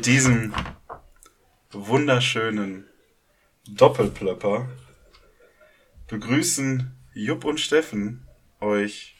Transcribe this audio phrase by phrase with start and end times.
[0.00, 0.54] Mit diesem
[1.72, 2.88] wunderschönen
[3.68, 4.66] Doppelplöpper
[6.08, 8.26] begrüßen Jupp und Steffen
[8.60, 9.14] euch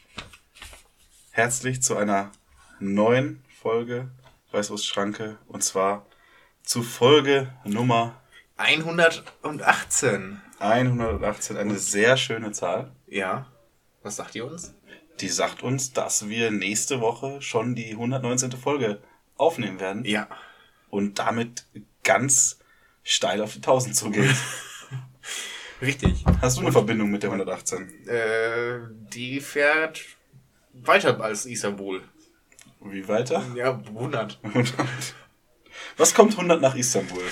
[1.33, 2.33] herzlich zu einer
[2.79, 4.11] neuen Folge
[4.53, 6.07] Weißwurstschranke und zwar
[6.63, 8.19] zu Folge Nummer
[8.57, 10.41] 118.
[10.61, 12.91] 118, eine sehr schöne Zahl.
[13.07, 13.53] Ja.
[14.03, 14.75] Was sagt ihr uns?
[15.21, 18.53] Die sagt uns, dass wir nächste Woche schon die 119.
[18.53, 19.03] Folge
[19.37, 20.27] aufnehmen werden Ja.
[20.91, 21.65] Und damit
[22.05, 22.59] ganz
[23.03, 24.37] steil auf die 1000 zugehen.
[25.83, 26.25] Richtig.
[26.43, 28.07] Hast du eine Verbindung mit der 118?
[28.07, 28.81] Äh,
[29.13, 30.03] die fährt
[30.75, 32.03] weiter als Istanbul.
[32.83, 33.45] Wie weiter?
[33.55, 34.39] Ja, 100.
[34.43, 34.75] 100.
[35.97, 37.23] Was kommt 100 nach Istanbul?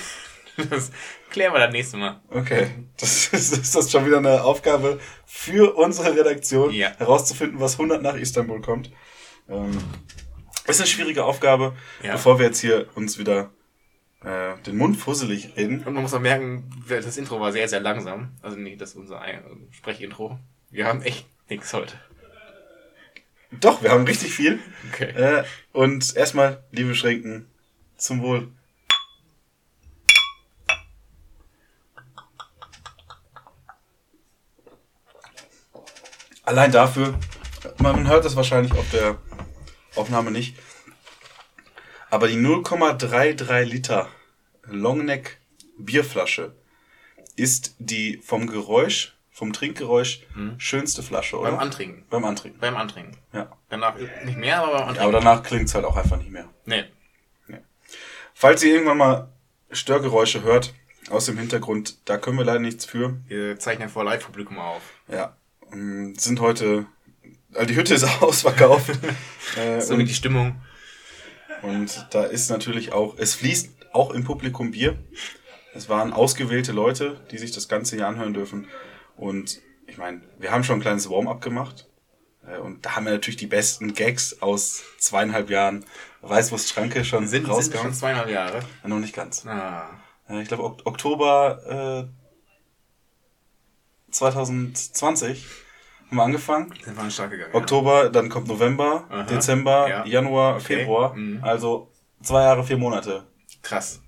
[0.69, 0.91] Das
[1.29, 2.21] klären wir das nächste Mal.
[2.29, 6.91] Okay, das ist, ist das schon wieder eine Aufgabe für unsere Redaktion, Ja.
[6.97, 8.91] herauszufinden, was 100 nach Istanbul kommt.
[9.47, 9.77] Ähm,
[10.69, 12.13] ist eine schwierige Aufgabe, Ja.
[12.13, 13.51] bevor wir jetzt hier uns wieder
[14.23, 15.83] äh, den Mund fusselig reden.
[15.83, 18.31] Und man muss auch merken, das Intro war sehr, sehr langsam.
[18.41, 19.21] Also nee, das ist unser
[19.71, 20.39] Sprechintro.
[20.69, 21.93] Wir haben echt nichts heute.
[23.51, 24.59] Doch, wir haben richtig viel.
[24.91, 25.09] Okay.
[25.09, 27.47] Äh, und erstmal, liebe Schränken,
[27.97, 28.49] zum Wohl.
[36.43, 37.13] Allein dafür,
[37.79, 39.17] man hört das wahrscheinlich auf der
[39.99, 40.57] Aufnahme nicht,
[42.09, 44.07] aber die 0,33 Liter
[44.63, 45.37] Longneck
[45.77, 46.55] Bierflasche
[47.35, 50.21] ist die vom Geräusch, vom Trinkgeräusch
[50.57, 51.51] schönste Flasche, oder?
[51.51, 52.05] Beim Antrinken.
[52.09, 52.59] Beim Antrinken.
[52.59, 53.17] Beim Antrinken.
[53.31, 53.51] Ja.
[53.69, 53.95] Danach
[54.25, 55.03] nicht mehr, aber beim Antrinken.
[55.03, 56.49] Aber danach klingt's halt auch einfach nicht mehr.
[56.65, 56.85] nee.
[58.33, 59.29] Falls ihr irgendwann mal
[59.69, 60.73] Störgeräusche hört
[61.09, 63.17] aus dem Hintergrund, da können wir leider nichts für.
[63.27, 64.81] Wir zeichnen vor Live-Publikum auf.
[65.09, 65.35] Ja,
[65.73, 66.85] ähm, sind heute,
[67.53, 68.91] also die Hütte ist ausverkauft.
[69.57, 70.61] äh, So und, die Stimmung.
[71.61, 74.97] und da ist natürlich auch, es fließt auch im Publikum Bier.
[75.73, 78.67] Es waren ausgewählte Leute, die sich das ganze hier anhören dürfen.
[79.15, 81.87] Und ich meine, wir haben schon ein kleines Warm-up gemacht.
[82.47, 85.85] Äh, Und da haben wir natürlich die besten Gags aus zweieinhalb Jahren
[86.21, 87.87] Weißwurstschranke schon Sind, sind rausgehauen.
[87.89, 88.59] schon zweieinhalb Jahre.
[88.83, 89.45] Ja, Noch nicht ganz.
[89.45, 89.89] Ah.
[90.27, 92.13] Äh, Ich glaube, Ok- Oktober äh,
[94.11, 95.45] 2020
[96.09, 96.73] haben wir angefangen.
[96.83, 97.53] Sind wir an den Start gegangen.
[97.53, 99.23] Oktober, dann kommt November, Aha.
[99.23, 100.05] Dezember, Ja.
[100.05, 100.77] Januar, Okay.
[100.77, 101.13] Februar.
[101.15, 101.43] Mhm.
[101.43, 103.11] Also zwei Jahre, vier Monate.
[103.11, 103.23] Ja.
[103.61, 104.01] Krass.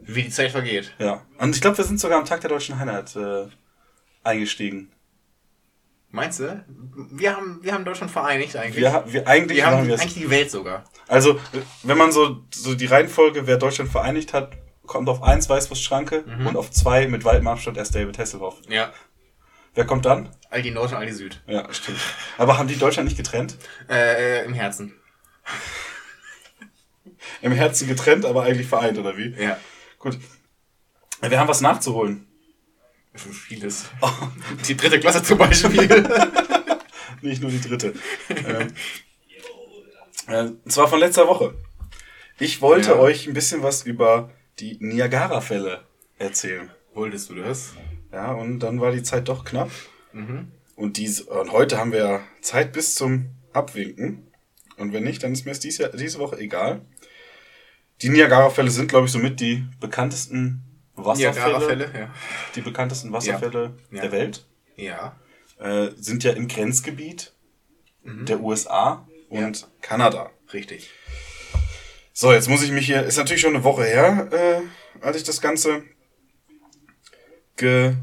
[0.00, 0.92] Wie die Zeit vergeht.
[0.98, 1.22] Ja.
[1.38, 3.46] Und ich glaube, wir sind sogar am Tag der Deutschen Einheit äh,
[4.22, 4.90] eingestiegen.
[6.10, 6.64] Meinst du?
[7.10, 8.76] Wir haben, wir haben Deutschland vereinigt eigentlich.
[8.76, 10.84] Wir, wir, eigentlich wir haben wir eigentlich die Welt sogar.
[11.08, 11.40] Also,
[11.82, 14.52] wenn man so, so die Reihenfolge, wer Deutschland vereinigt hat,
[14.86, 16.46] kommt auf eins Weißwurstschranke Mhm.
[16.48, 18.60] und auf zwei mit weitem Abstand erst David Hasselhoff.
[18.68, 18.92] Ja.
[19.74, 20.28] Wer kommt dann?
[20.50, 21.40] Aldi Nord und Aldi Süd.
[21.46, 21.98] Ja, stimmt.
[22.38, 23.56] Aber haben die Deutschland nicht getrennt?
[23.88, 24.94] Äh, äh, im Herzen.
[27.42, 29.30] Im Herzen getrennt, aber eigentlich vereint, oder wie?
[29.40, 29.58] Ja.
[29.98, 30.18] Gut.
[31.20, 32.26] Wir haben was nachzuholen.
[33.14, 33.84] Vieles.
[34.66, 35.88] Die dritte Klasse zum Beispiel.
[37.22, 37.94] Nicht nur die dritte.
[38.28, 38.74] ähm,
[40.26, 41.54] äh, und zwar von letzter Woche.
[42.38, 42.96] Ich wollte Ja.
[42.96, 45.84] euch ein bisschen was über die Niagara-Fälle
[46.18, 46.70] erzählen.
[46.92, 47.74] Wolltest du das?
[48.14, 49.70] Ja, und dann war die Zeit doch knapp.
[50.12, 50.52] Mhm.
[50.76, 54.28] Und, dies, und heute haben wir Zeit bis zum Abwinken.
[54.76, 56.82] Und wenn nicht, dann ist mir es dies Jahr, diese Woche egal.
[58.02, 60.62] Die Niagara-Fälle sind, glaube ich, somit die bekanntesten
[60.94, 62.14] Wasserfälle, ja.
[62.54, 64.02] die bekanntesten Wasserfälle Ja.
[64.02, 64.46] der Welt.
[64.76, 65.16] Ja.
[65.58, 67.32] Äh, sind ja im Grenzgebiet
[68.04, 68.26] Mhm.
[68.26, 70.30] der USA und Kanada.
[70.52, 70.90] Richtig.
[72.12, 75.24] So, jetzt muss ich mich hier, ist natürlich schon eine Woche her, äh, als ich
[75.24, 75.82] das Ganze
[77.56, 77.94] ge,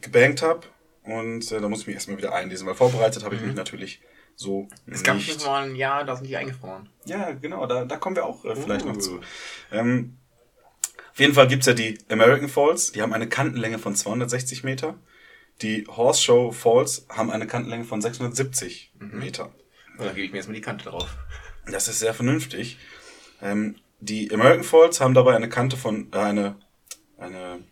[0.00, 0.66] gebankt habe.
[1.04, 4.00] Und äh, da muss ich mich erstmal wieder einlesen, weil vorbereitet habe ich mich natürlich
[4.36, 5.44] so Es gab nicht.
[5.44, 6.88] mal ein Jahr, da sind die eingefroren.
[7.04, 9.00] Ja, genau, da, da kommen wir auch äh, vielleicht noch Uh.
[9.00, 9.20] zu.
[9.72, 10.16] Ähm,
[11.12, 14.94] auf jeden Fall gibt's ja die American Falls, die haben eine Kantenlänge von 260 Meter.
[15.60, 19.52] Die Horseshoe Falls haben eine Kantenlänge von 670 Meter.
[19.98, 21.14] Da gebe ich mir erstmal die Kante drauf.
[21.70, 22.78] Das ist sehr vernünftig.
[23.42, 26.56] Ähm, die American Falls haben dabei eine Kante von, äh, eine,
[27.18, 27.62] eine,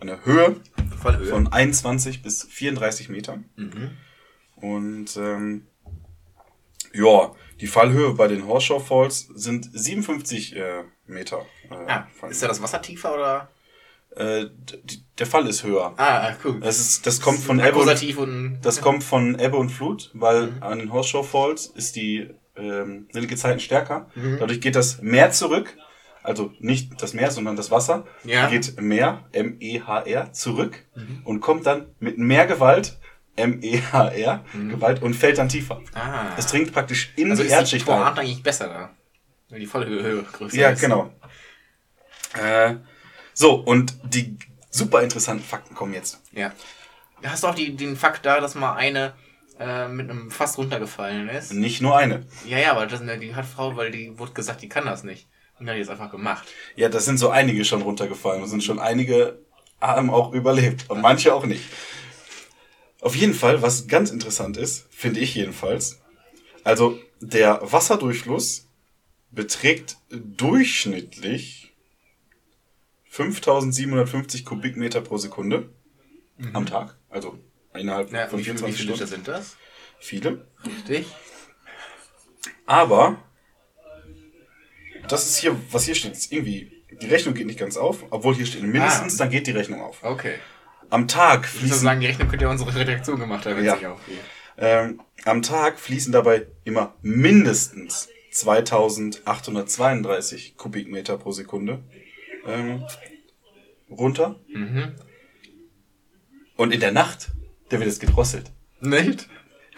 [0.00, 0.56] eine Höhe
[1.02, 1.26] Fallhöhe.
[1.26, 3.44] von 21 bis 34 Metern.
[3.56, 3.90] mhm.
[4.56, 5.66] Und ähm,
[6.92, 11.46] Ja, die Fallhöhe bei den Horseshoe Falls sind 57 äh, Meter.
[11.70, 13.48] Äh, Ah, ist da das Wasser tiefer oder?
[14.16, 14.46] äh,
[15.18, 15.94] der Fall ist höher.
[15.96, 16.58] Ah, cool.
[16.60, 18.58] Das, ist, das kommt von Ebbe und, und.
[18.62, 20.62] das kommt von Ebbe und Flut, weil Mhm.
[20.62, 24.10] an den Horseshoe Falls ist die ähm, sind die Gezeiten stärker.
[24.16, 24.38] Mhm.
[24.40, 25.76] Dadurch geht das Meer zurück.
[26.22, 28.06] Also nicht das Meer, sondern das Wasser.
[28.24, 28.46] Ja.
[28.46, 28.50] Mhm.
[28.50, 30.84] Geht Meer, M-E-H-R, zurück
[31.24, 32.98] und kommt dann mit mehr Gewalt,
[33.36, 35.76] M-E-H-R, Gewalt und fällt dann tiefer.
[35.80, 35.86] Mhm.
[35.94, 36.34] Ah.
[36.36, 38.02] Es dringt praktisch in also die ist Erdschicht ein.
[38.02, 38.90] Pointe eigentlich besser da.
[39.48, 40.80] Weil die höher, größer Ja, ist.
[40.80, 41.10] genau.
[42.40, 42.76] Äh,
[43.34, 44.36] so, und die
[44.70, 46.20] super interessanten Fakten kommen jetzt.
[46.32, 46.52] Ja.
[47.24, 49.14] Hast du auch die, den Fakt da, dass mal eine
[49.58, 51.52] äh, mit einem Fass runtergefallen ist?
[51.52, 52.26] Nicht nur eine.
[52.46, 55.28] Ja, ja, aber das, die hat Frau, weil die wurde gesagt, die kann das nicht.
[55.60, 56.48] Und dann es einfach gemacht.
[56.74, 58.42] Ja, das sind so einige schon runtergefallen.
[58.42, 59.38] Es sind schon einige
[59.80, 61.64] haben auch überlebt und manche auch nicht.
[63.00, 66.00] Auf jeden Fall, was ganz interessant ist, finde ich jedenfalls,
[66.64, 68.68] also der Wasserdurchfluss
[69.30, 71.72] beträgt durchschnittlich
[73.08, 75.70] 5750 Kubikmeter pro Sekunde
[76.52, 77.38] am Tag, also
[77.74, 79.24] innerhalb Ja, von wie, viel, wie 24 viele Liter Stunden.
[79.24, 79.56] sind das?
[79.98, 80.46] Viele.
[80.64, 81.06] Richtig.
[82.66, 83.22] Aber
[85.12, 88.34] das ist hier, was hier steht, ist irgendwie, die Rechnung geht nicht ganz auf, obwohl
[88.34, 89.18] hier steht mindestens, Ah.
[89.24, 90.02] dann geht die Rechnung auf.
[90.02, 90.34] Okay.
[90.90, 93.64] Am Tag Ich muss fließen, sagen, die Rechnung könnte ja unsere Redaktion gemacht haben, wenn
[93.64, 93.74] Ja.
[93.74, 94.18] es nicht aufgeht.
[94.58, 101.82] ähm, am Tag fließen dabei immer mindestens 2832 Kubikmeter pro Sekunde
[102.46, 102.84] ähm,
[103.90, 104.40] runter.
[104.48, 104.94] Mhm.
[106.56, 107.28] Und in der Nacht,
[107.70, 108.50] da wird es gedrosselt.
[108.80, 109.28] Nicht?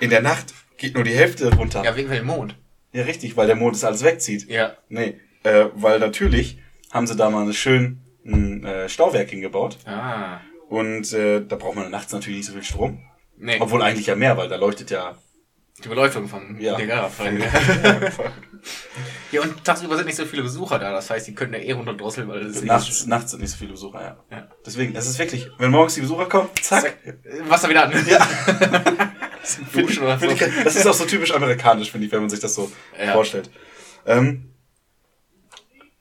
[0.01, 1.85] In der Nacht geht nur die Hälfte runter.
[1.85, 2.57] Ja, wegen dem Mond.
[2.93, 4.49] Ja richtig, weil der Mond es alles wegzieht.
[4.49, 4.77] Ja.
[4.89, 6.59] Nee, äh, weil natürlich
[6.91, 9.79] haben sie da mal schön ein äh, Stauwerk hingebaut.
[9.85, 10.41] Ah.
[10.69, 13.03] Und äh, da braucht man nachts natürlich nicht so viel Strom.
[13.37, 15.17] Nee, Obwohl eigentlich ja mehr, weil da leuchtet ja.
[15.83, 16.77] die Beleuchtung vom Ja.
[16.79, 17.39] Niagara-Fall.
[19.33, 20.93] ja, und tagsüber sind nicht so viele Besucher da.
[20.93, 23.73] Das heißt, die können ja eh runterdrosseln, weil es nachts, nachts sind nicht so viele
[23.73, 24.17] Besucher, ja.
[24.37, 24.49] Ja.
[24.65, 26.83] Deswegen, es ist wirklich, wenn morgens die Besucher kommen, zack.
[26.83, 26.99] Zack.
[27.49, 28.07] Wasser wieder an.
[28.07, 28.27] Ja.
[29.43, 30.27] Find, oder so.
[30.65, 33.13] das ist auch so typisch amerikanisch, finde ich, wenn man sich das so Ja.
[33.13, 33.51] vorstellt.
[34.07, 34.51] Ähm,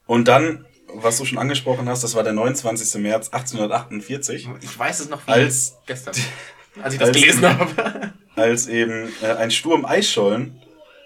[0.05, 3.01] und dann, was du schon angesprochen hast, das war der 29.
[3.01, 4.49] März 1848.
[4.61, 6.13] Ich weiß es noch wie Als- gestern.
[6.81, 8.13] Als ich das als- gelesen habe.
[8.35, 10.61] als eben äh, ein Sturm Eisschollen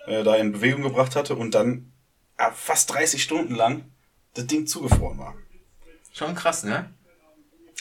[0.07, 1.91] äh, da in Bewegung gebracht hatte und dann
[2.37, 3.85] äh, fast 30 Stunden lang
[4.35, 5.33] das Ding zugefroren war.
[6.13, 6.89] Schon krass, ne?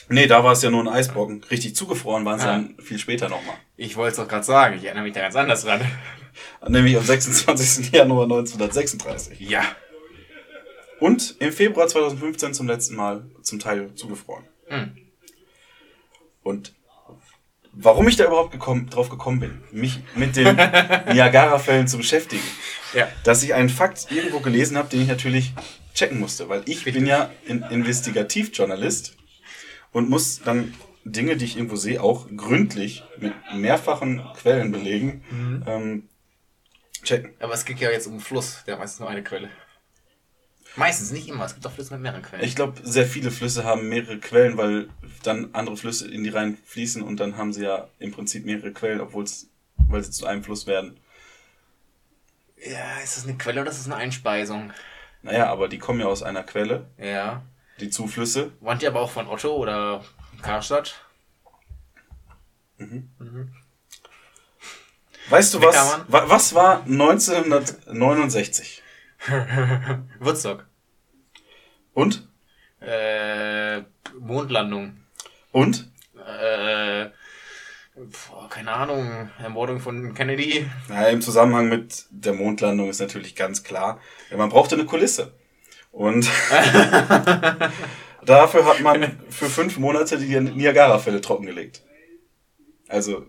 [0.07, 1.43] Nee, da war es ja nur ein Eisbrocken.
[1.49, 2.51] Richtig zugefroren waren sie Ah.
[2.53, 3.55] dann viel später nochmal.
[3.75, 4.77] Ich wollte es doch gerade sagen.
[4.77, 5.81] Ich erinnere mich da ganz anders dran.
[6.67, 7.91] Nämlich am 26.
[7.91, 9.39] Januar 1936.
[9.39, 9.63] Ja.
[10.99, 14.45] Und im Februar 2015 zum letzten Mal zum Teil zugefroren.
[14.67, 14.95] Hm.
[16.43, 16.73] Und
[17.73, 20.55] warum ich da überhaupt gekommen, drauf gekommen bin, mich mit den
[21.13, 22.43] Niagara-Fällen zu beschäftigen,
[22.93, 23.07] Ja.
[23.23, 25.53] dass ich einen Fakt irgendwo gelesen habe, den ich natürlich
[25.93, 29.15] checken musste, weil ich bin ja in Investigativjournalist
[29.95, 30.73] und muss dann
[31.05, 35.23] Dinge, die ich irgendwo sehe, auch gründlich mit mehrfachen Quellen belegen,
[35.65, 36.09] ähm,
[37.01, 37.33] checken.
[37.39, 38.65] Aber es geht ja jetzt um einen Fluss.
[38.67, 39.49] Der meistens nur eine Quelle.
[40.75, 41.45] Meistens, nicht immer.
[41.45, 42.43] Es gibt auch Flüsse mit mehreren Quellen.
[42.43, 44.89] Ich glaube, sehr viele Flüsse haben mehrere Quellen, weil
[45.23, 48.73] dann andere Flüsse in die Rhein fließen und dann haben sie ja im Prinzip mehrere
[48.73, 49.47] Quellen, obwohl es,
[49.77, 50.99] weil sie zu einem Fluss werden.
[52.57, 54.73] ja, ist das eine Quelle oder ist das eine Einspeisung?
[55.21, 57.43] Naja, aber die kommen ja aus einer Quelle, Ja.
[57.79, 58.51] Die Zuflüsse.
[58.61, 60.03] Waren die aber auch von Otto oder
[60.41, 60.95] Karstadt?
[65.29, 66.01] Weißt du was?
[66.07, 68.83] Wa was war 1969?
[70.19, 70.67] Woodstock.
[71.93, 72.27] Und?
[72.81, 73.81] Äh,
[74.19, 74.97] Mondlandung.
[75.51, 75.89] Und?
[76.15, 77.09] Äh,
[77.95, 79.29] boah, keine Ahnung.
[79.41, 80.69] Ermordung von Kennedy.
[80.89, 85.33] Na, Im Zusammenhang mit der Mondlandung ist natürlich ganz klar, ja, man brauchte eine Kulisse.
[85.95, 86.29] Und
[88.25, 91.81] dafür hat man für fünf Monate die Niagara-Fälle trockengelegt.
[92.87, 93.25] Also,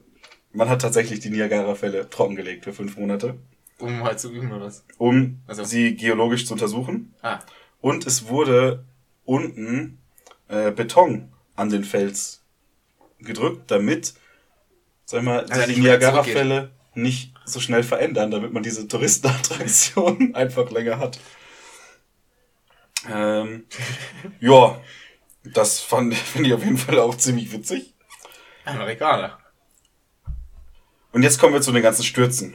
[0.53, 3.39] man hat tatsächlich die Niagara-Fälle trockengelegt für fünf Monate,
[3.79, 4.85] Um halt zu üben oder was?
[4.99, 7.15] um Also- sie geologisch zu untersuchen.
[7.23, 7.39] Ah,
[7.81, 8.85] Und es wurde
[9.25, 9.99] unten
[10.49, 12.43] äh, Beton an den Fels
[13.21, 14.15] gedrückt, damit,
[15.05, 20.99] sag mal, Also die Niagara-Fälle nicht so schnell verändern, damit man diese Touristenattraktion einfach länger
[20.99, 21.19] hat.
[23.09, 23.67] Ähm,
[24.41, 24.81] ja,
[25.45, 27.95] das fand finde ich auf jeden Fall auch ziemlich witzig.
[28.65, 29.39] Amerikaner.
[31.13, 32.55] Und jetzt kommen wir zu den ganzen Stürzen.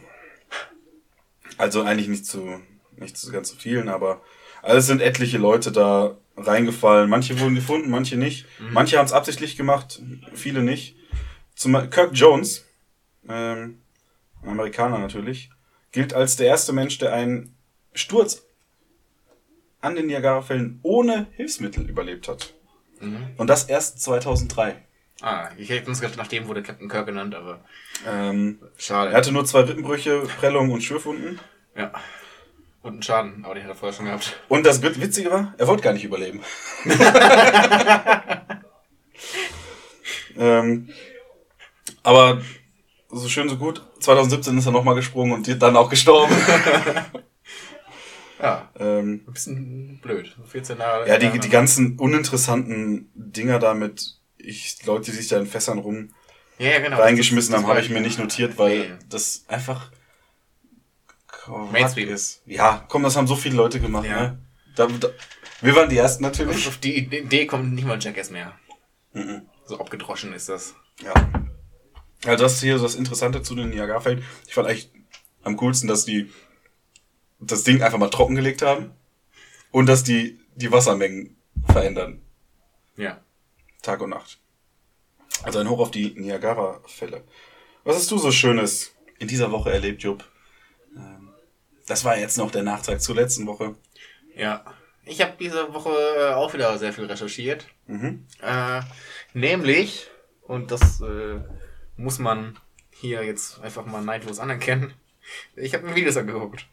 [1.58, 2.62] Also eigentlich nicht zu,
[2.98, 4.22] nicht zu ganz so vielen, aber
[4.62, 7.10] alles sind etliche Leute da reingefallen.
[7.10, 8.46] Manche wurden gefunden, manche nicht.
[8.60, 10.02] Manche haben es absichtlich gemacht,
[10.34, 10.96] viele nicht.
[11.56, 12.66] Zum Kirk Jones,
[13.28, 13.82] ähm,
[14.42, 15.50] ein Amerikaner natürlich,
[15.92, 17.56] gilt als der erste Mensch, der einen
[17.94, 18.44] Sturz
[19.82, 22.54] an den Niagarafällen ohne Hilfsmittel überlebt hat.
[23.38, 24.76] Und das erst 2003.
[25.22, 27.64] Ah, ich hätte uns gedacht, nach dem wurde Captain Kirk genannt, aber
[28.08, 29.12] Ähm, schade.
[29.12, 31.40] er hatte nur zwei Rippenbrüche, Prellungen und Schürfwunden.
[31.76, 31.92] ja.
[32.84, 34.40] Und einen Schaden, aber den hat er vorher schon gehabt.
[34.50, 36.42] Und das Wit- Witzige war, er wollte gar nicht überleben.
[40.38, 40.90] ähm,
[42.04, 42.42] aber
[43.10, 43.84] so schön, so gut.
[44.00, 46.36] 2017 ist er nochmal gesprungen und dann auch gestorben.
[48.42, 50.36] Ja, ähm, ein bisschen blöd.
[50.48, 51.08] 14 Jahre.
[51.08, 55.78] ja, die, die ganzen uninteressanten Dinger da mit ich, Leute, die sich da in Fässern
[55.78, 56.14] rum
[56.58, 56.98] ja, ja, genau.
[57.00, 58.90] reingeschmissen Das- haben, das habe war- ich mir nicht notiert, weil Nee.
[59.10, 59.92] das einfach
[61.72, 62.10] Mainstream.
[62.10, 62.42] ist.
[62.46, 64.06] Ja, komm, das haben so viele Leute gemacht.
[64.06, 64.22] Ja.
[64.22, 64.40] Ne?
[64.76, 65.10] Da, da,
[65.62, 66.68] wir waren die Ersten natürlich.
[66.68, 68.54] Auf die Idee kommt nicht mal Jackass mehr.
[69.14, 69.44] Mhm.
[69.66, 70.76] So abgedroschen ist das.
[71.04, 71.14] Ja.
[72.26, 74.24] Also das ist hier so das Interessante zu den Niagarafällen.
[74.48, 74.92] Ich fand eigentlich
[75.44, 76.30] am coolsten, dass die
[77.42, 78.92] das Ding einfach mal trockengelegt haben
[79.72, 81.36] und dass die die Wassermengen
[81.72, 82.22] verändern,
[82.98, 83.20] Ja.
[83.82, 84.40] Tag und Nacht.
[85.44, 87.24] Also ein Hoch auf die Niagara-Fälle.
[87.84, 90.24] Was hast du so Schönes in dieser Woche erlebt, Jupp?
[90.96, 91.30] Ähm,
[91.88, 93.76] Das war jetzt noch der Nachtrag zur letzten Woche.
[94.36, 94.64] Ja.
[95.04, 97.66] Ich habe diese Woche äh, auch wieder sehr viel recherchiert.
[97.88, 98.28] Mhm.
[98.42, 98.82] Äh,
[99.34, 100.08] nämlich,
[100.44, 101.40] und das äh,
[101.98, 102.60] muss man
[102.92, 104.94] hier jetzt einfach mal neidlos anerkennen,
[105.56, 106.68] ich habe mir Videos angeguckt.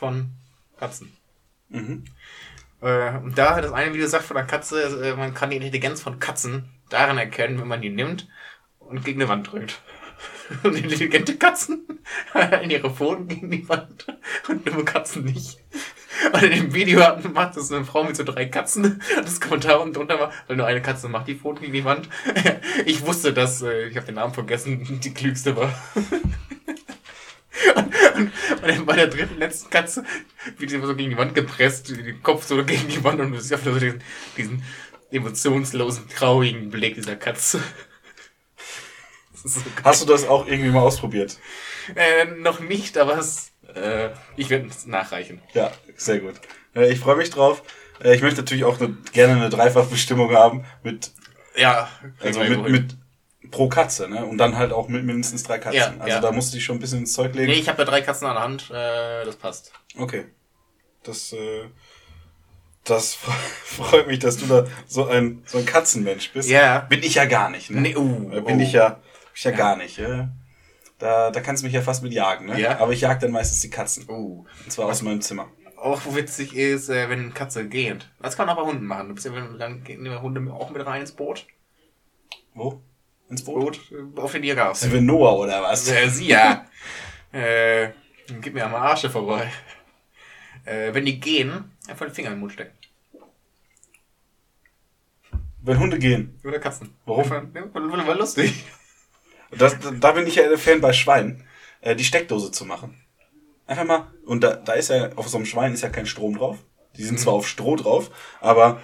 [0.00, 0.30] Von
[0.78, 1.12] Katzen.
[1.68, 2.06] Mhm.
[2.80, 6.00] Äh, und da das eine Video sagt von der Katze, äh, man kann die Intelligenz
[6.00, 8.26] von Katzen daran erkennen, wenn man die nimmt
[8.78, 9.78] und gegen eine Wand drückt.
[10.64, 11.86] Und intelligente Katzen
[12.62, 14.06] in ihre Pfoten gegen die Wand
[14.48, 15.58] und dumme Katzen nicht.
[16.32, 18.84] Und in dem Video hat, macht das eine Frau mit so drei Katzen
[19.16, 21.84] und das Kommentar unten drunter war, weil nur eine Katze macht die Pfoten gegen die
[21.84, 22.08] Wand.
[22.84, 25.72] Ich wusste, dass, äh, ich habe den Namen vergessen, die klügste war.
[27.74, 30.04] Und, und, bei der dritten, letzten Katze
[30.58, 33.32] wird sie immer so gegen die Wand gepresst, den Kopf so gegen die Wand und
[33.32, 34.02] du siehst einfach so diesen,
[34.36, 34.62] diesen
[35.10, 37.60] emotionslosen, traurigen Blick dieser Katze.
[39.42, 39.60] So.
[39.84, 41.38] Hast du das auch irgendwie mal ausprobiert?
[41.94, 45.40] Äh, noch nicht, aber es, äh, ich werde es nachreichen.
[45.54, 46.34] Ja, sehr gut.
[46.74, 47.62] Äh, Ich freue mich drauf.
[48.02, 51.12] Äh, Ich möchte natürlich auch eine, gerne eine Dreifachbestimmung haben mit,
[51.56, 51.88] Ja,
[52.20, 52.96] also mit, mit
[53.50, 54.24] pro Katze, ne?
[54.26, 55.78] Und dann halt auch mit mindestens drei Katzen.
[55.78, 56.20] Ja, also ja.
[56.20, 57.50] da musst du dich schon ein bisschen ins Zeug legen.
[57.50, 59.72] Nee, ich habe da drei Katzen an der Hand, äh, das passt.
[59.96, 60.26] Okay.
[61.02, 61.64] Das, äh,
[62.84, 63.32] das fre-
[63.64, 66.48] freut mich, dass du da so ein, so ein Katzenmensch bist.
[66.50, 66.80] Ja.
[66.80, 67.80] Bin ich ja gar nicht, ne?
[67.80, 68.60] Nee, uh, Bin oh.
[68.60, 69.00] ich ja, bin
[69.34, 69.56] ich ja, Ja.
[69.56, 69.96] gar nicht.
[69.98, 70.28] Ja?
[70.98, 72.60] Da, da kannst du mich ja fast mit jagen, ne?
[72.60, 72.78] Ja.
[72.78, 74.06] Aber ich jag dann meistens die Katzen.
[74.08, 74.44] Uh.
[74.64, 75.48] Und zwar aus meinem Zimmer.
[75.76, 78.12] Auch witzig ist, äh, wenn eine Katze gähnt.
[78.20, 79.08] Das kann man auch bei Hunden machen.
[79.08, 81.46] Du bist ja, wenn- dann gehen die Hunde auch mit rein ins Boot.
[82.52, 82.82] Wo?
[83.30, 83.80] Ins Boot?
[83.92, 84.74] Äh, auf den.
[84.74, 85.88] Sind wir Noah oder was?
[85.88, 86.66] Äh, sie ja.
[87.32, 87.90] äh,
[88.40, 89.50] gib mir am Arsche vorbei.
[90.64, 92.76] Äh, wenn die gehen, einfach den Finger in den Mund stecken.
[95.62, 96.38] Wenn Hunde gehen.
[96.44, 96.94] Oder Katzen.
[97.04, 97.30] Warum?
[97.30, 98.64] War, war lustig.
[99.50, 101.44] Das, da bin ich ja der Fan bei Schweinen,
[101.80, 103.00] äh, die Steckdose zu machen.
[103.66, 106.36] Einfach mal, und da, da ist ja, auf so einem Schwein ist ja kein Strom
[106.36, 106.58] drauf.
[106.96, 108.10] Die sind zwar auf Stroh drauf,
[108.40, 108.80] aber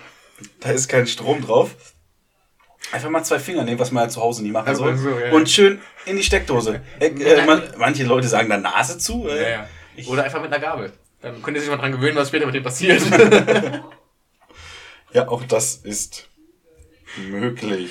[0.61, 1.75] da ist kein Strom drauf.
[2.93, 4.97] Einfach mal zwei Finger nehmen, was man ja zu Hause nie machen Also soll.
[4.97, 5.33] so, ja.
[5.33, 6.81] Und schön in die Steckdose.
[7.00, 9.28] Äh, äh, man, manche Leute sagen da Nase zu.
[9.28, 9.49] Äh, Ja,
[9.97, 10.07] ja.
[10.07, 10.93] Oder einfach mit einer Gabel.
[11.21, 13.02] Dann könnt ihr sich mal dran gewöhnen, was später mit dem passiert.
[15.12, 16.28] ja, auch das ist
[17.28, 17.90] möglich.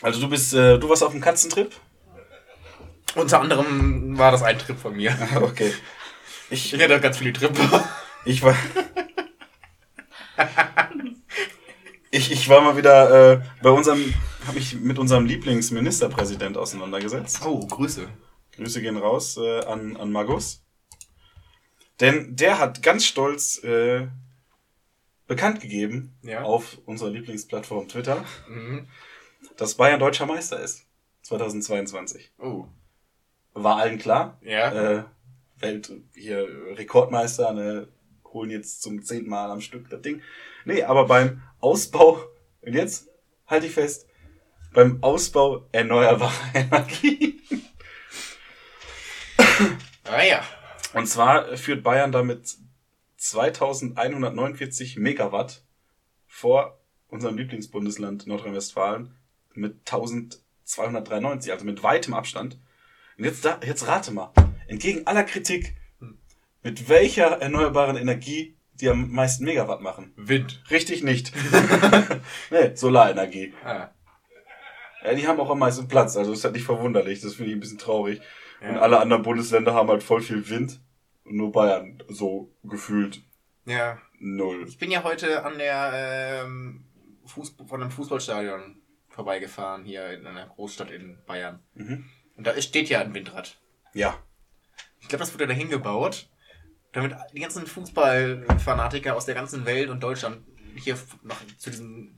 [0.00, 1.72] Also du bist, äh, du warst auf dem Katzentrip?
[3.14, 5.16] Unter anderem war das ein Trip von mir.
[5.42, 5.72] Okay.
[6.48, 7.58] Ich, Ich hatte ganz viele Trips.
[8.24, 8.54] Ich war.
[12.10, 14.14] ich, ich war mal wieder äh, bei unserem,
[14.46, 17.40] habe mich mit unserem Lieblingsministerpräsident auseinandergesetzt.
[17.44, 18.08] Oh, Grüße.
[18.56, 20.62] Grüße gehen raus äh, an, an Magus.
[22.00, 24.06] Denn der hat ganz stolz äh,
[25.26, 26.42] bekannt gegeben Ja.
[26.42, 28.88] auf unserer Lieblingsplattform Twitter, Mhm.
[29.56, 30.84] dass Bayern deutscher Meister ist.
[31.22, 32.30] 2022.
[32.38, 32.66] Oh.
[33.54, 34.38] War allen klar.
[34.42, 34.98] Ja.
[34.98, 35.04] Äh,
[35.58, 36.46] Welt hier
[36.76, 37.88] Rekordmeister, ne,
[38.36, 40.22] holen jetzt zum zehnten Mal am Stück das Ding.
[40.64, 42.20] Nee, aber beim Ausbau,
[42.60, 43.08] und jetzt
[43.46, 44.06] halte ich fest,
[44.72, 47.40] beim Ausbau erneuerbarer Energie.
[50.04, 50.44] Ah ja.
[50.92, 52.56] Und zwar führt Bayern damit
[53.16, 55.62] 2149 Megawatt
[56.26, 56.78] vor
[57.08, 59.14] unserem Lieblingsbundesland Nordrhein-Westfalen
[59.54, 62.58] mit 1293, also mit weitem Abstand.
[63.16, 64.32] Und jetzt, da, jetzt rate mal,
[64.68, 65.74] entgegen aller Kritik,
[66.66, 70.12] mit welcher erneuerbaren Energie die am meisten Megawatt machen?
[70.16, 70.64] Wind.
[70.68, 71.32] Richtig nicht.
[72.50, 73.54] nee, Solarenergie.
[73.64, 73.90] Ah.
[75.04, 77.20] Ja, die haben auch am meisten Platz, also ist halt nicht verwunderlich.
[77.20, 78.20] Das finde ich ein bisschen traurig.
[78.60, 78.70] Ja.
[78.70, 80.80] Und alle anderen Bundesländer haben halt voll viel Wind.
[81.22, 83.22] Und nur Bayern so gefühlt
[83.64, 83.98] Ja.
[84.18, 84.64] null.
[84.66, 86.84] Ich bin ja heute an der ähm,
[87.26, 91.60] Fußball, von einem Fußballstadion vorbeigefahren, hier in einer Großstadt in Bayern.
[91.74, 92.06] Mhm.
[92.36, 93.56] Und da steht ja ein Windrad.
[93.94, 94.18] Ja.
[95.00, 96.28] Ich glaube, das wurde dahin gebaut,
[96.96, 100.38] damit die ganzen Fußballfanatiker aus der ganzen Welt und Deutschland
[100.76, 102.14] hier noch zu diesem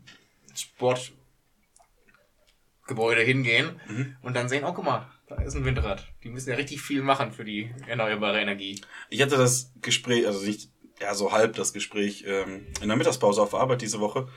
[0.54, 4.16] Sportgebäude hingehen Mhm.
[4.22, 6.06] und dann sehen, oh guck mal, da ist ein Windrad.
[6.24, 8.80] Die müssen ja richtig viel machen für die erneuerbare Energie.
[9.10, 10.70] Ich hatte das Gespräch, also nicht,
[11.00, 14.28] ja, so halb das Gespräch ähm, in der Mittagspause auf der Arbeit diese Woche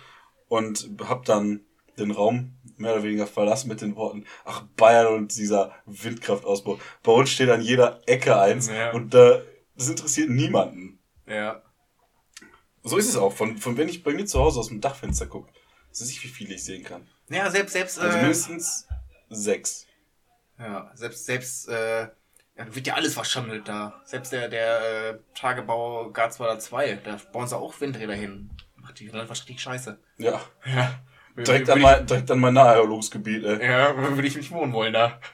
[0.48, 1.62] und hab dann
[1.98, 6.80] den Raum mehr oder weniger verlassen mit den Worten, ach, Bayern und dieser Windkraftausbau.
[7.04, 8.92] Bei uns steht an jeder Ecke eins Ja.
[8.92, 9.42] und da,
[9.82, 11.00] das interessiert niemanden.
[11.26, 11.62] Ja.
[12.84, 15.28] So ist es auch, von, von wenn ich bei mir zu Hause aus dem Dachfenster
[15.28, 15.52] gucke.
[15.92, 17.08] Ist nicht, wie viel ich sehen kann.
[17.30, 18.88] Ja, selbst, selbst, Also äh, mindestens
[19.30, 19.88] sechs.
[20.58, 22.02] Ja, selbst, selbst, äh,
[22.58, 24.02] ja, wird ja alles verschandelt da.
[24.06, 28.52] Selbst der, der äh, Tagebau Garzweiler 2, da bauen sie auch Windräder hin.
[28.76, 30.00] Macht die Land richtig scheiße.
[30.18, 30.42] Ja.
[30.66, 31.00] Ja.
[31.38, 33.66] Direkt an ich- mein, direkt an mein Naherholungsgebiet, ey.
[33.66, 35.20] Ja, würde ich nicht wohnen wollen da.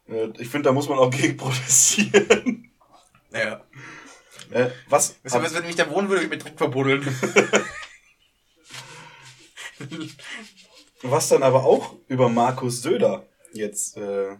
[0.37, 2.71] Ich finde, da muss man auch gegen protestieren.
[3.33, 3.61] Ja.
[4.51, 5.15] Äh, was?
[5.23, 7.01] Weißt du, wenn ich da wohnen würde, würde ich mich direkt verbuddeln.
[11.03, 14.35] Was dann aber auch über Markus Söder jetzt äh,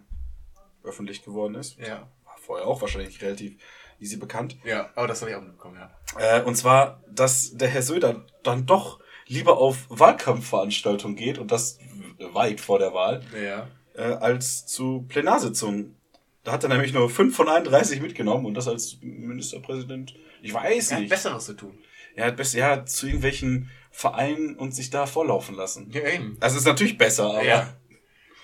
[0.84, 1.78] öffentlich geworden ist.
[1.78, 2.08] ja.
[2.24, 3.56] War vorher auch wahrscheinlich relativ
[3.98, 4.56] easy bekannt.
[4.64, 6.38] Ja, aber das habe ich auch mitbekommen, ja.
[6.38, 11.78] Äh, und zwar, dass der Herr Söder dann doch lieber auf Wahlkampfveranstaltungen geht und das
[12.18, 13.68] weit vor der Wahl, Ja.
[13.94, 15.96] Äh, als zu Plenarsitzungen.
[16.44, 20.14] Da hat er nämlich nur 5 von 31 mitgenommen und das als Ministerpräsident.
[20.42, 21.10] Ich weiß Er hat nicht.
[21.10, 21.78] Besseres zu tun.
[22.14, 25.90] Er hat besser, ja, zu irgendwelchen Vereinen und sich da vorlaufen lassen.
[25.92, 26.36] Ja, eben.
[26.40, 27.44] Das ist natürlich besser, aber.
[27.44, 27.76] Ja.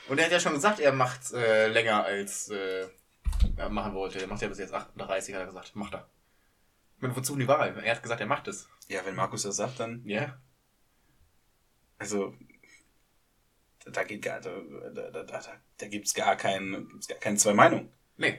[0.08, 2.86] Und er hat ja schon gesagt, er macht äh, länger als äh,
[3.56, 4.20] er machen wollte.
[4.20, 5.76] Er macht ja bis jetzt 38, hat er gesagt.
[5.76, 6.08] Macht er.
[6.96, 7.76] Ich meine, wozu die Wahl?
[7.82, 8.68] Er hat gesagt, er macht es.
[8.88, 10.02] Ja, wenn Markus das sagt, dann.
[10.04, 10.38] Ja.
[11.98, 12.34] Also.
[13.92, 14.50] Da geht gar, da,
[14.94, 15.42] da, da,
[15.78, 17.90] da, gibt's gar keinen, gibt's gar keine zwei Meinungen.
[18.16, 18.38] Nee.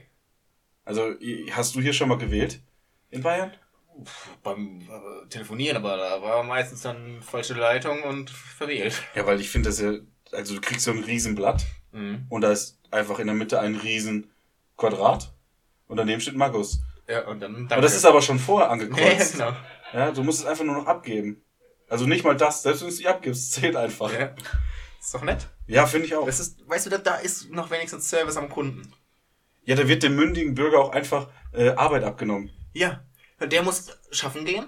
[0.85, 1.13] Also,
[1.51, 2.61] hast du hier schon mal gewählt?
[3.11, 3.51] In Bayern?
[4.43, 9.01] Beim äh, Telefonieren, aber da war meistens dann falsche Leitung und verwählt.
[9.15, 9.93] Ja, weil ich finde das ja,
[10.31, 12.27] also du kriegst so ein Riesenblatt Mhm.
[12.29, 14.29] und da ist einfach in der Mitte ein riesen
[14.77, 15.33] Quadrat
[15.87, 16.81] und daneben steht Markus.
[17.07, 17.67] Ja, und dann.
[17.71, 19.33] Aber das ist aber schon vorher Ja, angekreuzt.
[19.33, 19.53] genau.
[19.91, 21.43] Ja, du musst es einfach nur noch abgeben.
[21.89, 24.13] Also nicht mal das, selbst wenn du es nicht abgibst, zählt einfach.
[24.13, 24.35] Ja.
[24.99, 25.47] Ist doch nett.
[25.67, 26.25] Ja, finde ich auch.
[26.25, 28.91] Das ist, weißt du, da, da ist noch wenigstens Service am Kunden.
[29.63, 32.49] Ja, da wird dem mündigen Bürger auch einfach äh, Arbeit abgenommen.
[32.73, 33.03] Ja.
[33.41, 34.65] Der muss schaffen gehen.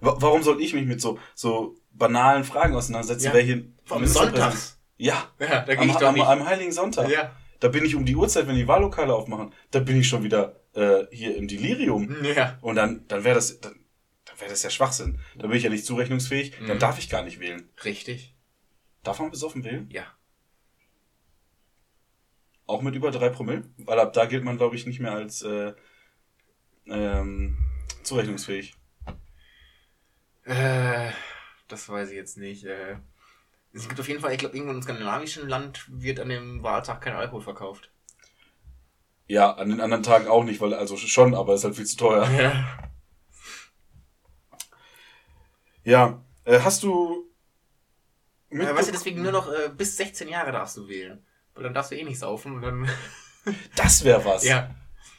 [0.00, 3.26] Wa- Warum soll ich mich mit so, so banalen Fragen auseinandersetzen?
[3.26, 3.34] Ja.
[3.34, 3.56] Wer hier
[3.88, 4.76] Ministerpräsident- sonntags.
[4.96, 6.26] Ja, Ja, da am, ich doch am, nicht.
[6.26, 7.08] am Heiligen Sonntag.
[7.10, 7.34] Ja.
[7.58, 10.60] Da bin ich um die Uhrzeit, wenn die Wahllokale aufmachen, da bin ich schon wieder
[10.74, 12.16] äh, hier im Delirium.
[12.24, 12.58] Ja.
[12.62, 13.74] Und dann, dann wäre das, dann
[14.40, 15.20] wäre das ja Schwachsinn.
[15.36, 16.78] Da bin ich ja nicht zurechnungsfähig, dann Mhm.
[16.80, 17.68] darf ich gar nicht wählen.
[17.84, 18.34] Richtig.
[19.02, 19.88] Darf man besoffen wählen?
[19.90, 20.04] Ja.
[22.66, 23.64] Auch mit über drei Promille?
[23.78, 25.72] Weil ab da gilt man, glaube ich, nicht mehr als äh,
[26.86, 27.56] ähm,
[28.02, 28.74] zurechnungsfähig.
[30.44, 31.10] Äh,
[31.68, 32.64] das weiß ich jetzt nicht.
[32.64, 32.96] Äh,
[33.72, 37.00] es gibt auf jeden Fall, ich glaube, irgendwo im skandinavischen Land wird an dem Wahltag
[37.00, 37.90] kein Alkohol verkauft.
[39.26, 41.96] Ja, an den anderen Tagen auch nicht, weil, also schon, aber ist halt viel zu
[41.96, 42.28] teuer.
[42.30, 42.78] Ja.
[45.84, 47.26] Ja, äh, hast du.
[48.50, 51.24] Äh, weißt du, deswegen nur noch äh, bis 16 Jahre darfst du wählen.
[51.54, 52.88] Weil dann darfst du eh nicht saufen und dann.
[53.76, 54.44] das wäre was.
[54.44, 54.74] ja.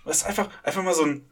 [0.05, 1.29] Das ist einfach, einfach mal so ein,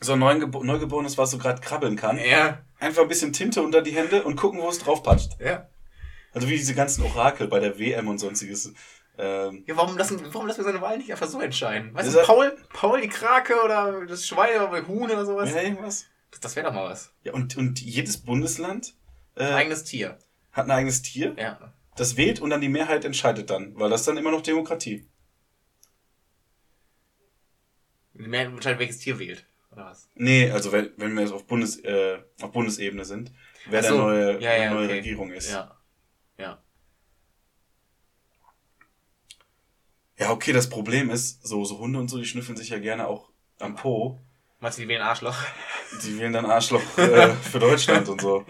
[0.00, 2.18] so ein Neugebo Neugeborenes, was so gerade krabbeln kann.
[2.18, 2.62] Ja.
[2.78, 5.38] Einfach ein bisschen Tinte unter die Hände und gucken, wo es drauf patscht.
[5.40, 5.68] Ja.
[6.32, 8.72] Also wie diese ganzen Orakel bei der WM und sonstiges.
[9.18, 11.94] Ähm, Ja, warum lassen, warum lassen wir seine Wahl nicht einfach so entscheiden?
[11.94, 15.50] Weißt Ist du, Paul, Paul die Krake oder das Schwein oder Huhn oder sowas?
[15.50, 16.06] ja, irgendwas.
[16.40, 17.12] Das, wäre doch mal was.
[17.24, 18.94] Ja, und, und jedes Bundesland
[19.34, 20.18] äh, Ein eigenes Tier.
[20.52, 21.74] hat ein eigenes Tier, Ja.
[21.96, 25.06] das wählt und dann die Mehrheit entscheidet dann, weil das dann immer noch Demokratie.
[28.14, 29.46] Die Mehrheit entscheidet, welches Tier wählt.
[29.72, 30.08] Oder was?
[30.14, 33.32] Nee, also wenn, wenn wir jetzt auf, Bundes, äh, auf Bundesebene sind,
[33.68, 33.94] wer so.
[33.96, 34.94] der neue, Ja, ja, die neue okay.
[34.96, 35.50] Regierung ist.
[35.50, 35.76] Ja.
[36.38, 36.62] Ja.
[40.18, 43.06] Ja, okay, das Problem ist, so, so Hunde und so, die schnüffeln sich ja gerne
[43.06, 44.20] auch am Po.
[44.60, 45.36] Meinst du, die wählen Arschloch?
[46.04, 48.44] Die wählen dann Arschloch äh, für Deutschland und so.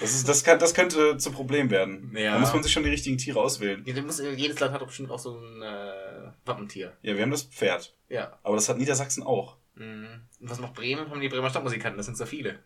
[0.00, 2.12] Das, ist, das, kann, das könnte zum Problem werden.
[2.16, 2.34] Ja.
[2.34, 3.82] Da muss man sich schon die richtigen Tiere auswählen.
[3.84, 6.96] Ja, muss, jedes Land hat doch bestimmt auch so ein äh, Wappentier.
[7.02, 7.94] Ja, wir haben das Pferd.
[8.08, 8.38] Ja.
[8.42, 9.56] Aber das hat Niedersachsen auch.
[9.74, 10.22] Mhm.
[10.40, 11.10] Und was macht Bremen?
[11.10, 12.60] Haben die Bremer Stadtmusikanten, das sind so viele.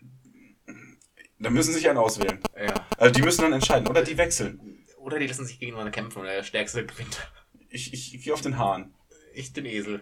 [1.39, 2.39] Dann müssen sie sich einen auswählen.
[2.57, 2.87] Ja.
[2.99, 3.89] Also die müssen dann entscheiden.
[3.89, 4.85] Oder die wechseln.
[4.99, 7.31] Oder die lassen sich gegeneinander kämpfen und der Stärkste gewinnt.
[7.69, 8.95] Ich, ich, ich gehe auf den Hahn.
[9.35, 10.01] Ich den Esel.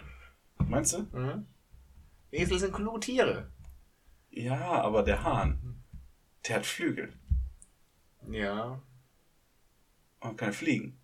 [0.59, 0.99] Meinst du?
[1.17, 1.47] Mhm.
[2.33, 3.51] Esel sind kluge Tiere.
[4.31, 5.83] Ja, aber der Hahn,
[6.49, 7.13] der hat Flügel
[8.29, 8.83] Ja.
[10.21, 10.99] und kann fliegen.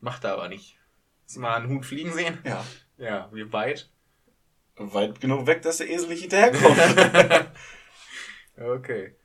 [0.00, 0.76] Macht er aber nicht.
[1.24, 2.38] Hast du mal einen Huhn fliegen sehen?
[2.44, 2.64] Ja.
[2.98, 3.90] Ja, wie weit?
[4.76, 6.76] Weit genug weg, dass der Esel nicht hinterherkommt.
[8.56, 9.16] Okay.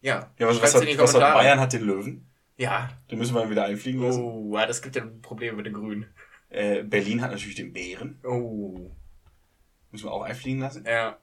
[0.00, 0.32] Ja.
[0.38, 1.20] ja, was, was, hat, was hat.
[1.34, 2.26] Bayern hat den Löwen?
[2.56, 2.88] Ja.
[3.10, 4.22] Den müssen wir wieder einfliegen lassen.
[4.22, 6.06] Oh, das gibt ja Probleme mit den Grünen.
[6.48, 8.18] Äh, Berlin hat natürlich den Bären.
[8.24, 8.90] Oh.
[9.90, 10.84] Müssen wir auch einfliegen lassen.
[10.84, 11.18] Ja.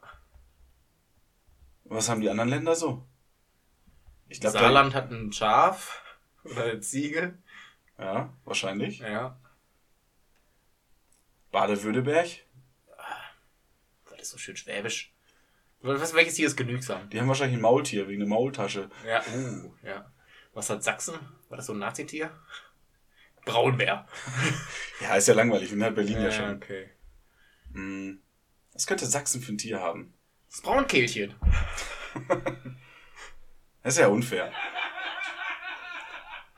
[1.84, 3.06] Was haben die anderen Länder so?
[4.28, 6.02] Ich glaube, Saarland hat ein Schaf.
[6.44, 7.38] Oder eine Ziege.
[7.98, 8.98] Ja, wahrscheinlich.
[9.00, 9.38] Ja.
[11.50, 12.28] Baden-Württemberg,
[14.10, 15.14] Das ist so schön schwäbisch.
[15.80, 17.08] Was, welches Tier ist genügsam?
[17.08, 18.90] die haben wahrscheinlich ein Maultier wegen der Maultasche.
[19.06, 19.22] Ja.
[19.34, 20.10] Uh, ja.
[20.52, 21.14] Was hat Sachsen?
[21.48, 22.30] War das so ein Nazitier?
[23.44, 24.06] Braunbär.
[25.00, 26.56] Ja, ist ja langweilig, den hat Berlin ja, schon.
[26.56, 26.90] okay.
[27.72, 28.20] Hm.
[28.78, 30.14] Was könnte Sachsen für ein Tier haben?
[30.48, 31.34] Das Braunkehlchen.
[33.82, 34.52] Das ist ja unfair.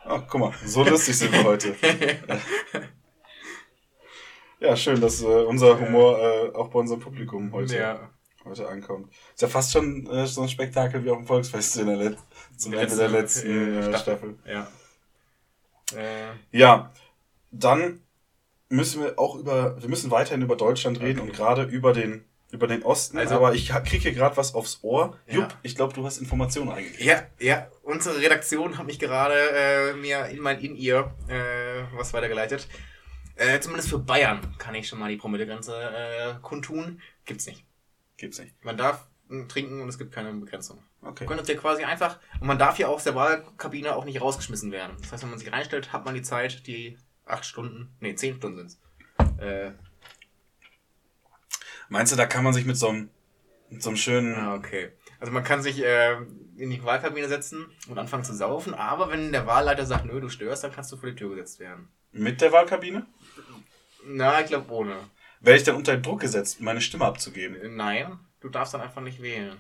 [0.05, 1.75] Ach, guck mal, so lustig sind wir heute.
[4.61, 8.11] Ja, schön, dass äh, unser Humor äh, auch bei unserem Publikum heute, Ja.
[8.45, 9.11] heute ankommt.
[9.33, 12.19] Ist ja fast schon äh, so ein Spektakel wie auf dem Volksfest in der Let
[12.59, 14.39] zum Ende der letzten äh, Staffel.
[14.45, 14.69] Ja.
[15.97, 16.93] Äh, Ja,
[17.51, 18.03] dann
[18.71, 21.29] müssen wir auch über, wir müssen weiterhin über Deutschland reden Okay.
[21.31, 23.19] und gerade über den, über den Osten.
[23.19, 25.19] Also- aber ich ha- krieg hier gerade was aufs Ohr.
[25.27, 25.35] Ja.
[25.41, 27.05] Jupp, ich glaube, du hast Informationen eingegeben.
[27.07, 32.67] ja, ja, unsere Redaktion hat mich gerade äh, mir in mein In-Ear äh, was weitergeleitet.
[33.37, 37.01] Äh, zumindest für Bayern kann ich schon mal die Promillegrenze äh, kundtun.
[37.25, 37.65] Gibt's nicht.
[38.19, 38.55] Gibt's nicht.
[38.65, 39.07] Man darf
[39.49, 40.83] trinken und es gibt keine Begrenzung.
[41.03, 41.25] Okay.
[41.25, 44.71] Man könnte hier quasi einfach, und man darf hier aus der Wahlkabine auch nicht rausgeschmissen
[44.73, 44.97] werden.
[45.01, 46.99] Das heißt, wenn man sich reinstellt, hat man die Zeit, die
[47.33, 48.81] acht Stunden, nee, zehn Stunden sind's.
[49.39, 49.73] Äh,
[51.89, 53.11] Meinst du, da kann man sich mit so einem,
[53.69, 54.93] mit so einem schönen, ah, okay.
[55.19, 56.17] Also man kann sich äh,
[56.57, 60.29] in die Wahlkabine setzen und anfangen zu saufen, aber wenn der Wahlleiter sagt, nö, du
[60.29, 61.89] störst, dann kannst du vor die Tür gesetzt werden.
[62.13, 63.07] mit der Wahlkabine?
[64.07, 64.97] Na, ich glaube ohne.
[65.41, 67.61] Werde ich dann unter Druck gesetzt, meine Stimme abzugeben?
[67.61, 69.57] Äh, Nein, du darfst dann einfach nicht wählen.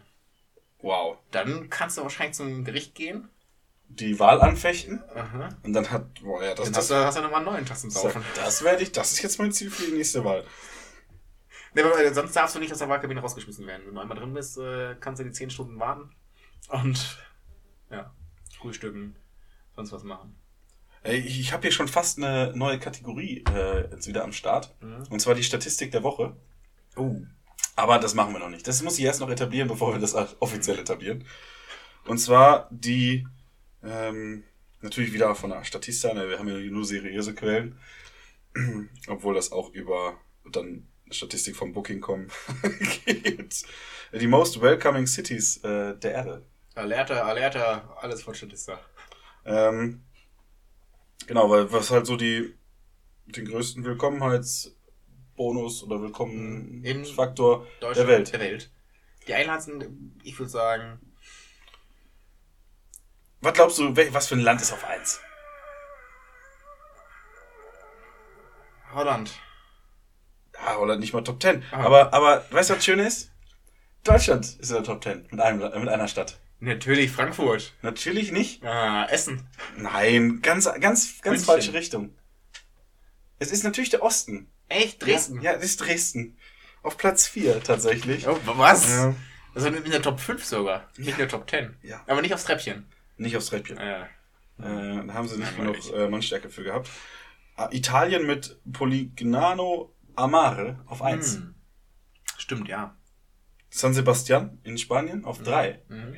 [0.82, 1.18] Wow.
[1.30, 3.28] Dann kannst du wahrscheinlich zum Gericht gehen.
[3.92, 5.48] Die Wahl anfechten Aha.
[5.62, 7.90] und dann hat, boah, ja, das, das, hast du, hast du nochmal einen neuen zum
[7.90, 8.24] Saufen.
[8.36, 10.44] das werde ich, das ist jetzt mein Ziel für die nächste Wahl.
[11.74, 13.82] Nee, aber äh, sonst darfst du nicht aus der Wahlkabine rausgeschmissen werden.
[13.86, 16.10] Wenn du einmal drin bist, äh, kannst du die 10 Stunden warten
[16.68, 17.18] und
[17.90, 18.12] ja,
[18.58, 19.16] frühstücken,
[19.76, 20.36] sonst was machen.
[21.02, 24.74] Ey, Ich, ich habe hier schon fast eine neue Kategorie äh, jetzt wieder am Start.
[24.80, 25.04] Mhm.
[25.10, 26.36] Und zwar die Statistik der Woche.
[26.96, 27.16] Oh.
[27.76, 28.66] Aber das machen wir noch nicht.
[28.66, 31.24] Das muss ich erst noch etablieren, bevor wir das offiziell etablieren.
[32.06, 33.26] Und zwar die,
[33.82, 34.44] ähm,
[34.80, 37.78] natürlich wieder von der Statista, ne, wir haben ja nur seriöse Quellen.
[39.08, 40.18] Obwohl das auch über
[40.50, 42.28] dann Statistik vom Booking.com
[43.04, 43.62] geht.
[44.12, 46.46] Die most welcoming cities äh, der Erde.
[46.74, 48.80] Alerta, Alerta, alles von Statista.
[49.44, 50.02] Ähm,
[51.26, 52.54] genau, weil was halt so die
[53.26, 58.32] den größten Willkommenheitsbonus oder Willkommenfaktor der Welt.
[58.32, 58.70] Der Welt.
[59.26, 60.98] Die einladendsten, ich würde sagen,
[63.40, 65.20] Was glaubst du, was für ein Land ist auf 1?
[68.92, 69.32] Holland.
[70.54, 71.62] Ja, oder nicht mal Top 10.
[71.70, 71.84] Ah.
[71.84, 73.30] Aber, aber weißt du, was schön ist?
[74.04, 76.38] Deutschland ist in der Top 10 mit, einem, mit einer Stadt.
[76.58, 77.72] Natürlich Frankfurt.
[77.80, 78.62] Natürlich nicht.
[78.64, 79.48] Ah, Essen.
[79.76, 81.44] Nein, ganz, ganz, ganz München.
[81.44, 82.14] falsche Richtung.
[83.38, 84.50] Es ist natürlich der Osten.
[84.68, 85.02] Echt?
[85.02, 85.40] Dresden?
[85.40, 86.36] Ja, ja, es ist Dresden.
[86.82, 88.28] Auf Platz 4 tatsächlich.
[88.28, 88.88] Oh, was?
[88.88, 89.14] Ja.
[89.54, 90.88] Also in der Top 5 sogar.
[90.98, 91.76] Nicht in der Top 10.
[91.82, 92.02] Ja.
[92.06, 92.86] Aber nicht aufs Treppchen.
[93.20, 93.76] Nicht aufs Treppchen.
[93.76, 94.04] Ja.
[94.58, 96.88] Äh, da haben sie nicht genug äh, Mannstärke für gehabt.
[97.54, 101.36] Ah, Italien mit Polignano Amare auf 1.
[101.36, 101.54] Hm.
[102.38, 102.96] Stimmt, ja.
[103.68, 105.82] San Sebastian in Spanien auf 3.
[105.88, 106.16] Mhm.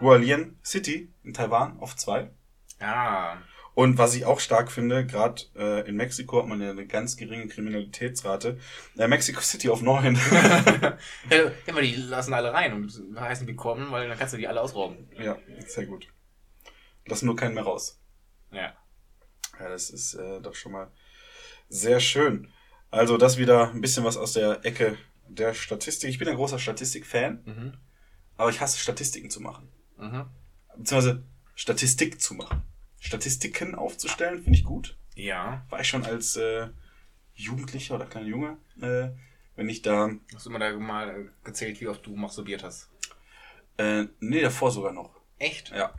[0.00, 2.30] Hualien City in Taiwan auf 2.
[2.78, 3.42] Ja.
[3.78, 7.16] Und was ich auch stark finde, gerade äh, in Mexiko hat man ja eine ganz
[7.16, 8.58] geringe Kriminalitätsrate.
[8.96, 10.16] Äh, Mexico City auf 9.
[10.32, 10.98] ja,
[11.68, 15.08] aber die lassen alle rein und heißen willkommen, weil dann kannst du die alle ausrauben.
[15.16, 16.08] ja, sehr gut.
[17.06, 18.00] Lassen nur keinen mehr raus.
[18.50, 18.72] Ja.
[19.60, 20.90] Ja, das ist äh, doch schon mal
[21.68, 22.50] sehr schön.
[22.90, 26.10] Also das wieder ein bisschen was aus der Ecke der Statistik.
[26.10, 27.74] Ich bin ein großer Statistik-Fan, Mhm.
[28.38, 29.68] aber ich hasse Statistiken zu machen.
[29.98, 30.24] Mhm.
[30.76, 31.22] Beziehungsweise
[31.54, 32.64] Statistik zu machen.
[33.00, 34.96] Statistiken aufzustellen, finde ich gut.
[35.14, 35.64] Ja.
[35.70, 36.68] War ich schon als äh,
[37.34, 39.08] Jugendlicher oder kleiner Junge, äh,
[39.56, 42.88] wenn ich da Hast du immer da mal gezählt, wie oft du masturbiert hast?
[43.76, 45.10] Äh, nee, davor sogar noch.
[45.38, 45.70] Echt?
[45.70, 45.94] Ja.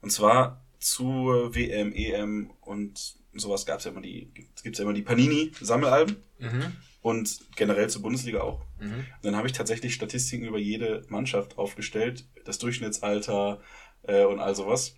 [0.00, 4.30] Und zwar zur WM, EM und sowas gab's ja immer die,
[4.62, 6.76] gibt's ja immer die Panini-Sammelalben Mhm.
[7.02, 8.64] und generell zur Bundesliga auch.
[8.78, 9.04] Mhm.
[9.22, 13.60] Dann habe ich tatsächlich Statistiken über jede Mannschaft aufgestellt, das Durchschnittsalter
[14.02, 14.94] äh, und all sowas.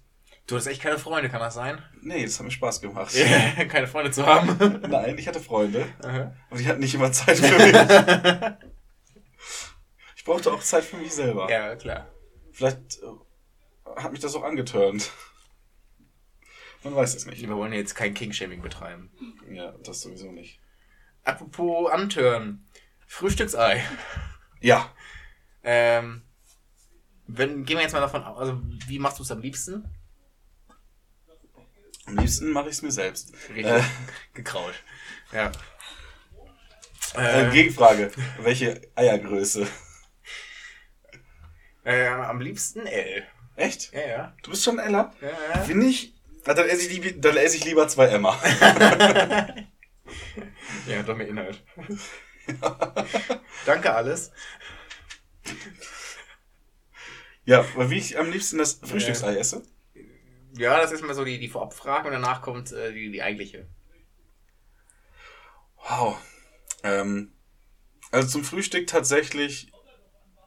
[0.47, 1.81] Du hast echt keine Freunde, kann das sein?
[2.03, 3.15] Nee, das hat mir Spaß gemacht.
[3.69, 4.81] keine Freunde zu haben.
[4.89, 6.35] Nein, ich hatte Freunde, Aha.
[6.51, 7.75] aber die hatten nicht immer Zeit für mich.
[10.17, 11.49] ich brauchte auch Zeit für mich selber.
[11.51, 12.09] ja, klar.
[12.53, 15.11] Vielleicht äh, hat mich das auch angeturnt.
[16.83, 17.41] Man weiß es nicht.
[17.41, 19.13] Wir wollen jetzt kein King-Shaming betreiben.
[19.51, 20.59] Ja, das sowieso nicht.
[21.25, 22.67] Apropos antören.
[23.07, 23.85] Frühstücksei.
[24.61, 24.91] Ja,
[25.63, 26.23] Ähm,
[27.27, 29.85] wenn, gehen wir jetzt mal davon aus, also wie machst du es am liebsten?
[32.11, 33.33] Am liebsten mache ich es mir selbst.
[33.49, 33.83] Richtig Äh,
[34.35, 34.75] gekraut.
[35.33, 35.51] Ja.
[37.17, 38.11] äh, Äh, Gegenfrage.
[38.41, 39.67] Welche Eiergröße?
[41.85, 43.25] äh, am liebsten L.
[43.57, 43.93] Echt?
[43.93, 44.37] Ja, ja.
[44.43, 45.13] Du bist schon ein Eller?
[45.21, 45.61] ja, ja.
[45.63, 46.15] Finde ich.
[46.47, 48.39] Na, Dann esse ich, lieb, dann esse ich lieber zwei Emma.
[50.89, 51.63] Ja, doch mehr Inhalt.
[53.67, 54.33] Danke alles.
[57.45, 59.63] Ja, aber wie ich am liebsten das Frühstücksei esse?
[60.57, 63.67] Ja, das ist mal so die, die Vorabfrage und danach kommt äh, die, die eigentliche.
[65.89, 66.19] Wow.
[66.83, 67.33] Ähm,
[68.11, 69.73] also zum Frühstück tatsächlich,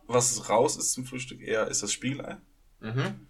[0.07, 2.37] was raus ist zum Frühstück eher, ist das Spiegelei.
[2.79, 3.27] Mhm.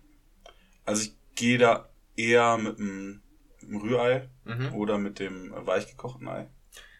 [0.86, 3.22] Also ich gehe da eher mit dem,
[3.62, 4.74] mit dem Rührei Mhm.
[4.74, 6.50] oder mit dem weichgekochten Ei.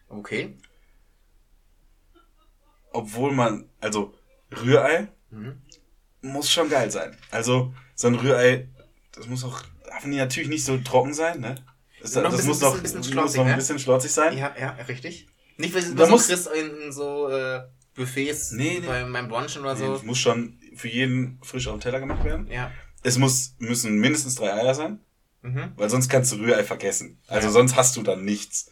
[0.08, 0.56] Okay.
[2.92, 4.14] Obwohl man, also
[4.52, 5.60] Rührei Mhm.
[6.22, 7.18] muss schon geil sein.
[7.30, 8.68] Also so ein Rührei,
[9.16, 11.54] das muss auch, darf natürlich nicht so trocken sein, ne?
[12.00, 13.56] Das, Noch ein das bisschen- muss noch, bisschen- bisschen muss noch ein ne?
[13.56, 14.36] bisschen schlotzig sein.
[14.36, 15.26] Ja, ja, richtig.
[15.56, 17.62] Nicht, weil Da du so muss- kriegst in so äh,
[17.94, 18.86] Buffets Nee, nee.
[18.86, 19.92] bei meinem Brunchen oder Nee, so.
[19.94, 22.48] das muss schon für jeden frisch auf den Teller gemacht werden.
[22.50, 22.70] Ja.
[23.02, 24.98] Es muss, müssen mindestens drei Eier sein,
[25.42, 25.72] Mhm.
[25.76, 27.18] weil sonst kannst du Rührei vergessen.
[27.28, 27.52] Also Ja.
[27.52, 28.70] sonst hast du dann nichts.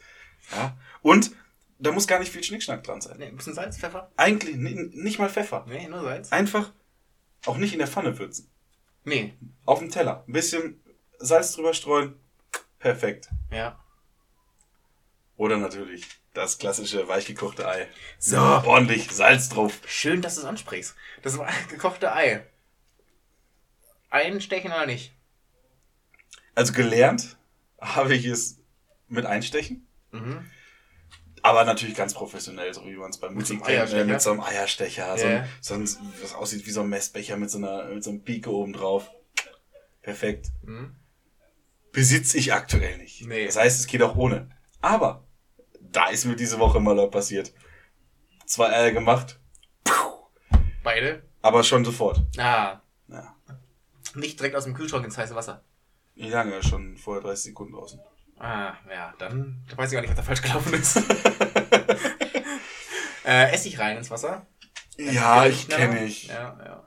[0.50, 0.76] Ja?
[1.02, 1.30] Und
[1.78, 3.16] da muss gar nicht viel Schnickschnack dran sein.
[3.18, 4.10] Nee, ein bisschen Salz, Pfeffer?
[4.16, 5.64] Eigentlich ni- nicht mal Pfeffer.
[5.68, 6.32] Nee, nur Salz.
[6.32, 6.72] Einfach
[7.46, 8.48] auch nicht in der Pfanne würzen.
[9.04, 9.34] Nee.
[9.64, 10.24] Auf dem Teller.
[10.26, 10.80] Ein bisschen
[11.18, 12.14] Salz drüber streuen.
[12.78, 13.28] Perfekt.
[13.50, 13.78] Ja.
[15.36, 17.88] Oder natürlich das klassische weichgekochte Ei.
[18.18, 18.38] So.
[18.38, 19.80] Ordentlich Salz drauf.
[19.86, 20.94] Schön, dass du es ansprichst.
[21.22, 21.38] Das
[21.68, 22.46] gekochte Ei.
[24.10, 25.12] Einstechen oder nicht?
[26.54, 27.36] Also gelernt
[27.80, 28.58] habe ich es
[29.08, 29.86] mit Einstechen.
[30.10, 30.50] Mhm.
[31.44, 33.80] Aber natürlich ganz professionell, so wie man es beim Mit so einem Musik kennt, äh,
[33.96, 34.04] Eierstecher?
[34.12, 35.18] mit so einem Eierstecher.
[35.18, 35.38] So, Ja.
[35.40, 35.88] ein, so ein,
[36.22, 39.10] was aussieht wie so ein Messbecher mit so einer mit so einem Pike oben drauf.
[40.02, 40.48] Perfekt.
[40.62, 40.94] Mhm.
[41.92, 43.26] Besitze ich aktuell nicht.
[43.26, 43.46] Nee.
[43.46, 44.50] Das heißt, es geht auch ohne.
[44.80, 45.24] Aber
[45.80, 47.52] da ist mir diese Woche mal passiert.
[48.46, 49.38] Zwei Eier gemacht,
[50.82, 51.22] Beide?
[51.42, 52.20] aber schon sofort.
[52.38, 52.80] Ah.
[53.08, 53.36] Ja.
[54.14, 55.64] Nicht direkt aus dem Kühlschrank ins heiße Wasser.
[56.14, 56.62] Wie lange?
[56.62, 58.00] Schon vorher 30 Sekunden draußen.
[58.38, 60.96] Ah, ja, dann, dann weiß ich gar nicht, was da falsch gelaufen ist.
[63.24, 64.46] äh, Essig rein ins Wasser.
[64.98, 66.26] Ja, Geht ich kenne ich.
[66.28, 66.84] Ja, ja.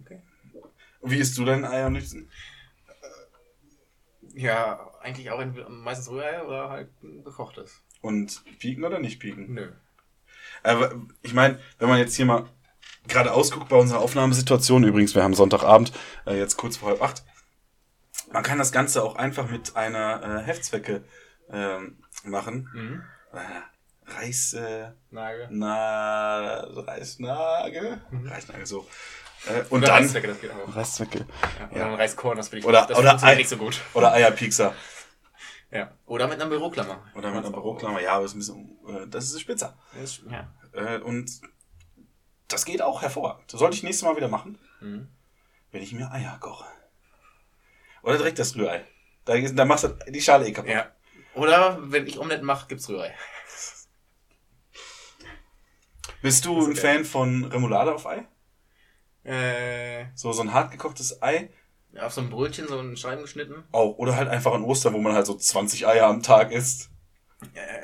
[0.00, 0.22] Okay.
[1.02, 2.30] Wie isst du dein Ei am liebsten?
[4.34, 7.82] Ja, eigentlich auch meistens Rührei oder halt gekochtes.
[8.00, 9.52] Und pieken oder nicht pieken?
[9.52, 9.72] Nö.
[10.62, 12.48] Aber ich meine, wenn man jetzt hier mal
[13.08, 15.92] gerade ausguckt bei unserer Aufnahmesituation, übrigens, wir haben Sonntagabend,
[16.26, 17.24] äh, jetzt kurz vor halb acht,
[18.32, 21.04] man kann das Ganze auch einfach mit einer äh, Heftzwecke
[21.50, 22.68] ähm, machen.
[22.72, 23.02] Mhm.
[23.32, 23.38] Äh,
[24.14, 25.48] Reis, äh, Nagel.
[25.50, 28.00] na, Reisnagel?
[28.24, 28.86] Reisnagel, so.
[29.46, 30.76] Äh, und Oder dann Reiszwecke, das geht auch.
[30.76, 31.18] Reiszwecke.
[31.18, 31.86] Ja, oder Ja.
[31.88, 33.80] ein Reiskorn, das finde ich Oder- das oder funktioniert Ei- nicht so gut.
[33.94, 34.74] Oder Eierpiekser.
[35.74, 35.90] Ja.
[36.04, 37.02] Oder mit einer Büroklammer.
[37.14, 37.98] Oder mit einer Büroklammer.
[38.02, 39.78] Ja, aber das ist ein bisschen, äh, das ist spitzer.
[39.98, 40.52] Das Ja.
[40.74, 41.30] Äh, und
[42.48, 43.50] das geht auch hervorragend.
[43.50, 45.08] Das sollte ich nächstes Mal wieder machen, Mhm.
[45.70, 46.66] wenn ich mir Eier koche.
[48.02, 48.84] Oder direkt das Rührei.
[49.24, 50.70] Da, da machst du die Schale eh kaputt.
[50.72, 50.92] ja.
[51.34, 53.14] Oder wenn ich Omelette mache, gibt's Rührei.
[56.22, 56.76] Bist du ein.
[56.76, 58.26] Fan von Remoulade auf Ei?
[59.24, 61.50] Äh, So, so ein hart gekochtes Ei?
[62.00, 63.64] auf so ein Brötchen so einen Scheiben geschnitten.
[63.70, 63.98] Auch.
[63.98, 66.90] Oder halt einfach an Ostern, wo man halt so 20 Eier am Tag isst.
[67.54, 67.80] Äh,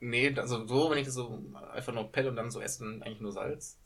[0.00, 1.40] nee, also so, wenn ich das so
[1.72, 3.78] einfach nur pelle und dann so esse, dann eigentlich nur Salz.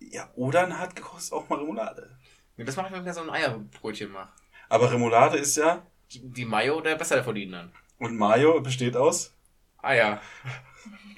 [0.00, 2.10] Ja, oder ein hart gekochtes auch mal Remoulade.
[2.56, 4.30] Nee, das mache ich, wenn ich so ein Eierbrötchen mache.
[4.68, 7.72] Aber Remoulade ist ja, Die, Mayo, der besser verdient dann.
[7.98, 9.32] und Mayo besteht aus.
[9.80, 10.20] Eier.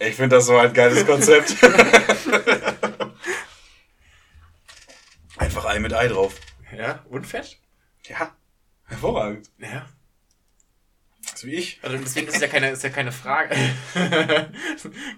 [0.01, 1.55] Ich finde das so ein geiles Konzept.
[5.37, 6.35] Einfach Ei mit Ei drauf.
[6.77, 7.59] Ja, und Fett?
[8.07, 8.35] Ja,
[8.85, 9.51] hervorragend.
[9.59, 9.87] Ja.
[11.35, 11.79] So wie ich.
[11.83, 13.55] Also deswegen ist ja keine, ist ja keine Frage.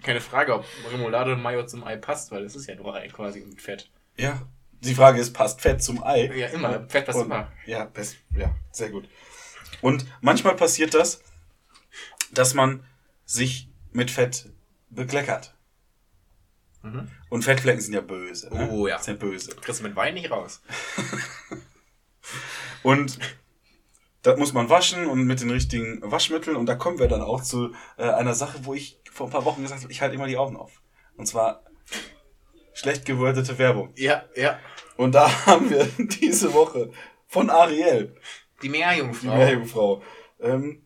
[0.02, 3.08] keine Frage, ob Remoulade und Mayo zum Ei passt, weil es ist ja nur Ei
[3.08, 3.88] quasi mit Fett.
[4.16, 4.42] Ja,
[4.80, 6.30] Die Frage ist, passt Fett zum Ei?
[6.36, 6.88] Ja, immer.
[6.88, 7.50] Fett passt Und- immer.
[7.66, 9.08] Ja, best, ja, sehr gut.
[9.80, 11.22] Und manchmal passiert das,
[12.32, 12.84] dass man
[13.24, 14.51] sich mit Fett
[14.94, 15.54] bekleckert.
[16.82, 17.08] Mhm.
[17.28, 18.54] Und Fettflecken sind ja böse.
[18.54, 18.68] Ne?
[18.70, 18.98] Oh, ja.
[18.98, 19.54] Sind böse.
[19.56, 20.62] Kriegst du mit Wein nicht raus.
[22.82, 23.18] Und
[24.22, 26.56] das muss man waschen und mit den richtigen Waschmitteln.
[26.56, 29.44] Und da kommen wir dann auch zu äh, einer Sache, wo ich vor ein paar
[29.44, 30.82] Wochen gesagt habe, ich halte immer die Augen auf.
[31.16, 31.64] Und zwar
[32.72, 33.92] schlecht gewordete Werbung.
[33.96, 34.58] Ja, ja.
[34.96, 36.90] Und da haben wir diese Woche
[37.26, 38.16] von Ariel,
[38.58, 39.36] Die die Meerjungfrau.
[39.36, 40.02] Meerjungfrau,
[40.40, 40.84] ähm,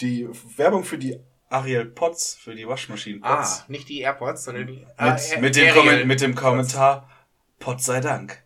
[0.00, 1.18] die Werbung für die
[1.54, 3.60] Ariel Pots, für die Waschmaschinen Pots.
[3.60, 4.72] ah, nicht die AirPods, sondern die.
[4.78, 5.74] mit, ah, mit, dem.
[5.74, 7.08] Kommen, mit dem Kommentar,
[7.60, 8.42] Pot sei Dank.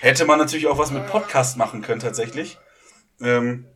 [0.00, 2.56] Hätte man natürlich auch was mit Podcast machen können, tatsächlich.
[3.20, 3.66] Ähm,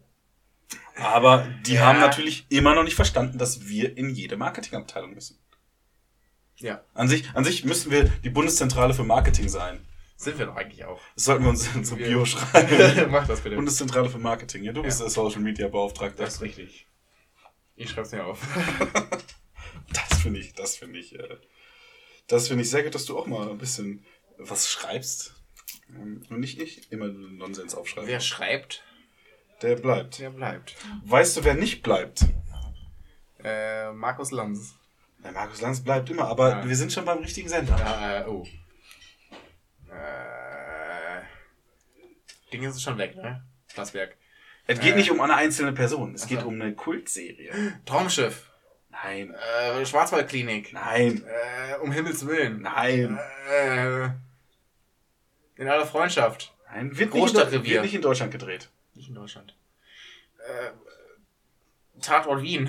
[0.96, 1.86] aber die Ja.
[1.86, 5.38] haben natürlich immer noch nicht verstanden, dass wir in jede Marketingabteilung müssen.
[6.56, 9.84] Ja, An sich, an sich müssen wir die Bundeszentrale für Marketing sein.
[10.22, 11.00] Sind wir doch eigentlich auch.
[11.14, 13.11] Das sollten wir uns in Wir- Bio schreiben.
[13.11, 13.56] Mach das bitte.
[13.56, 14.62] Bundeszentrale für Marketing.
[14.64, 15.06] Ja, du bist Ja.
[15.06, 16.24] der Social Media Beauftragter.
[16.24, 16.87] Das ist richtig.
[17.76, 18.38] Ich schreib's mir auf.
[19.92, 21.37] Das finde ich, das finde ich, äh,
[22.28, 24.04] das finde ich sehr gut, dass du auch mal ein bisschen
[24.38, 25.35] was schreibst.
[25.90, 28.08] Ähm, Und nicht ich immer Nonsens aufschreiben.
[28.08, 28.85] Wer schreibt,
[29.61, 30.18] Der bleibt.
[30.18, 30.76] der bleibt.
[31.04, 32.24] Weißt du, wer nicht bleibt?
[33.42, 34.74] Äh, Markus Lanz.
[35.24, 36.68] Der Markus Lanz bleibt immer, aber Ja.
[36.68, 37.76] wir sind schon beim richtigen Sender.
[37.78, 38.46] Ja, äh, oh.
[39.92, 41.22] Äh.
[42.52, 43.44] Ding ist schon weg, ne?
[43.72, 44.16] Plasberg.
[44.66, 44.96] Es geht Äh.
[44.96, 47.52] nicht um eine einzelne Person, es Ach geht um eine Kultserie.
[47.85, 48.50] Traumschiff.
[48.90, 50.72] Nein, Äh, Schwarzwaldklinik.
[50.72, 52.61] nein, Äh, um Himmels Willen.
[52.62, 53.18] nein,
[53.50, 54.05] Äh,
[55.57, 56.55] in aller Freundschaft.
[56.70, 56.90] nein.
[56.90, 57.72] Wird nicht, in, Großstadtrevier.
[57.74, 58.68] wird nicht in Deutschland gedreht.
[58.94, 59.57] Nicht in Deutschland.
[60.38, 60.70] Äh,
[62.00, 62.68] Tatort Wien.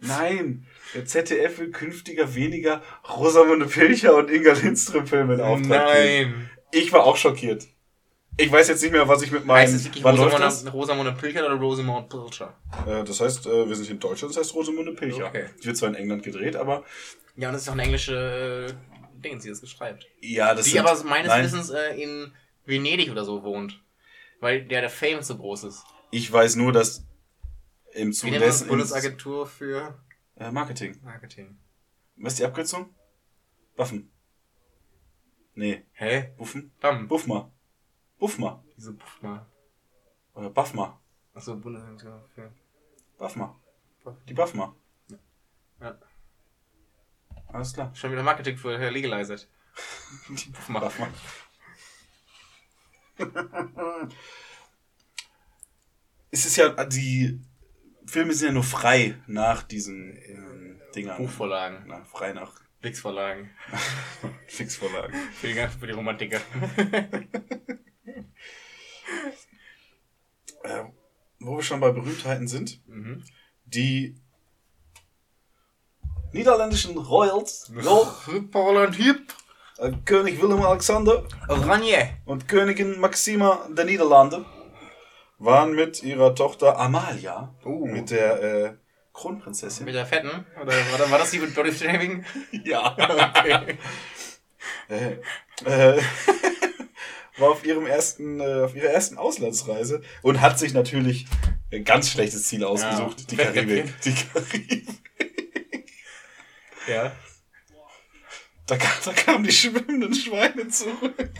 [0.00, 6.30] Nein, der ZDF will künftiger weniger Rosamunde Pilcher und Inga Lindström Filme in Auftrag geben.
[6.32, 6.50] Nein.
[6.72, 7.66] Ich war auch schockiert.
[8.40, 9.62] Ich weiß jetzt nicht mehr, was ich mit meinem.
[9.62, 10.04] Heißt es wirklich?
[10.04, 12.54] Rosamunde, Rosamunde Pilcher oder Rosamund Pilcher?
[12.86, 15.26] Äh, das heißt, äh, wir sind in Deutschland, das heißt Rosamunde Pilcher.
[15.26, 15.46] Okay.
[15.60, 16.84] Die wird zwar in England gedreht, aber
[17.36, 20.06] Ja, und das ist auch eine englische äh, Ding, die das geschreibt.
[20.20, 22.32] ja, das Die sind, aber meines nein, Wissens äh, in
[22.64, 23.82] Venedig oder so wohnt.
[24.40, 25.82] Weil der, der Fame so groß ist.
[26.12, 27.04] Ich weiß nur, dass
[27.92, 29.98] im Zuge dessen Bundesagentur für
[30.38, 30.98] äh, Marketing.
[31.02, 31.58] Marketing.
[32.16, 32.94] Was ist die Abkürzung?
[33.76, 34.10] Waffen.
[35.54, 36.32] Nee, Hä?
[36.36, 36.72] Buffen?
[36.80, 37.08] Bam.
[37.08, 37.50] Buffma.
[38.18, 38.62] Buffma.
[38.76, 39.46] Diese Puff mal.
[40.34, 41.00] Oder Buffma.
[41.34, 42.52] Achso, Bundesagentur für.
[43.18, 43.58] Buffma.
[44.28, 44.74] Die Buffma.
[45.80, 45.98] Ja.
[47.48, 47.94] Alles klar.
[47.94, 49.48] Schon wieder Marketing für Herr Legalized.
[50.28, 50.80] Die Puff mal.
[50.80, 51.08] Buffma.
[56.30, 57.40] es ist ja, die
[58.08, 61.18] Filme sind ja nur frei nach diesen ähm, Dingern.
[61.18, 61.84] Buchvorlagen.
[61.86, 63.50] Na, frei nach Wix-Vorlagen.
[64.46, 65.14] Fixvorlagen.
[65.40, 66.40] Für die, für die Romantiker.
[70.62, 70.84] äh,
[71.40, 73.22] wo wir schon bei Berühmtheiten sind, mhm.
[73.66, 74.16] die
[76.32, 79.34] niederländischen Royals, ja, Poland Hip.
[79.78, 82.16] äh, König Willem Alexander Oranje.
[82.24, 84.46] und Königin Maxima der Niederlande
[85.38, 87.86] waren mit ihrer Tochter Amalia, Oh.
[87.86, 88.74] mit der äh,
[89.12, 89.84] Kronprinzessin.
[89.84, 90.46] Mit der Fetten?
[90.60, 92.24] Oder war, das- war das die mit Body Shaming?
[92.64, 92.92] ja.
[92.92, 93.78] Okay.
[94.88, 95.12] äh,
[95.96, 96.00] äh,
[97.38, 101.26] war auf ihrem ersten, äh, auf ihrer ersten Auslandsreise und hat sich natürlich
[101.72, 103.26] ein ganz schlechtes Ziel ausgesucht, Ja.
[103.30, 104.00] die Karibik.
[104.02, 104.88] Die Karibik.
[106.88, 107.12] Ja.
[108.66, 111.30] Da, kam, da kamen die schwimmenden Schweine zurück.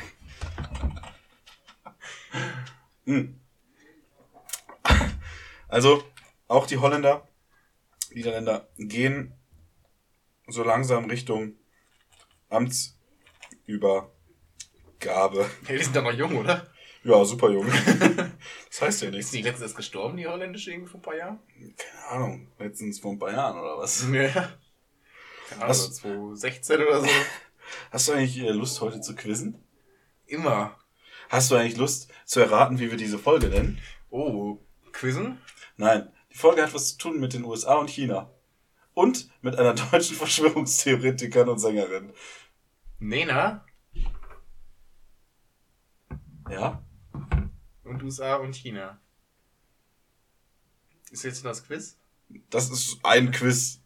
[3.07, 3.38] Hm.
[5.69, 6.03] Also,
[6.47, 7.29] auch die Holländer,
[8.11, 9.35] Niederländer gehen
[10.47, 11.55] so langsam Richtung
[12.49, 14.11] Amtsübergabe.
[15.67, 16.67] Hey, die sind doch noch jung, oder?
[17.05, 17.67] Ja, super jung.
[18.71, 19.31] Das heißt ja Ist nichts.
[19.33, 21.39] die letzte ist gestorben, die holländische, irgendwie vor ein paar Jahren?
[21.77, 24.07] Keine Ahnung, letztens vor ein paar Jahren oder was.
[24.13, 24.53] Ja.
[25.49, 27.09] Keine Ahnung, so 2016 oder so.
[27.91, 29.63] Hast du eigentlich äh, Lust, heute zu quizzen?
[30.27, 30.79] Immer.
[31.29, 33.79] Hast du eigentlich Lust zu erraten, wie wir diese Folge nennen?
[34.11, 34.59] Oh,
[34.93, 35.39] Quizzen?
[35.79, 38.31] Nein, die Folge hat was zu tun mit den USA und China.
[38.95, 42.13] Und mit einer deutschen Verschwörungstheoretikerin und Sängerin.
[42.99, 43.65] Nena
[46.51, 46.83] Ja?
[47.85, 49.01] und USA und China.
[51.11, 51.97] Ist jetzt das Quiz?
[52.51, 53.81] Das ist ein Quiz.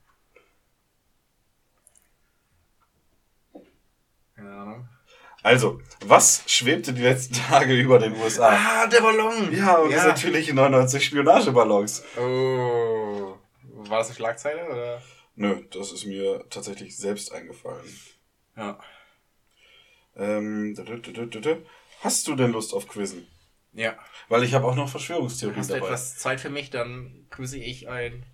[4.35, 4.89] Keine Ahnung.
[5.43, 8.49] Also, was schwebte die letzten Tage über den USA?
[8.51, 9.53] Ah, der Ballon!
[9.53, 12.03] Ja, und das natürlich 99 Spionageballons.
[12.17, 13.35] Oh.
[13.89, 15.03] War das eine Schlagzeile oder?
[15.35, 17.85] Nö, das ist mir tatsächlich selbst eingefallen.
[18.57, 18.79] Ja.
[20.17, 20.77] Ähm,
[22.03, 23.27] hast du denn Lust auf Quizzen?
[23.73, 23.97] Ja.
[24.29, 25.87] Weil ich habe auch noch Verschwörungstheorien Hast du dabei.
[25.87, 28.25] etwas Zeit für mich, dann quizze ich ein.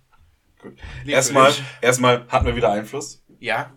[0.61, 0.77] Gut.
[1.07, 3.73] Erstmal, erstmal hatten wir wieder Einfluss Ja.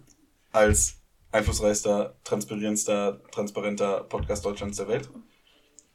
[0.50, 1.00] als
[1.32, 5.10] einflussreichster, transparentster, transparenter Podcast Deutschlands der Welt.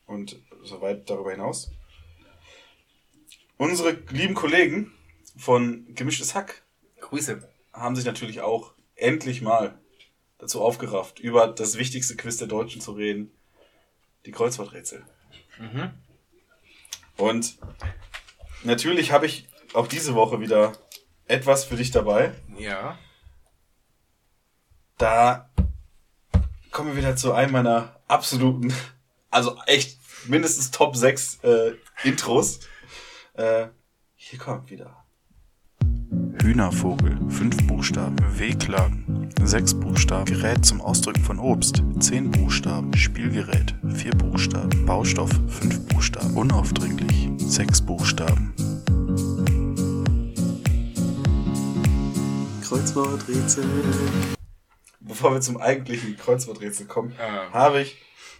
[0.05, 1.71] Und soweit darüber hinaus.
[3.57, 4.91] Unsere lieben Kollegen
[5.37, 6.63] von Gemischtes Hack
[6.99, 7.47] Grüße.
[7.73, 9.79] haben sich natürlich auch endlich mal
[10.39, 13.31] dazu aufgerafft, über das wichtigste Quiz der Deutschen zu reden.
[14.25, 15.05] Die Kreuzworträtsel.
[15.59, 15.91] Mhm.
[17.17, 17.57] Und
[18.63, 20.73] natürlich habe ich auch diese Woche wieder
[21.27, 22.33] etwas für dich dabei.
[22.57, 22.97] Ja.
[24.97, 25.49] Da
[26.71, 28.73] kommen wir wieder zu einem meiner absoluten,
[29.29, 31.73] also echt mindestens Top 6 äh,
[32.03, 32.61] Intros.
[33.33, 33.67] Äh,
[34.15, 35.05] hier kommt wieder.
[36.41, 38.15] Hühnervogel, fünf Buchstaben.
[38.39, 40.25] Wehklagen, sechs Buchstaben.
[40.25, 42.95] Gerät zum Ausdrücken von Obst, zehn Buchstaben.
[42.95, 44.85] Spielgerät, vier Buchstaben.
[44.85, 46.35] Baustoff, fünf Buchstaben.
[46.35, 48.53] Unaufdringlich, sechs Buchstaben.
[52.63, 53.65] Kreuzworträtsel.
[55.07, 57.53] Bevor wir zum eigentlichen Kreuzworträtsel kommen, Ähm.
[57.53, 57.97] habe ich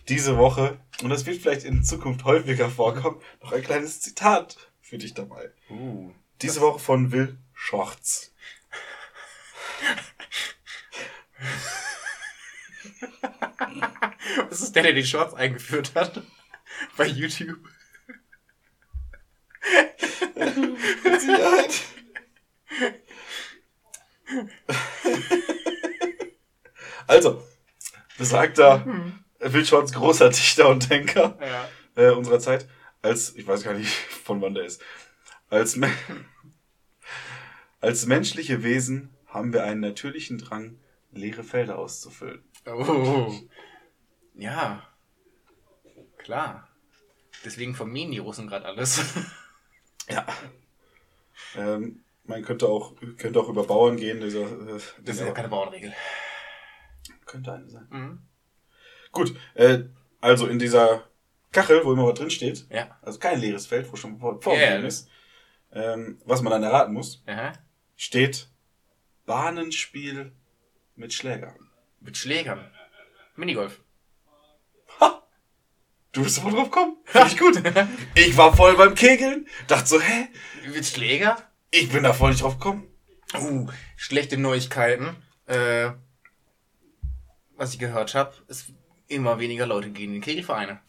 [0.10, 4.98] diese Woche, und das wird vielleicht in Zukunft häufiger vorkommen, noch ein kleines Zitat für
[4.98, 5.52] dich dabei.
[5.70, 6.12] Uh.
[6.42, 8.34] Diese Woche von Will Schwartz.
[14.50, 16.22] Das ist der, der die Shorts eingeführt hat.
[16.96, 17.60] Bei YouTube.
[21.04, 21.82] Mit Sicherheit.
[27.08, 27.44] also,
[28.18, 28.86] besagter
[29.40, 31.70] Will Schwartz, großer Dichter und Denker Ja.
[31.96, 32.68] äh, unserer Zeit,
[33.02, 33.92] als, ich weiß gar nicht,
[34.24, 34.82] von wann der ist,
[35.50, 35.90] als, Me
[37.82, 40.80] als menschliche Wesen haben wir einen natürlichen Drang,
[41.12, 42.44] leere Felder auszufüllen.
[42.66, 43.34] Oh.
[44.36, 44.88] Ja.
[46.18, 46.68] Klar.
[47.46, 49.02] Deswegen vermieden die Russen gerade alles.
[50.10, 50.26] Ja.
[51.58, 55.50] Ähm, man könnte auch, könnte auch über Bauern gehen, dieser, äh, Das ist ja keine
[55.50, 55.94] Bauernregel.
[57.28, 57.88] Könnte eine sein.
[57.90, 58.22] Mhm.
[59.12, 59.84] Gut, äh,
[60.22, 61.04] also in dieser
[61.52, 62.98] Kachel, wo immer was drin steht, Ja.
[63.02, 64.88] also kein leeres Feld, wo schon vorgegeben ja.
[64.88, 65.10] ist,
[65.72, 67.54] ähm, was man dann erraten muss, Aha.
[67.96, 68.50] steht
[69.26, 70.32] Bahnenspiel
[70.96, 71.70] mit Schlägern.
[72.00, 72.72] Mit Schlägern.
[73.36, 73.82] Minigolf.
[76.14, 76.98] Du bist sofort drauf gekommen?
[77.06, 77.62] Finde ich gut.
[78.16, 80.30] Ich war voll beim Kegeln, dachte so, hä?
[80.74, 81.38] Mit Schläger?
[81.70, 82.88] Ich bin da voll nicht drauf gekommen.
[83.36, 85.16] Uh, schlechte Neuigkeiten.
[85.46, 85.92] Äh,
[87.58, 88.72] was ich gehört habe, ist
[89.08, 90.80] immer weniger Leute gehen in Kegelvereine.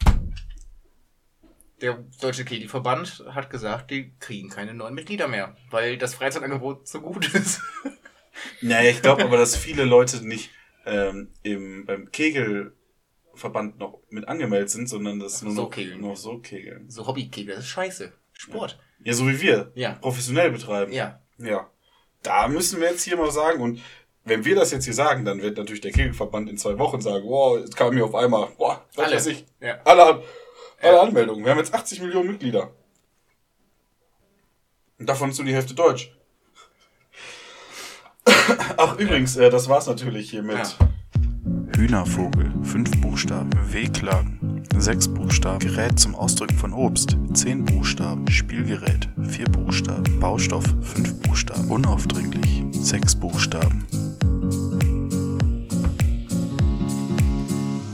[1.81, 7.01] Der Deutsche Kegelverband hat gesagt, die kriegen keine neuen Mitglieder mehr, weil das Freizeitangebot so
[7.01, 7.61] gut ist.
[8.61, 10.51] Naja, ich glaube aber, dass viele Leute nicht
[10.85, 15.99] ähm, im, beim Kegelverband noch mit angemeldet sind, sondern das nur so noch, kegeln.
[15.99, 16.89] noch so kegeln.
[16.89, 18.13] So Hobbykegel, das ist scheiße.
[18.31, 18.79] Sport.
[19.03, 19.73] Ja, so wie wir.
[19.75, 19.95] Ja.
[19.95, 20.93] Professionell betreiben.
[20.93, 21.21] Ja.
[21.37, 21.69] Ja.
[22.23, 23.81] Da müssen wir jetzt hier mal sagen, und
[24.29, 27.25] wenn wir das jetzt hier sagen, dann wird natürlich der Kegelverband in zwei Wochen sagen,
[27.27, 29.15] wow, es kam mir auf einmal, boah, was Alle.
[29.15, 29.77] weiß ich, Ja.
[29.85, 30.23] alle, alle
[30.81, 31.01] Ja.
[31.01, 31.43] Anmeldungen.
[31.43, 32.71] Wir haben jetzt 80 Millionen Mitglieder.
[34.99, 36.13] Und davon ist nur die Hälfte Deutsch.
[38.77, 40.65] Ach, übrigens, äh, das war's natürlich hier mit Ja.
[41.77, 43.49] Hühnervogel, fünf Buchstaben.
[43.71, 45.59] Wehklagen, sechs Buchstaben.
[45.59, 48.29] Gerät zum Ausdrücken von Obst, zehn Buchstaben.
[48.29, 50.19] Spielgerät, vier Buchstaben.
[50.19, 51.69] Baustoff, fünf Buchstaben.
[51.71, 53.87] Unaufdringlich, sechs Buchstaben.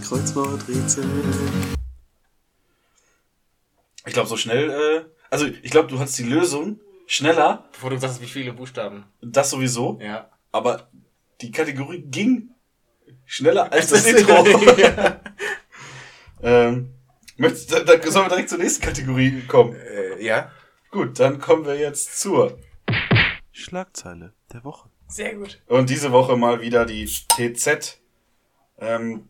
[0.08, 1.04] Kreuzworträtsel.
[4.06, 7.98] Ich glaube, so schnell, äh, also ich glaube, du hattest die Lösung schneller, Bevor du
[7.98, 9.06] sagst, wie viele Buchstaben.
[9.22, 10.30] das sowieso, Ja.
[10.52, 10.90] aber
[11.42, 12.50] die Kategorie ging
[13.26, 14.46] schneller als das Intro.
[14.78, 15.20] ja.
[16.44, 16.94] ähm,
[17.38, 19.74] möchtest, da, da sollen wir direkt zur nächsten Kategorie kommen.
[19.76, 20.52] Äh, ja.
[20.92, 22.60] Gut, dann kommen wir jetzt zur
[23.52, 24.90] Schlagzeile der Woche.
[25.08, 25.62] Sehr gut.
[25.68, 28.00] Und diese Woche mal wieder die TZ
[28.78, 29.30] ähm,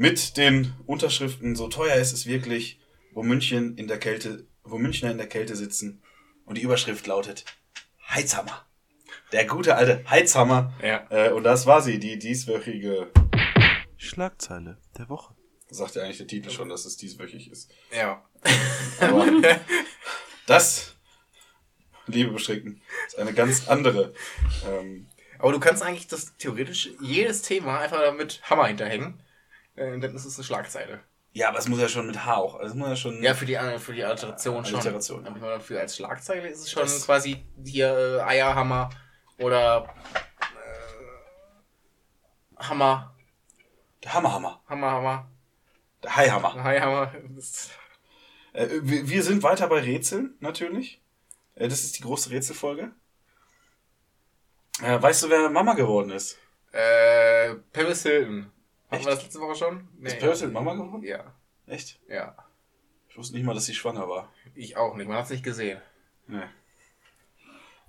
[0.00, 2.80] mit den Unterschriften So teuer ist es wirklich,
[3.12, 6.02] wo München in der Kälte, wo Münchner in der Kälte sitzen.
[6.46, 7.44] Und die Überschrift lautet
[8.08, 8.64] Heizhammer.
[9.30, 10.72] Der gute alte Heizhammer.
[10.82, 11.06] Ja.
[11.10, 13.12] Äh, und das war sie, die dieswöchige
[13.98, 15.34] Schlagzeile der Woche.
[15.68, 17.70] Sagt ja eigentlich der Titel schon, dass es dieswöchig ist.
[17.94, 18.24] Ja.
[19.00, 19.26] Aber
[20.46, 20.96] das,
[22.06, 24.14] liebe Beschränkten, ist eine ganz andere.
[24.66, 29.22] Ähm, Aber du kannst eigentlich das theoretisch jedes Thema einfach mit Hammer hinterhängen.
[29.80, 31.00] Äh, dann ist es eine Schlagzeile.
[31.32, 32.56] Ja, aber es muss ja schon mit H auch.
[32.56, 33.22] Also es muss ja schon.
[33.22, 34.74] Ja, für die, äh, für die Alliteration schon.
[34.80, 35.26] Alliteration.
[35.26, 38.90] Aber für als Schlagzeile ist es schon Das- quasi hier äh, Eierhammer
[39.38, 39.94] oder
[42.58, 43.14] äh, Hammer,
[44.04, 44.60] Der Hammerhammer.
[44.68, 45.30] Hammer, Hammer,
[46.02, 46.64] Der Haihammer.
[46.64, 47.12] Heihammer.
[47.36, 47.70] Das-
[48.52, 51.00] Äh, wir, wir sind weiter bei Rätseln, natürlich.
[51.54, 52.90] Äh, das ist die große Rätselfolge.
[54.82, 56.36] Äh, weißt du, wer Mama geworden ist?
[56.72, 58.50] Äh, Paris Hilton.
[58.90, 59.04] Echt?
[59.04, 59.88] wir das letzte Woche schon?
[59.98, 60.08] Nee.
[60.08, 61.02] Ist Hilton Mama geworden?
[61.02, 61.34] Ja,
[61.66, 62.00] Echt?
[62.08, 62.34] ja.
[63.08, 64.32] Ich wusste nicht mal, dass sie schwanger war.
[64.54, 65.80] Ich auch nicht, man hat es nicht gesehen.
[66.26, 66.42] Nee.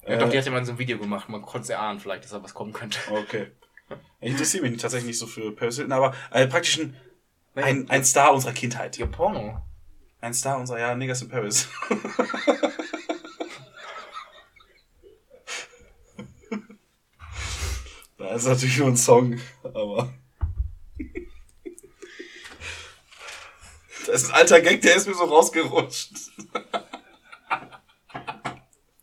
[0.03, 1.69] Ja, Äh, doch, die hat ja mal in so ein Video gemacht, man konnte es
[1.69, 2.99] erahnen vielleicht, dass da was kommen könnte.
[3.09, 3.51] Okay.
[4.19, 6.95] Ich interessiere mich tatsächlich nicht so für Paris Hilton, aber äh, praktisch ein,
[7.55, 8.97] ein, ein Star unserer Kindheit.
[8.97, 9.61] Ihr Porno.
[10.21, 11.67] Ein Star unserer, ja, Niggas in Paris.
[18.17, 20.13] da ist natürlich nur ein Song, aber.
[24.11, 26.11] Das ist ein alter Gag, der ist mir so rausgerutscht.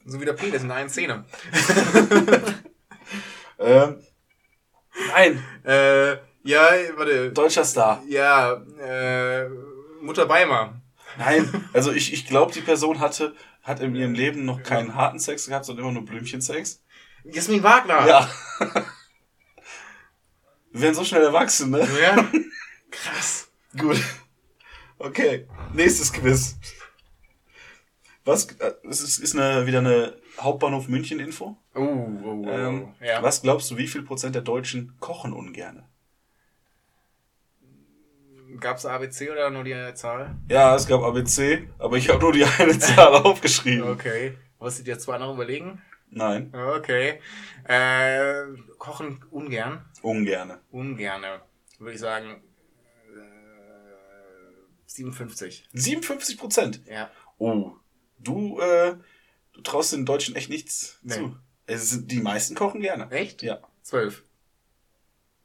[0.05, 1.25] So wie der Penis in der einen Szene.
[3.61, 4.01] Ähm,
[5.13, 6.13] nein, Äh,
[6.45, 7.33] ja, warte.
[7.33, 8.01] deutscher Star.
[8.07, 9.49] Ja, äh,
[10.01, 10.81] Mutter Weimar.
[11.19, 13.35] Nein, also ich, ich glaube, die Person hatte,
[13.65, 16.85] hat in ihrem Leben noch keinen harten Sex gehabt, sondern immer nur Blümchensex.
[17.25, 18.07] Jasmin Wagner.
[18.07, 18.31] Ja.
[20.71, 21.81] Wir werden so schnell erwachsen, ne?
[22.01, 22.25] Ja.
[22.93, 23.49] Krass.
[23.77, 23.99] Gut.
[24.99, 26.57] Okay, nächstes Quiz.
[28.25, 31.57] Was, äh, es ist, ist eine, wieder eine Hauptbahnhof München-Info.
[31.75, 32.49] Oh, oh, oh.
[32.49, 33.23] Ähm, ja.
[33.23, 35.89] Was glaubst du, wie viel Prozent der Deutschen kochen ungerne?
[38.61, 40.37] Gab's ABC oder nur die Zahl?
[40.49, 43.89] Ja, es gab ABC, aber ich habe nur die eine Zahl aufgeschrieben.
[43.89, 44.37] Okay.
[44.59, 45.81] Was sind jetzt zwei noch überlegen?
[46.11, 47.21] Nein, Okay.
[47.65, 48.45] Äh,
[48.79, 49.85] kochen ungern.
[50.03, 50.59] ungerne.
[50.71, 51.43] Ungerne.
[51.79, 52.43] Würde ich sagen.
[54.99, 55.69] Äh, 57.
[55.73, 56.81] 57 Prozent.
[56.87, 57.11] Ja.
[57.39, 57.73] Oh,
[58.19, 58.97] du, äh,
[59.53, 61.15] du traust den Deutschen echt nichts Nee.
[61.15, 61.37] zu.
[61.67, 63.11] Es sind, die meisten kochen gerne.
[63.11, 63.43] Echt?
[63.43, 63.61] Ja.
[63.83, 64.23] 12.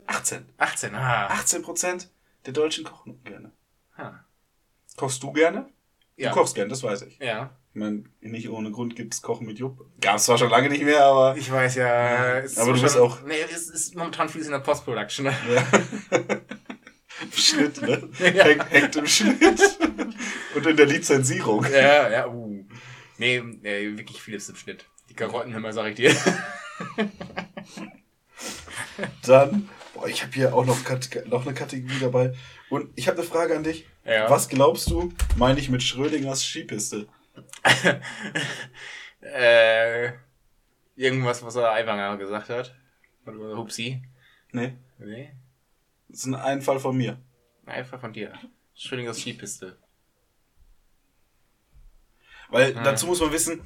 [0.06, 0.46] 18.
[0.58, 0.96] 18.
[0.96, 1.28] Ah.
[1.28, 2.10] 18 Prozent
[2.46, 3.52] der Deutschen kochen gerne.
[3.96, 4.14] Ah.
[4.98, 5.70] Kochst du gerne?
[6.16, 6.30] Ja.
[6.30, 7.18] Du kochst gerne, das weiß ich.
[7.20, 7.56] Ja.
[7.74, 9.88] Ich meine, nicht ohne Grund gibt's Kochen mit Jupp.
[10.00, 11.36] Gab's zwar schon lange nicht mehr, aber.
[11.38, 12.44] Ich weiß ja.
[12.58, 15.26] Aber du bist auch- Nee, es ist momentan viel in der Post-Production.
[15.26, 15.34] Ja.
[17.34, 18.10] Im Schnitt, ne?
[18.20, 18.44] Ja.
[18.46, 19.80] Hängt, hängt im Schnitt.
[20.56, 21.66] Und in der Lizenzierung.
[21.66, 22.64] ja, ja, uh.
[23.18, 24.86] Nee, nee, wirklich vieles im Schnitt.
[25.10, 26.16] Die Karottenhimmer, sag ich dir.
[29.26, 30.78] Dann, boah, ich habe hier auch noch,
[31.26, 32.34] noch eine Kategorie dabei.
[32.70, 33.88] Und ich habe eine Frage an dich.
[34.06, 34.30] Ja.
[34.30, 37.08] Was glaubst du, meine ich mit Schrödingers Skipiste?
[39.22, 40.12] äh,
[40.96, 42.76] irgendwas, was er Aiwanger gesagt hat.
[43.26, 44.04] Oder Hupsi.
[44.52, 45.32] Nee, Nee.
[46.14, 47.20] Das ist ein Einfall von mir.
[47.66, 48.34] Einfach von dir.
[48.76, 49.78] Schrödingers Skipiste.
[52.50, 52.84] Weil Ah.
[52.84, 53.62] dazu muss man wissen,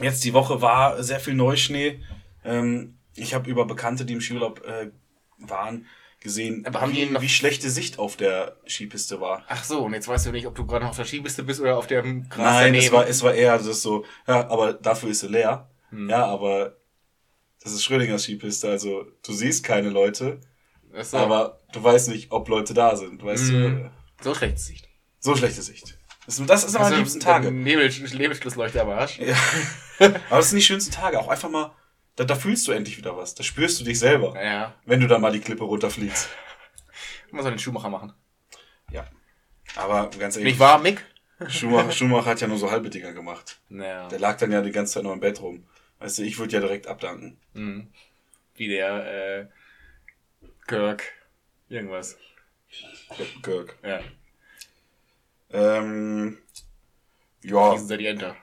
[0.00, 2.02] jetzt die Woche war sehr viel Neuschnee.
[2.44, 4.90] Ähm, ich habe über Bekannte, die im Skiurlaub äh,
[5.38, 5.86] waren,
[6.20, 9.44] gesehen, Aber haben die wie, noch- wie schlecht die Sicht auf der Skipiste war.
[9.48, 11.60] Ach so, und jetzt weißt du nicht, ob du gerade noch auf der Skipiste bist
[11.60, 15.10] oder auf dem Gras Nein, es war, es war eher das so, ja, aber dafür
[15.10, 15.70] ist sie leer.
[15.90, 16.10] Hm.
[16.10, 16.76] Ja, aber
[17.62, 20.40] das ist Schrödingers Skipiste, also du siehst keine Leute,
[20.96, 21.16] Ach so.
[21.18, 23.22] aber du weißt nicht, ob Leute da sind.
[23.24, 23.90] Weißt Hm.
[24.18, 24.88] du, so schlechte Sicht.
[25.20, 25.98] so schlechte Sicht.
[26.26, 27.50] Das, das ist aber die liebsten Tage.
[27.50, 29.18] Nebel, Nebelschlussleuchte am Arsch.
[29.18, 29.34] Ja.
[29.98, 31.18] aber das sind die schönsten Tage.
[31.18, 31.72] Auch einfach mal,
[32.16, 33.34] da, da fühlst du endlich wieder was.
[33.34, 34.74] Da spürst du dich selber, Ja.
[34.84, 36.28] wenn du da mal die Klippe runterfliegst.
[37.30, 38.12] Muss man den Schuhmacher machen.
[38.90, 39.06] Ja.
[39.76, 41.04] Aber ganz ehrlich, Nicht wahr, Mick?
[41.48, 43.60] Schumacher, Schumacher hat ja nur so halbe Dinger gemacht.
[43.68, 44.08] Naja.
[44.08, 45.66] Der lag dann ja die ganze Zeit noch im Bett rum.
[45.98, 47.38] Weißt du, ich würde ja direkt abdanken.
[47.54, 47.88] Mhm.
[48.54, 49.46] Wie der, äh,
[50.68, 51.02] Kirk.
[51.68, 52.16] Irgendwas.
[53.42, 53.76] Kirk.
[53.82, 54.00] Ja.
[55.50, 56.38] Ähm,
[57.42, 58.36] ja, die Enter.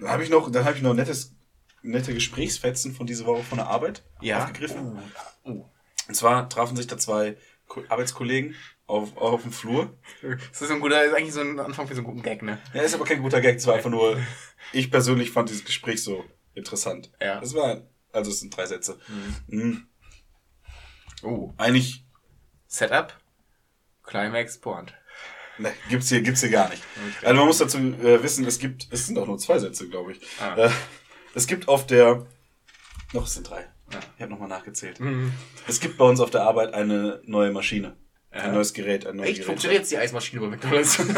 [0.00, 1.34] dann habe ich noch, dann habe ich noch nettes,
[1.82, 4.42] nette Gesprächsfetzen von dieser Woche von der Arbeit Ja.
[4.44, 4.98] aufgegriffen.
[5.44, 5.64] Uh.
[6.08, 7.36] Und zwar trafen sich da zwei
[7.68, 8.56] Ko Arbeitskollegen
[8.88, 9.96] auf, auf dem Flur.
[10.50, 12.58] Das ist ein guter, ist eigentlich so ein Anfang für so einen guten Gag, ne?
[12.74, 14.18] Ja, ist aber kein guter Gag, es war einfach nur,
[14.72, 17.12] ich persönlich fand dieses Gespräch so interessant.
[17.22, 17.40] Ja.
[17.40, 18.98] Es war, also es sind drei Sätze.
[19.46, 19.86] Mhm.
[21.22, 21.52] Uh.
[21.56, 22.04] Eigentlich,
[22.66, 23.14] Setup.
[24.04, 24.94] Climax, Point.
[25.58, 26.82] ne, gibt's hier, gibt's hier gar nicht.
[27.22, 30.12] Also man muss dazu äh, wissen, es gibt, es sind auch nur zwei Sätze, glaube
[30.12, 30.20] ich.
[30.40, 30.56] Ah.
[30.56, 30.70] Äh,
[31.34, 32.26] es gibt auf der,
[33.12, 33.68] noch, es sind drei.
[33.92, 34.00] Ja.
[34.16, 35.00] Ich habe nochmal nachgezählt.
[35.00, 35.32] Mhm.
[35.66, 37.96] Es gibt bei uns auf der Arbeit eine neue Maschine.
[38.32, 38.42] Ja.
[38.42, 39.36] Ein neues Gerät, ein neues Echt?
[39.38, 39.46] Gerät.
[39.46, 40.98] Funktioniert jetzt die Eismaschine bei McDonalds?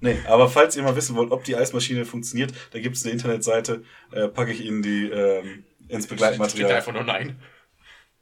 [0.00, 3.12] Nee, aber falls ihr mal wissen wollt, ob die Eismaschine funktioniert, da gibt es eine
[3.12, 6.72] Internetseite, äh, packe ich Ihnen die ähm, ins Steht Begleitmaterial.
[6.72, 7.38] einfach nur nein.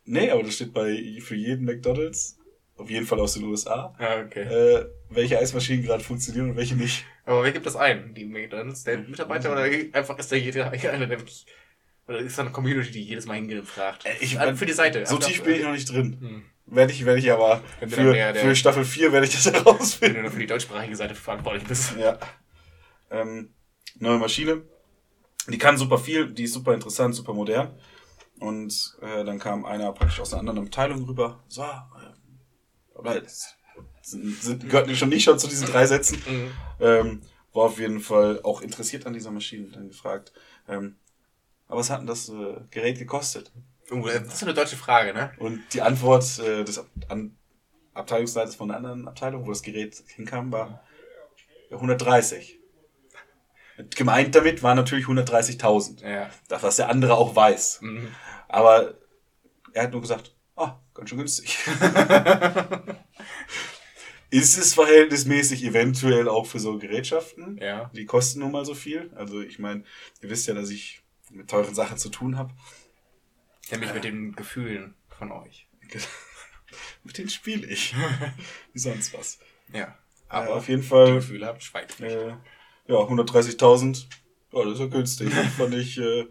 [0.09, 2.37] Nee, aber das steht bei für jeden McDonalds
[2.77, 4.43] auf jeden Fall aus den USA, Ja, okay.
[4.43, 7.05] äh, welche Eismaschinen gerade funktionieren und welche nicht.
[7.25, 8.15] Aber wer gibt das ein?
[8.15, 11.45] Die McDonalds, der Mitarbeiter oder einfach ist da jeder einer, der wirklich,
[12.07, 14.07] oder ist da eine Community, die jedes Mal hingeht und fragt?
[14.07, 15.05] Äh, ich- Also für die Seite.
[15.07, 16.17] So tief bin ich noch nicht drin.
[16.21, 16.43] Hm.
[16.67, 19.55] Werde ich, werde ich aber für, der- der- für Staffel 4 werde ich das Wenn
[19.55, 20.23] du herausfinden.
[20.23, 21.95] nur für die deutschsprachige Seite verantwortlich bist.
[21.99, 22.19] Ja.
[23.11, 23.51] Ähm,
[23.99, 24.63] neue Maschine.
[25.49, 27.73] Die kann super viel, die ist super interessant, super modern.
[28.41, 31.43] Und äh, dann kam einer praktisch aus einer anderen Abteilung rüber.
[31.49, 33.23] So, äh, oder
[34.03, 36.23] sind, sind, gehörten schon nicht schon zu diesen drei Sätzen.
[36.27, 36.51] Mhm.
[36.81, 37.23] Ähm,
[37.53, 40.33] war auf jeden Fall auch interessiert an dieser Maschine, dann gefragt.
[40.69, 40.97] Ähm,
[41.67, 43.53] aber was hat denn das äh, Gerät gekostet?
[43.91, 45.33] Uh, das ist eine deutsche Frage, ne?
[45.39, 47.37] Und die Antwort äh, des Ab an
[47.95, 50.85] Abteilungsleiters von einer anderen Abteilung, wo das Gerät hinkam, war
[51.71, 52.58] 130.
[53.97, 56.07] Gemeint damit war natürlich 130.000.
[56.09, 56.31] Ja.
[56.49, 57.81] Das, was der andere auch weiß.
[57.83, 58.09] Mhm.
[58.49, 58.95] Aber
[59.73, 61.59] er hat nur gesagt, ah, ganz schön günstig.
[64.31, 67.57] Ist es verhältnismäßig eventuell auch für so Gerätschaften?
[67.63, 67.91] Ja.
[67.95, 69.11] Die kosten nun mal so viel.
[69.17, 69.85] Also ich meine,
[70.21, 72.53] ihr wisst ja, dass ich mit teuren Sachen zu tun habe.
[73.71, 75.67] Nämlich mit den Gefühlen von euch.
[77.05, 77.95] mit denen spiele ich.
[78.75, 79.39] Wie sonst was.
[79.73, 79.97] Ja.
[80.29, 82.13] Aber Aber auf jeden die Fall, Gefühle habt, schweigt nicht.
[82.13, 82.35] äh,
[82.89, 84.07] ja, 130.000.
[84.53, 85.33] Ja, das ist ja günstig.
[85.57, 86.27] Fand ich, äh,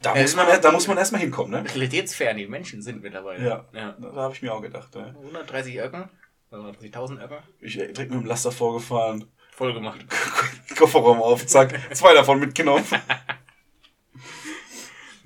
[0.00, 1.68] da, muss man, da muss man erstmal hinkommen, ne?
[1.68, 3.46] Realitätsfern die Menschen sind mittlerweile.
[3.46, 3.64] Ja.
[3.72, 3.96] ja.
[3.98, 4.94] Da, da habe ich mir auch gedacht.
[4.94, 5.14] Ne?
[5.18, 6.08] 130 Öcken,
[6.50, 10.00] 130.000 Öcken, Ich äh, direkt mit dem Laster vorgefahren, voll gemacht.
[10.78, 12.84] Kofferraum auf, zack, zwei davon mitgenommen.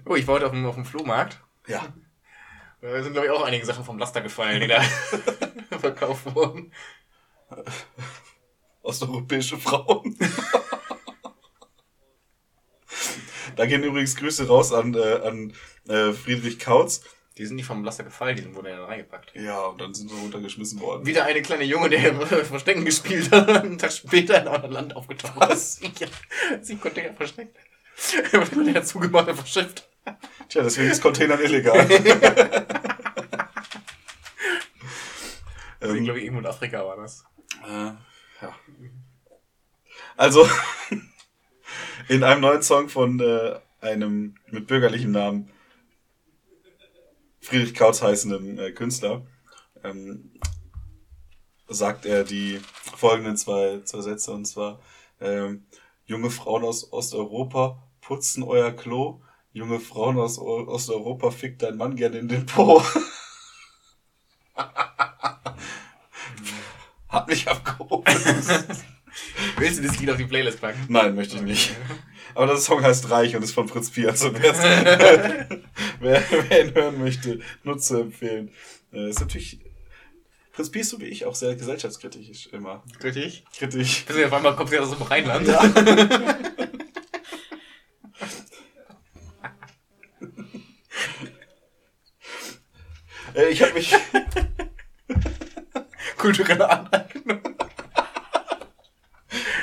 [0.06, 1.38] Oh, ich war heute auf dem, auf dem Flohmarkt.
[1.68, 1.86] Ja.
[2.80, 4.80] Da sind, glaube ich, auch einige Sachen vom Laster gefallen, die da
[5.78, 6.72] verkauft wurden.
[8.82, 10.16] Osteuropäische Frauen.
[13.56, 15.52] da gehen übrigens Grüße raus an, äh, an
[15.88, 17.02] äh, Friedrich Kautz.
[17.36, 19.34] Die sind nicht vom Laster gefallen, die wurden ja reingepackt.
[19.34, 21.06] Ja, und dann sind sie runtergeschmissen worden.
[21.06, 22.14] Wieder eine kleine Junge, der
[22.44, 25.78] Verstecken gespielt hat, einen Tag später in einem anderen Land aufgetaucht Was?
[25.78, 26.00] ist.
[26.00, 26.08] Ja,
[26.60, 27.56] sich Container versteckt.
[28.56, 29.88] Und der zugemacht und verschifft.
[30.48, 31.86] Tja, deswegen ist Containern illegal.
[31.86, 32.20] Deswegen,
[35.98, 37.24] ähm, glaube ich, irgendwo in Afrika war das.
[37.66, 37.92] Äh,
[38.42, 38.54] ja.
[40.16, 40.46] Also,
[42.08, 45.50] in einem neuen Song von äh, einem mit bürgerlichem Namen
[47.40, 49.26] Friedrich Kautz heißenden äh, Künstler
[49.84, 50.32] ähm,
[51.68, 52.60] sagt er die
[52.96, 54.80] folgenden zwei, zwei Sätze und zwar
[55.20, 55.66] ähm,
[56.06, 59.20] junge Frauen aus Osteuropa putzen euer Klo,
[59.52, 62.82] junge Frauen aus O- Osteuropa fickt dein Mann gerne in den Po.
[67.08, 68.04] Hat mich abgehoben.
[69.58, 70.84] Willst du das Lied auf die Playlist packen?
[70.88, 71.76] Nein, möchte ich nicht.
[72.34, 74.22] Aber das Song heißt Reich und ist von Fritz Piaz.
[74.22, 75.60] Und wer,
[76.00, 78.50] wer, ihn hören möchte, nur zu empfehlen.
[78.92, 79.58] Äh, ist natürlich
[80.52, 82.84] Fritz Piaz, so wie ich, auch sehr gesellschaftskritisch immer.
[83.02, 83.44] Richtig.
[83.56, 84.04] Kritisch.
[84.04, 85.48] Bis auf einmal kommt sie aus dem Rheinland.
[93.34, 93.94] Äh, ich habe mich,
[96.16, 97.39] Kulturelle Aneignung.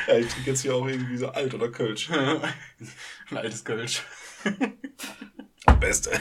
[0.08, 2.10] Ja, ich trinke jetzt hier auch irgendwie so alt oder Kölsch.
[3.30, 4.04] Ein altes Kölsch.
[5.80, 6.12] Beste.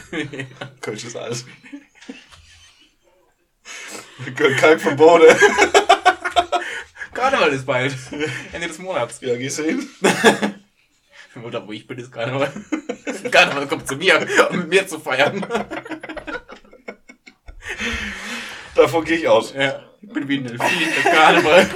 [0.81, 1.45] Kölsch ist alt.
[4.35, 5.37] Kalk vom Bode.
[7.15, 7.95] Karneval ist bald.
[8.53, 9.21] Ende des Monats.
[9.21, 9.89] Ja, gehst du hin?
[11.43, 12.53] Oder wo ich bin, ist Karneval.
[13.31, 15.47] Karneval kommt zu mir, um mit mir zu feiern.
[18.75, 19.55] Davon gehe ich aus.
[19.55, 19.83] Ja.
[20.03, 21.69] Ich bin wie ein Delfin, Karneval.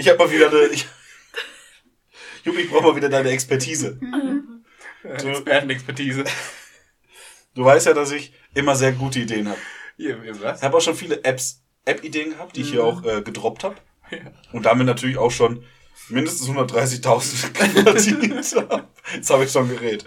[0.00, 0.68] Ich habe mal wieder eine.
[0.68, 0.86] Ich,
[2.44, 4.00] Jupp, ich brauche mal wieder deine Expertise.
[5.02, 6.24] Expertenexpertise.
[7.54, 9.58] Du weißt ja, dass ich immer sehr gute Ideen habe.
[9.98, 10.14] Ich
[10.62, 13.76] habe auch schon viele Apps, App-Ideen gehabt, die ich hier auch äh, gedroppt habe.
[14.10, 14.18] Ja.
[14.54, 15.64] Und damit natürlich auch schon
[16.08, 18.88] mindestens 130.000 verdient habe.
[19.14, 20.06] Jetzt habe ich schon gerät.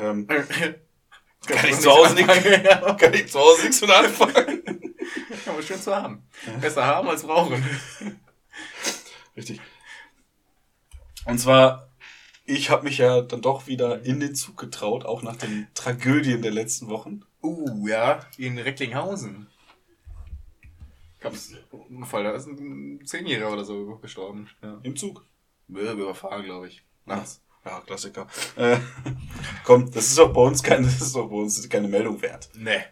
[0.00, 4.62] Ähm, kann ich zu Hause nichts Ja, kann ich zu Hause nichts mit anfangen.
[5.46, 6.22] aber schön zu haben.
[6.60, 7.64] Besser haben als brauchen.
[9.38, 9.60] Richtig.
[11.24, 11.88] Und zwar,
[12.44, 16.42] ich habe mich ja dann doch wieder in den Zug getraut, auch nach den Tragödien
[16.42, 17.22] der letzten Wochen.
[17.40, 19.46] Uh, ja, in Recklinghausen.
[21.20, 24.48] Gab's einen Unfall, da ist ein Zehnjähriger oder so gestorben.
[24.60, 24.80] Ja.
[24.82, 25.24] Im Zug.
[25.68, 26.82] Ja, überfahren, glaube ich.
[27.04, 27.40] Nachts.
[27.64, 28.26] Ja, Klassiker.
[28.56, 28.78] Äh,
[29.64, 32.48] komm, das ist doch bei uns keine, das ist doch bei uns keine Meldung wert.
[32.54, 32.82] Nee.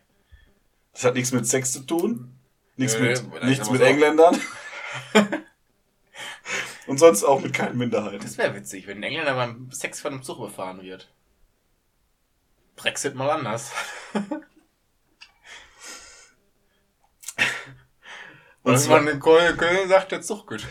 [0.93, 2.39] Das hat nichts mit Sex zu tun,
[2.77, 3.81] nichts Nö, mit, nichts mit.
[3.81, 4.41] Engländern.
[6.87, 8.23] Und sonst auch mit keinen Minderheiten.
[8.23, 11.13] Das wäre witzig, wenn ein Engländer beim Sex von einem Zug befahren wird.
[12.77, 13.73] Brexit mal anders.
[18.63, 20.67] Und zwar in Köln sagt, der Zug gut.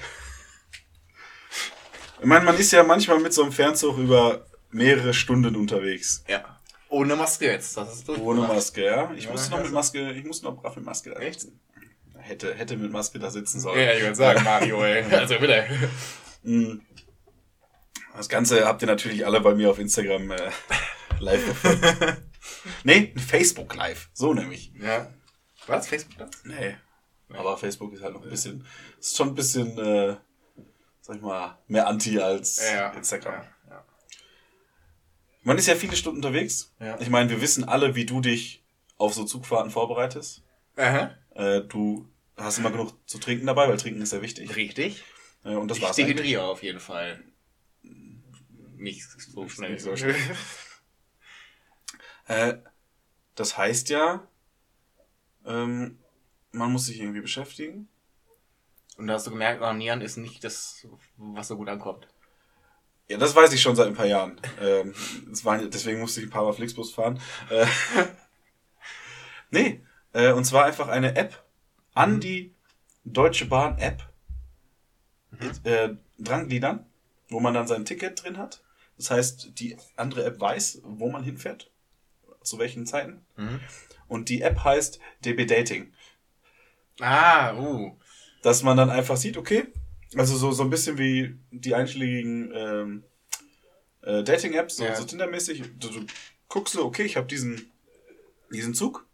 [2.19, 6.23] Ich meine, man ist ja manchmal mit so einem Fernzug über mehrere Stunden unterwegs.
[6.27, 6.59] Ja.
[6.89, 7.75] Ohne Maske jetzt.
[7.77, 9.11] Das ist Ohne Maske, ja.
[9.15, 11.19] Ich ja, musste noch mit Maske, ich muss noch brav mit Maske da.
[11.19, 11.41] Echt?
[11.41, 11.59] Sind.
[12.27, 13.79] Hätte, hätte mit Maske da sitzen sollen.
[13.79, 15.03] Ja, ich würde sagen, Mario, ey.
[15.11, 15.67] Also bitte.
[16.41, 16.79] Mm.
[18.17, 20.49] Das Ganze habt ihr natürlich alle bei mir auf Instagram äh,
[21.19, 22.21] live verfolgt.
[22.83, 24.09] nee, Facebook live.
[24.13, 24.73] So nämlich.
[24.81, 25.13] Ja.
[25.67, 25.87] Was?
[25.87, 26.29] Facebook das?
[26.45, 26.75] Nee.
[27.29, 28.65] Aber Facebook ist halt noch ein bisschen,
[28.99, 30.15] ist schon ein bisschen, äh,
[31.01, 32.59] sag ich mal, mehr Anti als
[32.95, 33.33] Instagram.
[33.33, 33.85] Ja, ja.
[35.43, 36.73] Man ist ja viele Stunden unterwegs.
[36.79, 36.99] Ja.
[36.99, 38.63] Ich meine, wir wissen alle, wie du dich
[38.97, 40.41] auf so Zugfahrten vorbereitest.
[40.75, 41.11] Aha.
[41.35, 44.55] Äh, du hast immer genug zu trinken dabei, weil trinken ist ja wichtig.
[44.55, 45.03] Richtig.
[45.43, 46.17] Äh, und das ich war's eigentlich.
[46.17, 47.23] dehydriere auf jeden Fall.
[47.81, 49.71] Nicht so schnell.
[49.71, 50.15] nicht so schnell.
[52.27, 52.57] Äh,
[53.35, 54.27] das heißt ja,
[55.45, 55.99] ähm,
[56.51, 57.87] man muss sich irgendwie beschäftigen.
[58.97, 62.07] Und da hast du gemerkt, Ornieren ist nicht das, was so gut ankommt.
[63.07, 64.41] Ja, das weiß ich schon seit ein paar Jahren.
[64.59, 64.95] Ähm,
[65.43, 67.21] war, deswegen musste ich ein paar Mal Flixbus fahren.
[67.49, 67.67] Äh,
[69.51, 69.83] nee,
[70.13, 71.44] äh, und zwar einfach eine App
[71.95, 72.53] an die
[73.03, 74.07] Deutsche Bahn App
[75.63, 75.89] äh,
[76.19, 76.85] drangliedern,
[77.29, 78.63] wo man dann sein Ticket drin hat.
[78.97, 81.71] Das heißt, die andere App weiß, wo man hinfährt,
[82.43, 83.25] zu welchen Zeiten.
[83.35, 83.59] Mhm.
[84.07, 85.91] Und die App heißt DB Dating.
[86.99, 87.97] Ah, uh.
[88.41, 89.67] dass man dann einfach sieht, okay,
[90.15, 93.03] also so, so ein bisschen wie die einschlägigen ähm,
[94.01, 94.95] äh, Dating-Apps, so, Ja.
[94.95, 95.63] so Tinder-mäßig.
[95.77, 96.05] Du, du
[96.47, 97.71] guckst so, okay, ich habe diesen,
[98.51, 99.05] diesen Zug.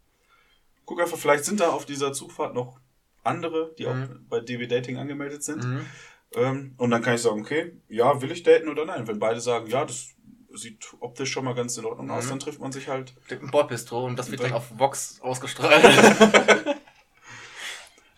[0.92, 2.78] Guck einfach, vielleicht sind da auf dieser Zugfahrt noch
[3.24, 4.26] andere, die auch Mhm.
[4.28, 5.64] bei DB Dating angemeldet sind.
[5.64, 5.86] Mhm.
[6.34, 9.06] Ähm, und dann kann ich sagen, okay, ja, will ich daten oder nein?
[9.08, 10.08] Wenn beide sagen, ja, das
[10.52, 12.28] sieht optisch schon mal ganz in Ordnung aus, Mhm.
[12.28, 13.14] dann trifft man sich halt.
[13.30, 15.82] Ein Bordbistro und das wird dann auf Vox ausgestrahlt.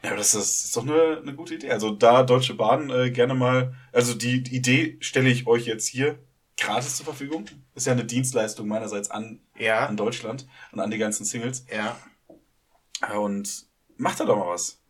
[0.02, 1.70] Ja, das ist, das ist doch eine, eine gute Idee.
[1.70, 5.86] Also da Deutsche Bahn äh, gerne mal, also die, die Idee stelle ich euch jetzt
[5.86, 6.18] hier
[6.58, 7.46] gratis zur Verfügung.
[7.74, 9.86] Ist ja eine Dienstleistung meinerseits an, ja.
[9.86, 11.64] an Deutschland und an die ganzen Singles.
[11.72, 11.96] Ja.
[13.12, 14.80] Und macht da doch mal was.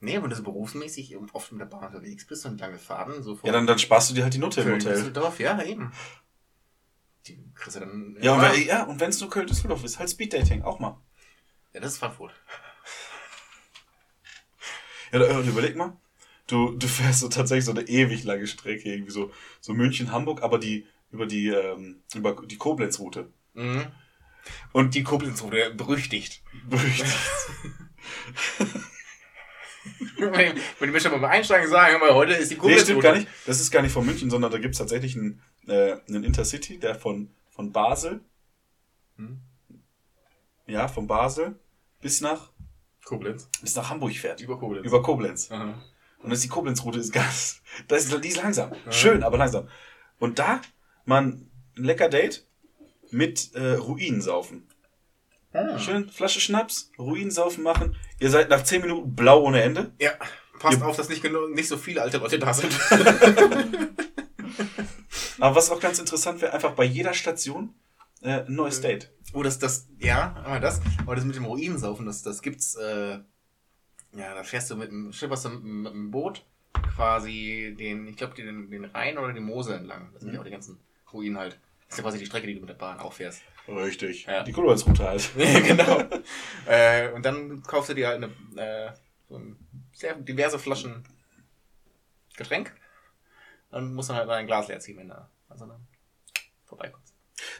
[0.00, 3.38] Nee, wenn du so berufsmäßig oft mit der Bahn unterwegs bist und lange Fahrten, so
[3.42, 4.94] Ja, dann, dann sparst du dir halt die Note im Hotel.
[4.94, 5.92] Düsseldorf, ja, eben.
[7.26, 8.16] Die kriegst du dann.
[8.20, 11.00] Ja, und wenn, ja, und wenn es nur Köln-Düsseldorf ist, halt Speeddating, auch mal.
[11.74, 12.32] ja, das ist Frankfurt.
[15.12, 15.96] Ja, da- überleg mal.
[16.46, 19.30] Du, du fährst so tatsächlich so eine ewig lange Strecke, irgendwie so,
[19.60, 23.30] so München-Hamburg, aber die, über die, ähm, über die Koblenz-Route.
[23.54, 23.86] Mhm.
[24.72, 26.42] Und die Koblenz-Route berüchtigt.
[26.68, 27.14] Berüchtigt.
[30.18, 30.32] wenn
[30.78, 32.84] wenn die Menschen mal einsteigen sagen, hör mal, heute ist die Nee, Koblenz-Route.
[32.84, 33.28] stimmt gar nicht.
[33.46, 36.94] Das ist gar nicht von München, sondern da gibt's tatsächlich einen, äh, einen Intercity, der
[36.94, 38.20] von, von Basel,
[39.16, 39.40] Hm?
[40.66, 41.58] ja, von Basel
[42.00, 42.50] bis nach,
[43.04, 43.48] Koblenz.
[43.62, 44.40] bis nach Hamburg fährt.
[44.40, 44.86] Über Koblenz.
[44.86, 45.50] Über Koblenz.
[45.50, 45.74] Aha.
[46.22, 48.72] Und das ist die Koblenz-Route, ist ganz, das ist, die ist langsam.
[48.90, 49.68] Schön, aber langsam.
[50.18, 50.60] Und da,
[51.04, 52.44] man, ein lecker Date
[53.10, 54.66] mit äh, Ruinensaufen.
[55.52, 55.78] Ah.
[55.78, 57.96] Schön Flasche Schnaps, Ruinensaufen machen.
[58.20, 59.92] Ihr seid nach 10 Minuten blau ohne Ende.
[59.98, 60.12] Ja,
[60.58, 60.86] passt Ja.
[60.86, 62.72] auf, dass nicht, genug, nicht so viele alte Leute da sind.
[65.40, 67.74] Aber was auch ganz interessant wäre, einfach bei jeder Station
[68.22, 69.12] äh, ein neues Date.
[69.32, 73.18] Oh, das, das, ja, aber das, aber das mit dem Ruinensaufen, das, das gibt's, äh,
[74.16, 76.44] ja, da fährst du mit dem, schipperst du mit, dem- mit dem Boot
[76.96, 80.10] quasi den, ich glaube, den, den Rhein oder die Mosel entlang.
[80.12, 80.80] Das sind ja auch die ganzen
[81.12, 81.58] Ruinen halt.
[81.88, 83.42] Das ist ja quasi die Strecke, die du mit der Bahn auch fährst.
[83.66, 84.26] Richtig.
[84.26, 84.42] Ja.
[84.42, 85.30] Die Koblenz-Route halt.
[85.36, 86.02] genau.
[86.66, 88.92] äh, und dann kaufst du dir halt eine, äh,
[89.28, 89.56] so ein,
[89.92, 91.04] sehr diverse Flaschen
[92.36, 92.74] Getränk
[93.70, 95.86] und musst dann halt ein Glas leer ziehen, wenn du also dann
[96.64, 97.14] vorbeikommst.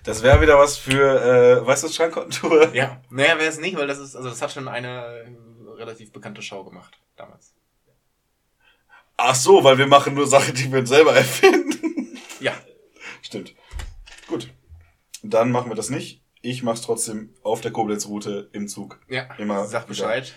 [0.04, 2.74] Das wäre wieder was für, äh, weißt du, Schrankkontur?
[2.74, 6.12] Ja, naja, wäre es nicht, weil das ist, also das hat schon eine äh, relativ
[6.12, 7.54] bekannte Show gemacht damals.
[9.16, 11.97] Ach so, weil wir machen nur Sachen, die wir uns selber erfinden.
[14.28, 14.34] Ja.
[14.34, 14.52] Gut.
[15.22, 16.22] Dann machen wir das nicht.
[16.40, 19.00] Ich mach's trotzdem auf der Koblenz-Route im Zug.
[19.08, 19.88] Ja, Immer sag wieder.
[19.88, 20.34] Bescheid.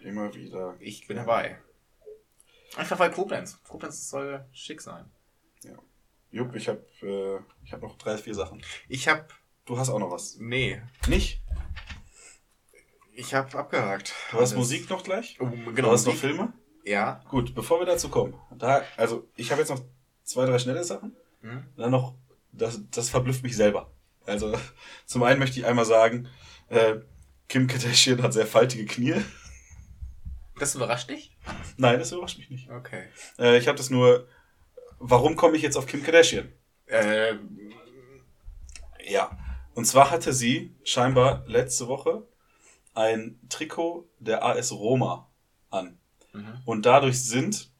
[0.00, 0.76] Immer wieder.
[0.80, 1.58] Ich bin dabei.
[2.76, 3.58] Einfach weil Koblenz.
[3.64, 5.10] Koblenz soll schick sein.
[6.30, 8.62] Jupp, ich hab, äh, ich hab noch drei, vier Sachen.
[8.86, 9.32] Ich hab,
[9.64, 10.36] Du hast auch noch was.
[10.38, 11.40] nee, Nicht?
[13.14, 14.12] ich hab abgehakt.
[14.30, 14.54] Du hast.
[14.54, 15.38] Musik noch gleich?
[15.40, 15.90] Oh, Du genau.
[15.90, 16.14] hast noch.
[16.14, 16.52] Filme?
[16.84, 17.22] Ja.
[17.30, 18.34] Gut, bevor wir dazu kommen.
[18.50, 19.80] Da, also, ich habe jetzt noch
[20.22, 21.16] zwei, drei schnelle Sachen.
[21.40, 21.64] Hm?
[21.78, 22.14] Dann noch,
[22.52, 23.90] das, das verblüfft mich selber.
[24.26, 24.52] Also,
[25.06, 26.28] zum einen möchte ich einmal sagen,
[26.68, 26.96] äh,
[27.48, 29.14] Kim Kardashian hat sehr faltige Knie.
[30.58, 31.36] Das überrascht dich?
[31.76, 32.70] Nein, das überrascht mich nicht.
[32.70, 33.04] Okay.
[33.38, 34.26] Äh, ich habe das nur,
[34.98, 36.52] warum komme ich jetzt auf Kim Kardashian?
[36.86, 37.34] Äh,
[39.08, 39.30] Ja.
[39.74, 42.26] Und zwar hatte sie scheinbar letzte Woche
[42.94, 45.30] ein Trikot der AS Roma
[45.70, 45.98] an.
[46.32, 46.60] Mhm.
[46.64, 47.70] Und dadurch sind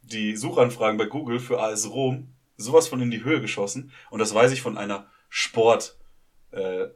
[0.00, 2.32] die Suchanfragen bei Google für AS Rom
[2.62, 3.92] sowas von in die Höhe geschossen.
[4.10, 5.98] Und das weiß ich von einer Sport
[6.52, 6.86] äh,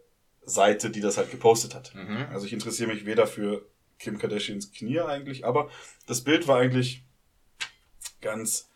[0.44, 1.94] Seite, die das halt gepostet hat.
[1.94, 2.26] Mhm.
[2.30, 3.66] Also ich interessiere mich weder für
[3.98, 5.70] Kim Kardashians Knie eigentlich, aber
[6.06, 7.02] das Bild war eigentlich
[8.20, 8.70] ganz,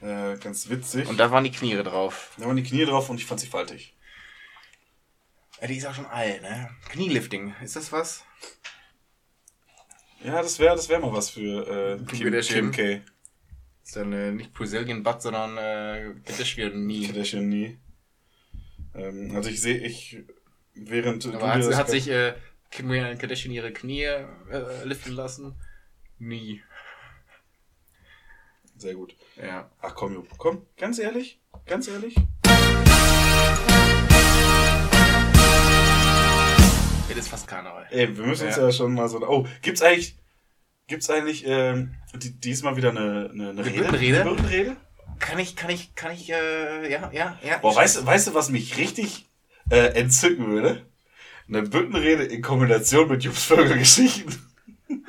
[0.00, 1.08] äh, ganz witzig.
[1.08, 2.32] Und da waren die Knie drauf.
[2.38, 3.94] da waren die Knie drauf und ich fand sie faltig.
[5.60, 6.70] Ja, die ist auch schon alt, ne?
[6.90, 8.24] Knielifting, ist das was?
[10.22, 13.02] Ja, das wäre das wär mal was für äh, Kim Kim, K.
[13.84, 17.06] Ist dann äh, nicht Brazilian Butt, sondern äh, Kardashian Knee.
[17.06, 17.78] Kardashian nie.
[18.94, 20.18] Ähm, also ich sehe, ich
[20.74, 22.34] während Aber hat, hat sich äh,
[22.70, 24.24] Kim Kardashian ihre Knie äh,
[24.84, 25.54] liften lassen?
[26.18, 26.62] Nie.
[28.76, 29.14] sehr gut.
[29.36, 29.70] Ja.
[29.82, 32.14] Ach komm, Jupp, komm, ganz ehrlich, ganz ehrlich.
[37.08, 37.86] Das ist fast Karneval.
[37.90, 38.64] Ey, wir müssen uns Ja.
[38.64, 39.20] ja schon mal so.
[39.28, 40.16] Oh, gibt's eigentlich,
[40.86, 43.78] gibt's eigentlich ähm, die, diesmal wieder eine, eine, eine Rede?
[43.84, 44.20] Büttenrede?
[44.20, 44.76] Eine Büttenrede?
[45.18, 47.58] Kann ich, kann ich, kann ich, äh, ja, ja, ja.
[47.58, 49.26] Boah, weißt, du- weißt du, was mich richtig
[49.70, 50.84] äh, entzücken würde?
[51.48, 54.34] Eine Büttenrede in Kombination mit Jupps Vögelgeschichten.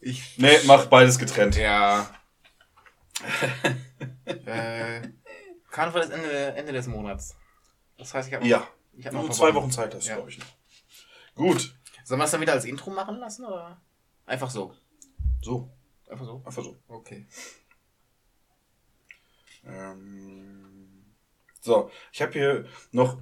[0.00, 1.56] ich, Nee, mach beides getrennt.
[1.56, 2.10] Ja.
[4.46, 5.00] äh,
[5.70, 7.34] Karneval ist Ende, Ende des Monats.
[7.96, 8.66] Das heißt, ich habe Ja.
[8.96, 10.16] ich hab Nur noch ein zwei Wochen Zeit hast du, Ja.
[10.16, 10.46] glaube ich, noch.
[11.34, 11.74] Gut.
[12.04, 13.80] Sollen wir es dann wieder als Intro machen lassen oder
[14.26, 14.74] einfach so?
[15.40, 15.70] So,
[16.08, 16.42] Einfach so.
[16.44, 16.76] einfach so.
[16.88, 17.26] Okay.
[19.64, 20.88] Ähm,
[21.60, 23.18] so, ich habe hier noch,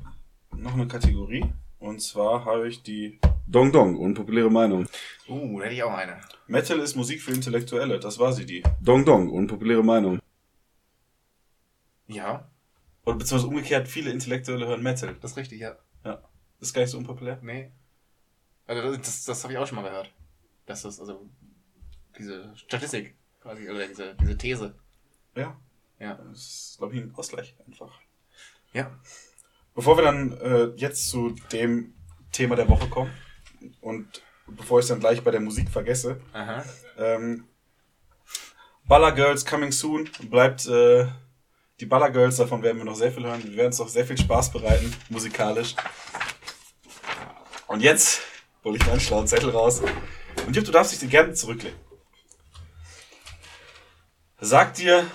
[0.57, 1.45] noch eine Kategorie.
[1.79, 4.87] Und zwar habe ich die Dong Dong, unpopuläre Meinung.
[5.29, 6.21] Uh, da hätte ich auch eine.
[6.47, 8.63] Metal ist Musik für Intellektuelle, das war sie, die.
[8.81, 10.21] Dong Dong, unpopuläre Meinung.
[12.07, 12.51] Ja,
[13.05, 15.17] Oder beziehungsweise umgekehrt, viele Intellektuelle hören Metal.
[15.21, 15.77] das ist richtig, ja.
[16.05, 16.21] Ja.
[16.61, 17.39] Ist gar nicht so unpopulär.
[17.43, 17.71] Nee.
[18.71, 20.13] Also das, das, habe ich auch schon mal gehört.
[20.65, 21.29] Dass das, also,
[22.17, 24.75] diese Statistik quasi, oder diese, diese These.
[25.35, 25.57] Ja.
[25.99, 26.15] Ja.
[26.15, 27.91] Das ist, glaube ich, ein Ausgleich einfach.
[28.73, 28.97] Ja.
[29.75, 31.95] Bevor wir dann äh, jetzt zu dem
[32.31, 33.11] Thema der Woche kommen
[33.81, 36.65] und bevor ich es dann gleich bei der Musik vergesse, Aha.
[36.97, 37.49] ähm,
[38.85, 41.09] Baller Girls Coming Soon bleibt äh,
[41.81, 43.43] die Baller Girls, davon werden wir noch sehr viel hören.
[43.43, 45.75] Wir werden uns noch sehr viel Spaß bereiten, musikalisch.
[47.67, 48.30] Und jetzt
[48.65, 49.83] hole ich meinen schlauen Zettel raus.
[50.47, 51.79] Und Jupp, du darfst dich gerne zurücklegen.
[54.41, 55.07] Sagt dir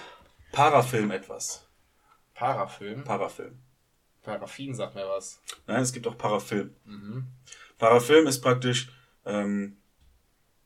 [0.52, 1.68] Parafilm etwas?
[2.34, 3.04] Parafilm.
[3.04, 3.60] Parafilm.
[4.26, 5.40] Paraffin sagt mir was.
[5.68, 6.76] Nein, es gibt auch Parafilm.
[6.84, 7.28] Mhm.
[7.78, 8.90] Parafilm ist praktisch,
[9.26, 9.78] ähm,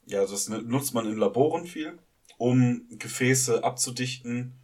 [0.06, 2.00] ja, das nutzt man in Laboren viel,
[2.38, 4.59] um Gefäße abzudichten,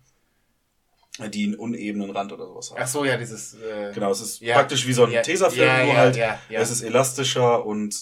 [1.19, 2.79] die einen unebenen Rand oder sowas haben.
[2.81, 3.53] Ach so, ja, dieses.
[3.55, 4.55] Äh, Genau, es ist Ja.
[4.55, 7.95] praktisch wie so ein Ja, Tesafilm, ja, nur halt, es ist elastischer und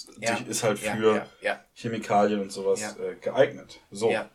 [0.47, 1.28] ist halt für
[1.76, 3.80] Chemikalien und sowas äh, geeignet.
[3.91, 4.30] So, ja.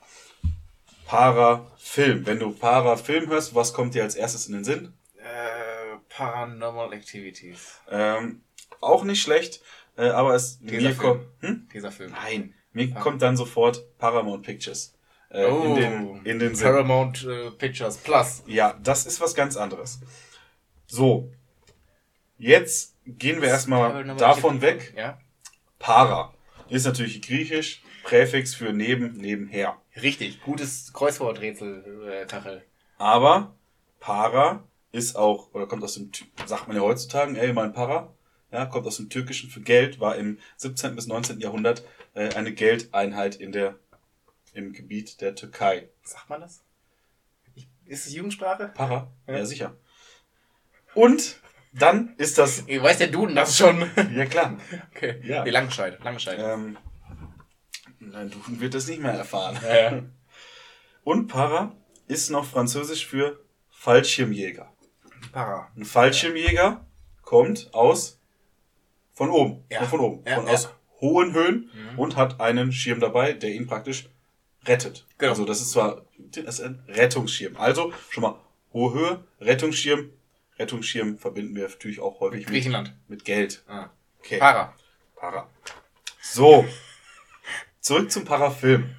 [1.07, 2.27] Parafilm.
[2.27, 4.93] Wenn du Parafilm hörst, was kommt dir als erstes in den Sinn?
[5.17, 7.81] Äh, Paranormal Activities.
[7.91, 8.43] Ähm,
[8.81, 9.61] auch nicht schlecht,
[9.97, 10.99] äh, aber es mir Tesafilm.
[10.99, 11.69] kommt, hm?
[11.73, 12.13] Dieser Film.
[12.13, 13.01] Nein, mir Ah.
[13.01, 14.95] kommt dann sofort Paramount Pictures
[15.31, 16.55] äh, in den, in den.
[16.55, 16.59] Oh.
[16.59, 18.43] Paramount äh, Pictures Plus.
[18.47, 20.01] Ja, das ist was ganz anderes.
[20.87, 21.31] So,
[22.39, 24.95] jetzt gehen wir erstmal davon weg.
[24.97, 25.19] Ja.
[25.79, 26.33] Para
[26.69, 29.77] ist natürlich griechisch, Präfix für neben, nebenher.
[30.01, 30.43] Richtig.
[30.43, 32.63] Gutes Kreuzworträtsel, äh, Kachel.
[32.99, 33.55] Aber
[34.01, 36.11] Para ist auch, oder kommt aus dem,
[36.47, 38.15] sagt man ja heutzutage, ey, mein Para,
[38.51, 40.95] ja, kommt aus dem Türkischen für Geld, war im 17.
[40.95, 41.41] bis 19.
[41.41, 43.77] Jahrhundert äh, eine Geldeinheit in der,
[44.59, 45.89] im Gebiet der Türkei.
[46.03, 46.63] Sagt man das?
[47.87, 48.69] Ist es Jugendsprache?
[48.69, 49.11] Para?
[49.27, 49.47] Ja, Ja.
[49.47, 49.77] sicher.
[50.95, 51.41] Und
[51.73, 53.81] dann ist das, weiß der Duden das schon.
[54.15, 54.59] ja klar,
[54.95, 55.21] okay.
[55.25, 55.45] Ja.
[55.45, 56.03] Nee, Langenscheid.
[56.03, 56.39] Langenscheid.
[56.39, 56.77] ähm,
[58.01, 59.59] nein, du wird das nicht mehr erfahren.
[59.63, 60.03] Ja, ja.
[61.05, 61.75] Und Para
[62.07, 64.71] ist noch französisch für Fallschirmjäger.
[65.33, 65.71] Para.
[65.77, 66.85] Ein Fallschirmjäger
[67.23, 68.21] kommt aus
[69.15, 69.85] von oben, Ja.
[69.85, 71.99] von, oben, von aus hohen Höhen Mhm.
[71.99, 74.09] und hat einen Schirm dabei, der ihn praktisch
[74.67, 75.07] rettet.
[75.19, 75.33] Genau.
[75.33, 77.57] Also das ist zwar das ist ein Rettungsschirm.
[77.57, 78.41] Also schon mal
[78.73, 80.11] hohe Höhe, Rettungsschirm.
[80.59, 82.93] Rettungsschirm verbinden wir natürlich auch häufig mit, Griechenland.
[83.07, 83.63] mit Geld.
[83.69, 83.91] Ah.
[84.19, 84.39] Okay.
[84.39, 84.75] Para.
[85.15, 85.49] Para.
[86.21, 86.67] So.
[87.81, 88.95] Zurück zum Parafilm.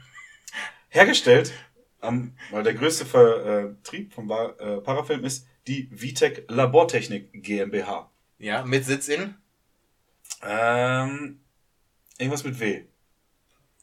[0.87, 1.53] Hergestellt,
[2.01, 8.09] am, weil der größte Vertrieb vom äh, Parafilm ist die Vitec Labortechnik GmbH.
[8.39, 9.35] Ja, mit Sitz in
[10.41, 11.41] Ähm,
[12.17, 12.85] irgendwas mit W.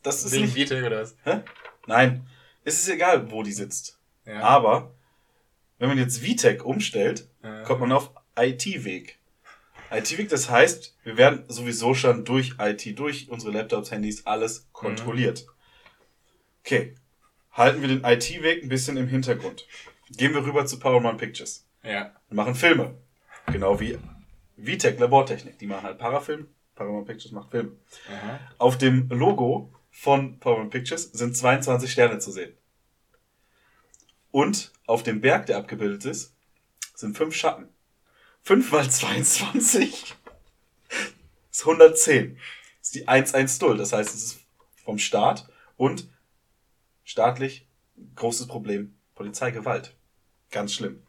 [0.02, 0.56] Das ist Wilhelm nicht.
[0.56, 1.16] Vitek oder was?
[1.22, 1.42] Hä?
[1.86, 2.26] Nein.
[2.64, 3.98] Es ist egal, wo die sitzt.
[4.24, 4.40] Ja.
[4.42, 4.92] Aber,
[5.78, 7.62] wenn man jetzt Vitec umstellt, Ja.
[7.62, 9.18] kommt man auf IT-Weg.
[9.90, 15.46] IT-Week, das heißt, wir werden sowieso schon durch IT, durch unsere Laptops, Handys, alles kontrolliert.
[16.64, 16.96] Okay.
[17.52, 19.66] Halten wir den IT-Weg ein bisschen im Hintergrund.
[20.10, 21.64] Gehen wir rüber zu Paramount Pictures.
[21.84, 22.12] Ja.
[22.28, 22.94] Wir machen Filme.
[23.52, 23.96] Genau wie
[24.58, 25.58] VTech Labortechnik.
[25.58, 26.48] Die machen halt Parafilm.
[26.74, 27.72] Paramount Pictures macht Filme.
[28.10, 28.40] Aha.
[28.58, 32.54] Auf dem Logo von Paramount Pictures sind 22 Sterne zu sehen.
[34.30, 36.34] Und auf dem Berg, der abgebildet ist,
[36.94, 37.68] sind fünf Schatten.
[38.42, 40.14] 5 mal 22
[41.50, 42.36] ist 110.
[42.36, 43.78] Das ist die 110.
[43.78, 44.40] Das heißt, es ist
[44.84, 46.08] vom Staat und
[47.02, 47.66] staatlich
[48.14, 48.94] großes Problem.
[49.14, 49.96] Polizeigewalt.
[50.50, 51.02] Ganz schlimm.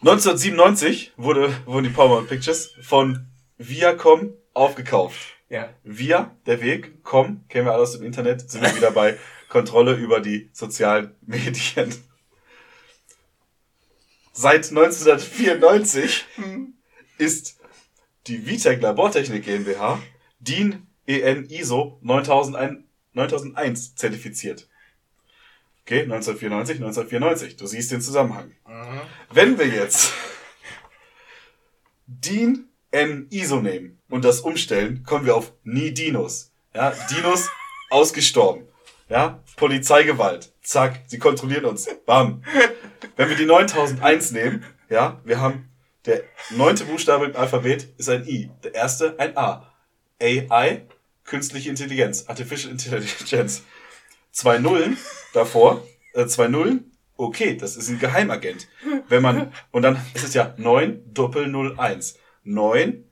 [0.00, 5.39] 1997 wurde, wurden die Paramount Pictures von Viacom aufgekauft.
[5.50, 5.74] Ja.
[5.82, 9.94] Wir, der Weg, komm, kennen wir alle aus dem Internet, sind wir wieder bei Kontrolle
[9.94, 11.92] über die sozialen Medien.
[14.32, 16.24] Seit 1994
[17.18, 17.58] ist
[18.28, 20.00] die Vitec Labortechnik GmbH
[20.38, 22.84] DIN EN ISO 9001,
[23.14, 24.68] 9001 zertifiziert.
[25.82, 27.56] Okay, 1994, 1994.
[27.56, 28.54] Du siehst den Zusammenhang.
[28.68, 29.00] Mhm.
[29.32, 30.12] Wenn wir jetzt
[32.06, 36.52] DIN N ISO nehmen und das umstellen, kommen wir auf nie Dinos.
[36.74, 37.48] Ja, Dinos
[37.90, 38.66] ausgestorben.
[39.08, 40.52] Ja, Polizeigewalt.
[40.62, 41.88] Zack, sie kontrollieren uns.
[42.06, 42.44] Bam.
[43.16, 45.68] Wenn wir die 9001 nehmen, ja, wir haben
[46.06, 49.66] der neunte Buchstabe im Alphabet ist ein I, der erste ein A.
[50.20, 50.86] AI,
[51.24, 53.62] künstliche Intelligenz, Artificial Intelligence.
[54.32, 54.96] Zwei Nullen
[55.32, 55.82] davor,
[56.14, 58.68] äh, zwei Nullen, okay, das ist ein Geheimagent.
[59.08, 62.18] Wenn man, und dann ist es ja 9 Doppel 01.
[62.44, 63.04] 9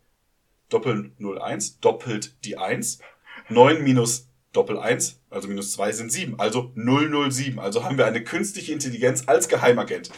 [0.68, 3.00] Doppel 01 doppelt die 1.
[3.48, 7.58] 9 minus Doppel 1, also minus 2 sind 7, also 007.
[7.58, 10.10] Also haben wir eine künstliche Intelligenz als Geheimagent.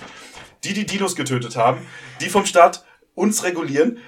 [0.64, 1.86] Die die Dinos getötet haben,
[2.20, 2.84] die vom Staat
[3.14, 3.98] uns regulieren,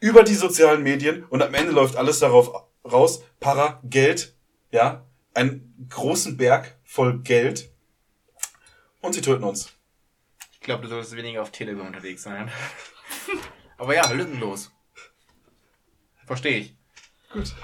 [0.00, 4.34] über die sozialen Medien und am Ende läuft alles darauf raus, Para, Geld,
[4.70, 7.70] ja, einen großen Berg voll Geld
[9.00, 9.72] und sie töten uns.
[10.52, 12.50] Ich glaube, du solltest weniger auf Telegram unterwegs sein.
[13.78, 14.72] Aber ja, lückenlos.
[16.28, 16.74] Verstehe ich.
[17.32, 17.54] Gut.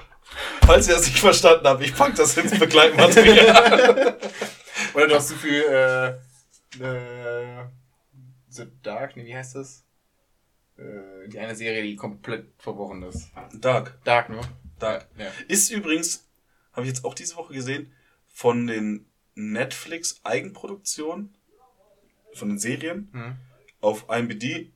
[0.65, 4.17] Falls ihr das nicht verstanden habt, ich pack das ins Begleitmaterial.
[4.95, 6.09] Oder du hast zu viel, äh,
[6.83, 7.65] äh,
[8.49, 9.83] The Dark, nee, wie heißt das?
[10.77, 13.29] Äh, die eine Serie, die komplett verbrochen ist.
[13.53, 13.99] Dark.
[14.03, 14.41] Dark, ne?
[14.79, 15.07] Dark.
[15.17, 15.27] Ja.
[15.47, 16.27] Ist übrigens,
[16.73, 17.93] habe ich jetzt auch diese Woche gesehen,
[18.27, 19.05] von den
[19.35, 21.35] Netflix Eigenproduktionen,
[22.33, 23.35] von den Serien, Hm.
[23.79, 24.71] auf IMDb,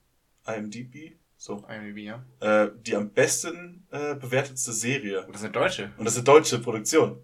[0.46, 2.22] IMDb, so, IMDb, ja.
[2.42, 5.26] äh, die am besten äh, bewertetste Serie.
[5.26, 5.92] Und das ist eine deutsche.
[5.98, 7.18] Und das ist eine deutsche Produktion.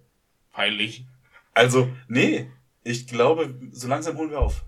[0.53, 1.05] Peinlich.
[1.53, 2.49] Also, nee,
[2.85, 4.63] ich glaube, so langsam holen wir auf.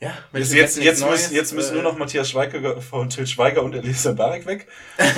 [0.00, 3.72] Ja, Jetzt, jetzt, jetzt, müssen, jetzt müssen nur noch Matthias Schweiger von Til Schweiger und
[3.72, 4.68] Elisa Barek weg.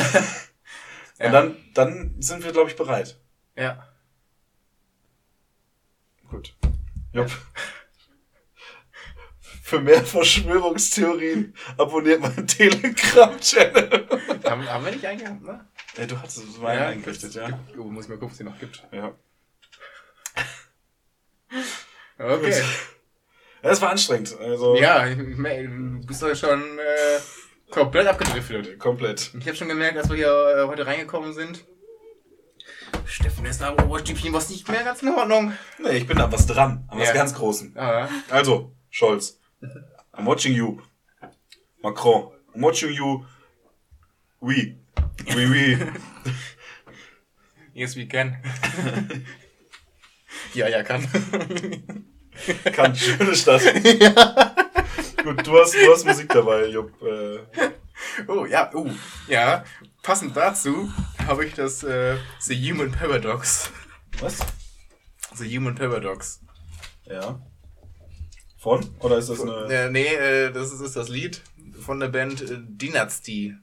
[1.18, 1.28] Ja.
[1.28, 3.18] Und dann, dann sind wir, glaube ich, bereit.
[3.56, 3.88] Ja.
[6.28, 6.54] Gut.
[7.14, 7.30] Jupp.
[9.66, 14.06] Für mehr Verschwörungstheorien abonniert meinen Telegram-Channel.
[14.44, 15.66] Haben, haben wir nicht eingehabt, ne?
[15.96, 17.48] Ja, du hattest es mal eingerichtet, ja.
[17.76, 18.86] Oh, muss ich mal gucken, ob es die noch gibt.
[18.92, 19.12] ja.
[22.18, 22.50] Okay.
[22.50, 24.36] Ja, Das war anstrengend.
[24.38, 27.18] Also, Ja, du bist doch schon äh,
[27.72, 28.78] komplett abgedriftet.
[28.78, 29.32] komplett.
[29.36, 30.28] Ich habe schon gemerkt, als wir hier
[30.64, 31.64] äh, heute reingekommen sind.
[33.04, 35.52] Steffen ist da Oberstübchen was nicht mehr ganz in Ordnung.
[35.78, 36.84] Nee, ich bin an was dran.
[36.88, 37.14] An was Ja.
[37.14, 37.76] ganz Großem.
[37.76, 39.40] Aber Also, Scholz.
[40.14, 40.82] I'm watching you.
[41.82, 42.30] Macron.
[42.54, 43.24] I'm watching you.
[44.40, 44.76] Oui.
[45.34, 45.78] Oui, oui.
[47.74, 48.36] yes, we can.
[50.54, 51.02] ja, ja, kann.
[52.72, 53.62] Kann, schöne Stadt.
[55.24, 56.92] Gut, du hast, du hast Musik dabei, Jupp.
[57.02, 57.38] Äh,
[58.28, 58.90] oh, ja, oh.
[59.26, 59.64] Ja,
[60.02, 60.90] passend dazu
[61.26, 63.70] habe ich das äh, The Human Paradox.
[64.20, 64.38] was?
[65.34, 66.40] The Human Paradox.
[67.06, 67.40] Ja.
[68.66, 68.84] Von?
[68.98, 69.72] Oder ist das eine.
[69.72, 71.40] Äh, nee, äh, das ist, ist das Lied
[71.80, 73.54] von der Band äh, Dynasty.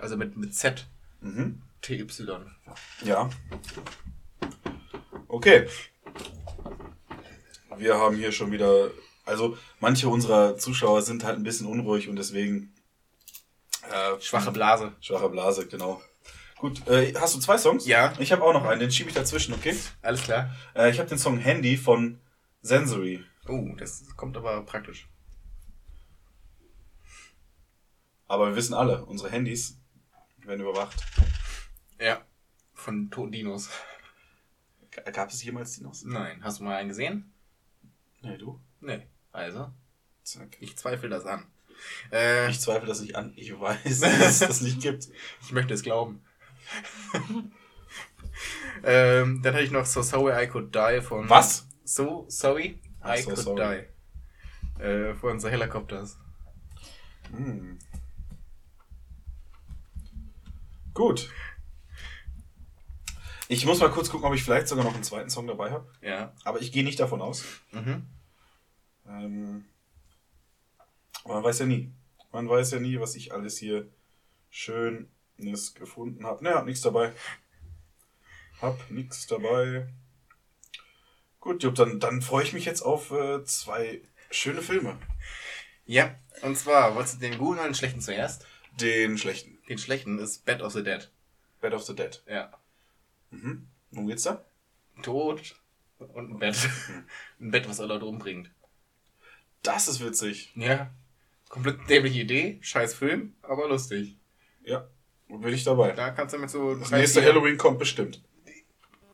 [0.00, 0.88] Also mit, mit Z.
[1.20, 1.62] Mhm.
[1.80, 2.04] TY.
[3.04, 3.30] Ja.
[5.28, 5.68] Okay.
[7.76, 8.90] Wir haben hier schon wieder.
[9.24, 12.74] Also, manche unserer Zuschauer sind halt ein bisschen unruhig und deswegen.
[13.88, 14.92] Äh, Schwache Blase.
[15.00, 16.02] Schwache Blase, genau.
[16.58, 17.86] Gut, äh, hast du zwei Songs?
[17.86, 18.12] Ja.
[18.18, 19.76] Ich habe auch noch einen, den schiebe ich dazwischen, okay?
[20.02, 20.50] Alles klar.
[20.74, 22.18] Äh, ich habe den Song Handy von
[22.62, 23.22] Sensory.
[23.48, 25.08] Oh, das kommt aber praktisch.
[28.28, 29.78] Aber wir wissen alle, unsere Handys
[30.38, 30.96] werden überwacht.
[32.00, 32.24] Ja.
[32.74, 33.70] Von toten Dinos.
[35.12, 36.04] Gab es jemals Dinos?
[36.04, 36.42] Nein.
[36.42, 37.32] Hast du mal einen gesehen?
[38.22, 38.60] Nee, du?
[38.80, 39.06] Nee.
[39.32, 39.70] Also,
[40.22, 40.56] Zack.
[40.60, 41.46] ich zweifle das an.
[42.10, 43.32] Äh, Ich zweifle das nicht an.
[43.36, 45.08] Ich weiß, dass es das nicht gibt.
[45.42, 46.24] ich möchte es glauben.
[48.82, 51.28] ähm, dann hatte ich noch So Sorry I Could Die von...
[51.30, 51.68] Was?
[51.84, 53.84] So Sorry I So Could Sorry.
[54.78, 54.82] Die.
[54.82, 56.18] Äh, von The Helicopters.
[57.30, 57.78] Hm.
[60.94, 61.30] Gut.
[63.48, 65.86] Ich muss mal kurz gucken, ob ich vielleicht sogar noch einen zweiten Song dabei habe.
[66.00, 66.32] Ja.
[66.44, 67.44] Aber ich gehe nicht davon aus.
[67.70, 68.06] Mhm.
[69.06, 69.64] Ähm,
[71.26, 71.92] man weiß ja nie.
[72.32, 73.88] Man weiß ja nie, was ich alles hier
[74.50, 76.42] Schönes gefunden habe.
[76.42, 77.12] Ne, hab nichts dabei.
[78.60, 79.88] Hab nichts dabei.
[81.46, 84.00] Gut, Jupp, dann, dann freue ich mich jetzt auf äh, zwei
[84.32, 84.98] schöne Filme.
[85.84, 88.44] Ja, und zwar, wolltest du den guten oder den schlechten zuerst?
[88.80, 89.56] Den schlechten.
[89.68, 91.08] Den schlechten ist Bed of the Dead.
[91.60, 92.20] Bed of the Dead.
[92.26, 92.52] Ja.
[93.30, 93.68] Mhm.
[93.92, 94.44] Worum geht's da?
[95.04, 95.54] Tod
[96.00, 96.56] und ein Bett.
[97.40, 98.50] ein Bett, was alle Leute umbringt.
[99.62, 100.52] Das ist witzig.
[100.56, 100.90] Ja.
[101.48, 104.16] Komplett dämliche Idee, scheiß Film, aber lustig.
[104.64, 104.88] Ja,
[105.28, 105.92] bin ich dabei.
[105.92, 108.20] Da kannst du mit so Das nächste Halloween kommt bestimmt.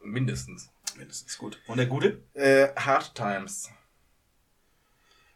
[0.02, 0.70] Mindestens.
[0.96, 1.60] Mindestens gut.
[1.66, 2.22] Und der Gute?
[2.34, 3.70] Äh, Hard Times.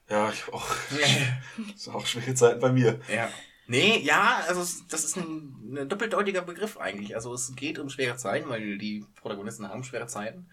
[0.09, 0.67] Ja, ich auch.
[1.75, 3.01] ist auch schwere Zeiten bei mir.
[3.09, 3.29] ja.
[3.69, 7.17] Nee, ja, also das ist ein, ein doppeldeutiger Begriff eigentlich.
[7.17, 10.49] Also es geht um schwere Zeiten, weil die Protagonisten haben schwere Zeiten.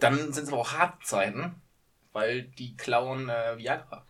[0.00, 1.54] Dann sind es aber auch harte Zeiten,
[2.12, 4.04] weil die klauen äh, Viagra.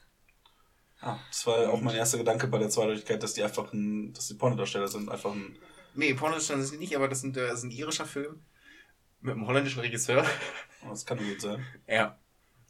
[1.02, 4.28] Ah, das war auch mein erster Gedanke bei der Zweideutigkeit, dass die einfach ein, dass
[4.28, 5.56] die Pornodarsteller sind, einfach ein.
[5.94, 8.42] Nee, Pornodarsteller sind sie nicht, aber das, sind, äh, das ist ein irischer Film
[9.20, 10.24] mit einem holländischen Regisseur.
[10.84, 11.64] Oh, das kann gut sein.
[11.86, 12.18] Ja.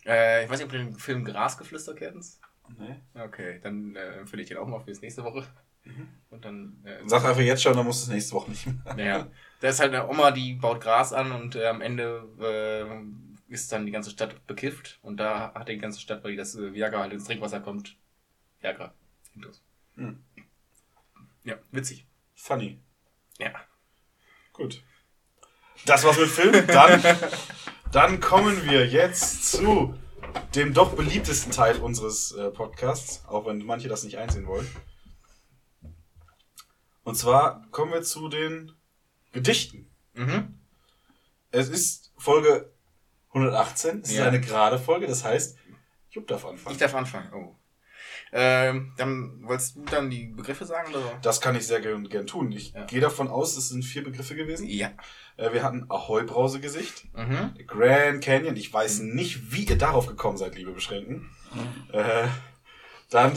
[0.04, 2.40] Äh, ich weiß nicht, ob du den Film Grasgeflüster kennst.
[2.78, 2.96] Nee.
[3.14, 5.46] Okay, dann äh, empfehle ich den auch mal fürs nächste Woche.
[6.30, 6.84] Und dann.
[6.84, 8.94] Äh, Sag einfach jetzt schon, dann muss es nächste Woche nicht mehr.
[8.96, 9.30] Naja,
[9.60, 13.72] da ist halt eine Oma, die baut Gras an und äh, am Ende äh, ist
[13.72, 14.98] dann die ganze Stadt bekifft.
[15.02, 17.96] Und da hat die ganze Stadt, weil das äh, Viagra halt ins Trinkwasser kommt,
[18.60, 18.94] Viagra.
[19.34, 19.62] Intus.
[19.96, 20.22] Hm.
[21.44, 22.06] Ja, witzig.
[22.34, 22.78] Funny.
[23.38, 23.52] Ja.
[24.52, 24.82] Gut.
[25.86, 26.66] Das war's mit Film.
[26.66, 27.02] Dann,
[27.92, 29.94] dann kommen wir jetzt zu
[30.54, 34.68] dem doch beliebtesten Teil unseres äh, Podcasts, auch wenn manche das nicht einsehen wollen.
[37.02, 38.72] Und zwar kommen wir zu den
[39.32, 39.90] Gedichten.
[40.14, 40.60] Mhm.
[41.50, 42.72] Es ist Folge
[43.30, 44.02] 118.
[44.02, 44.26] Es ist Ja.
[44.26, 45.56] eine gerade Folge, das heißt,
[46.10, 46.74] Jupp darf anfangen.
[46.74, 47.32] Ich darf anfangen.
[47.32, 47.56] Oh.
[48.32, 51.18] Ähm, dann wolltest du dann die Begriffe sagen oder?
[51.22, 52.52] Das kann ich sehr gern, gern tun.
[52.52, 52.84] Ich Ja.
[52.84, 54.68] gehe davon aus, es sind vier Begriffe gewesen.
[54.68, 54.92] Ja.
[55.36, 57.54] Äh, wir hatten Ahoi-Brausegesicht, Mhm.
[57.66, 58.54] Grand Canyon.
[58.56, 61.28] Ich weiß nicht, wie ihr darauf gekommen seid, liebe Beschränken.
[61.92, 62.28] Äh,
[63.10, 63.32] dann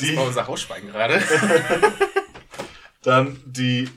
[0.00, 1.22] die, Das war unser gerade.
[3.02, 3.88] dann die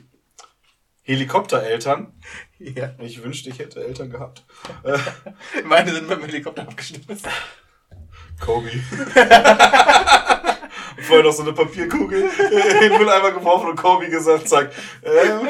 [1.02, 2.12] Helikoptereltern.
[2.58, 2.94] ja.
[2.98, 4.44] Ich wünschte, ich hätte Eltern gehabt.
[5.64, 7.28] Meine sind beim Helikopter abgestürzt.
[8.40, 8.70] Kobe.
[11.02, 14.72] Vorher noch so eine Papierkugel in den Mülleimer geworfen und Kobe gesagt, zack.
[15.02, 15.48] Ähm,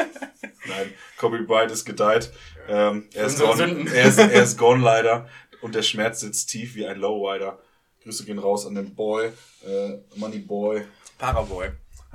[0.67, 2.33] nein, Kobe Bryant ist gedeiht.
[2.69, 5.29] Ähm, er, ist gone, er, ist, er ist gone leider.
[5.63, 7.59] Und der Schmerz sitzt tief wie ein Lowrider.
[8.03, 9.33] Grüße gehen raus an den Boy,
[9.67, 10.85] äh, Money Boy,
[11.19, 11.71] Paraboy.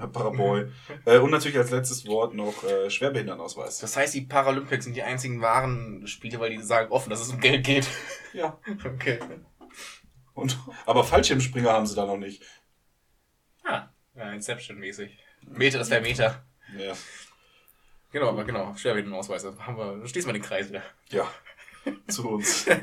[0.07, 0.67] Paraboy.
[1.05, 3.79] äh, und natürlich als letztes Wort noch äh, Schwerbehindertenausweis.
[3.79, 7.29] Das heißt, die Paralympics sind die einzigen wahren Spiele, weil die sagen offen, dass es
[7.29, 7.87] um Geld geht.
[8.33, 8.57] Ja.
[8.85, 9.19] Okay.
[10.41, 12.43] Und, aber Fallschirmspringer haben sie da noch nicht.
[13.63, 15.11] Ah, ja, Inception-mäßig.
[15.41, 16.43] Meter, das wäre Meter.
[16.77, 16.93] Ja.
[18.11, 19.43] Genau, aber genau, Schwerbehindertenausweis.
[19.43, 20.83] Da Haben wir, schließen wir den Kreis wieder.
[21.09, 21.31] ja.
[22.07, 22.65] Zu uns.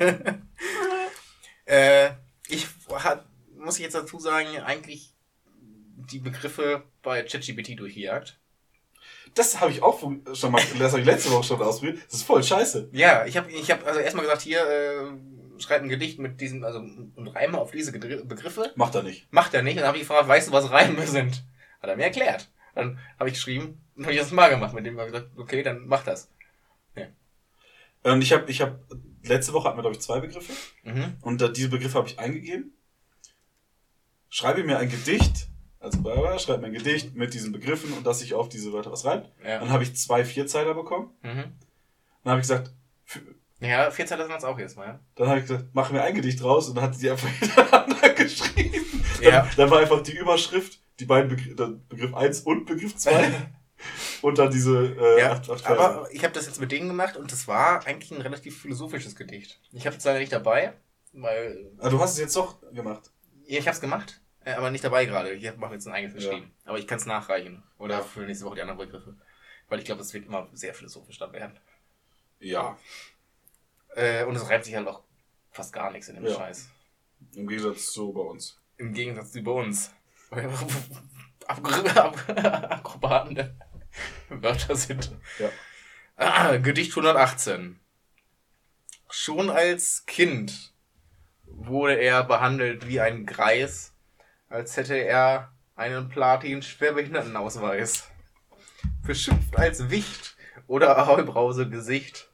[1.67, 2.13] Äh,
[2.49, 3.27] ich hat,
[3.59, 5.15] muss ich jetzt dazu sagen, eigentlich
[5.97, 8.41] die Begriffe bei ChatGPT durchgejagt.
[9.35, 11.99] Das habe ich auch schon mal, das habe ich letzte Woche schon ausprobiert.
[12.07, 12.89] Das ist voll scheiße.
[12.93, 15.11] Ja, ich habe ich hab also erstmal gesagt, hier, äh,
[15.63, 18.73] schreib ein Gedicht mit diesen, also und reime auf diese Begriffe.
[18.77, 19.33] Macht er nicht.
[19.33, 19.75] Macht er nicht.
[19.75, 21.45] Und dann habe ich gefragt, weißt du, was Reime sind?
[21.81, 22.51] Hat er mir erklärt.
[22.75, 25.37] Dann habe ich geschrieben, dann habe ich das mal gemacht, mit dem habe ich gesagt,
[25.37, 26.31] okay, dann mach das.
[28.03, 28.79] Und ich habe, ich habe,
[29.23, 30.53] letzte Woche hatten wir, glaube ich, zwei Begriffe.
[30.85, 31.17] Mhm.
[31.21, 32.73] Und da, diese Begriffe habe ich eingegeben.
[34.31, 35.49] Schreibe mir ein Gedicht,
[35.81, 38.93] also Barbara, schreibe mir ein Gedicht mit diesen Begriffen und dass sich auf diese Wörter
[38.93, 39.31] was reimt.
[39.43, 39.59] Ja.
[39.59, 41.11] Dann habe ich zwei Vierzeiler bekommen.
[41.23, 41.53] Mhm.
[42.25, 42.73] Dann habe ich gesagt,
[43.61, 44.87] Ja, vier Zeilen sind es auch jetzt mal.
[44.87, 45.01] Ja.
[45.17, 48.11] dann habe ich gesagt, mach mir ein Gedicht raus und dann hat sie einfach hintereinander
[48.11, 48.87] geschrieben.
[49.21, 49.31] Ja.
[49.43, 53.33] Dann, dann war einfach die Überschrift, die beiden Begr Begriff 1 und Begriff 2
[54.23, 57.17] und dann diese äh, Ja, acht, acht aber ich habe das jetzt mit denen gemacht
[57.17, 59.61] und das war eigentlich ein relativ philosophisches Gedicht.
[59.73, 60.75] Ich habe es leider nicht dabei,
[61.13, 63.11] weil Ah, du hast es jetzt doch gemacht.
[63.47, 65.33] ja, ich habe es gemacht, äh, aber nicht dabei gerade.
[65.33, 66.31] Ich mache jetzt ein eigenes Ja.
[66.31, 66.53] geschrieben.
[66.65, 68.03] Aber ich kann es nachreichen oder Ja.
[68.03, 69.17] für nächste Woche die anderen Begriffe,
[69.69, 71.59] weil ich glaube, es wird immer sehr philosophisch dann werden.
[72.41, 72.79] Ja.
[73.99, 75.03] Äh, und es reibt sich halt auch
[75.51, 76.35] fast gar nichts in dem Ja.
[76.35, 76.69] Scheiß.
[77.35, 78.61] Im Gegensatz zu bei uns.
[78.77, 79.91] Im Gegensatz zu bei uns.
[81.49, 83.57] Akrobaten
[84.29, 85.11] Wörter sind.
[85.39, 85.51] Ja.
[86.17, 87.81] Ah, Gedicht 118.
[89.11, 90.73] Schon als Kind
[91.45, 93.95] wurde er behandelt wie ein Greis,
[94.49, 98.09] als hätte er einen Platin-Schwerbehindertenausweis.
[99.07, 102.28] Beschimpft als Wicht oder Heubrause-Gesicht,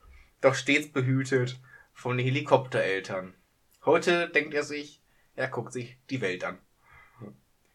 [0.45, 1.59] doch stets behütet
[1.93, 3.35] von den Helikoptereltern.
[3.85, 5.03] Heute denkt er sich,
[5.35, 6.59] er guckt sich die Welt an.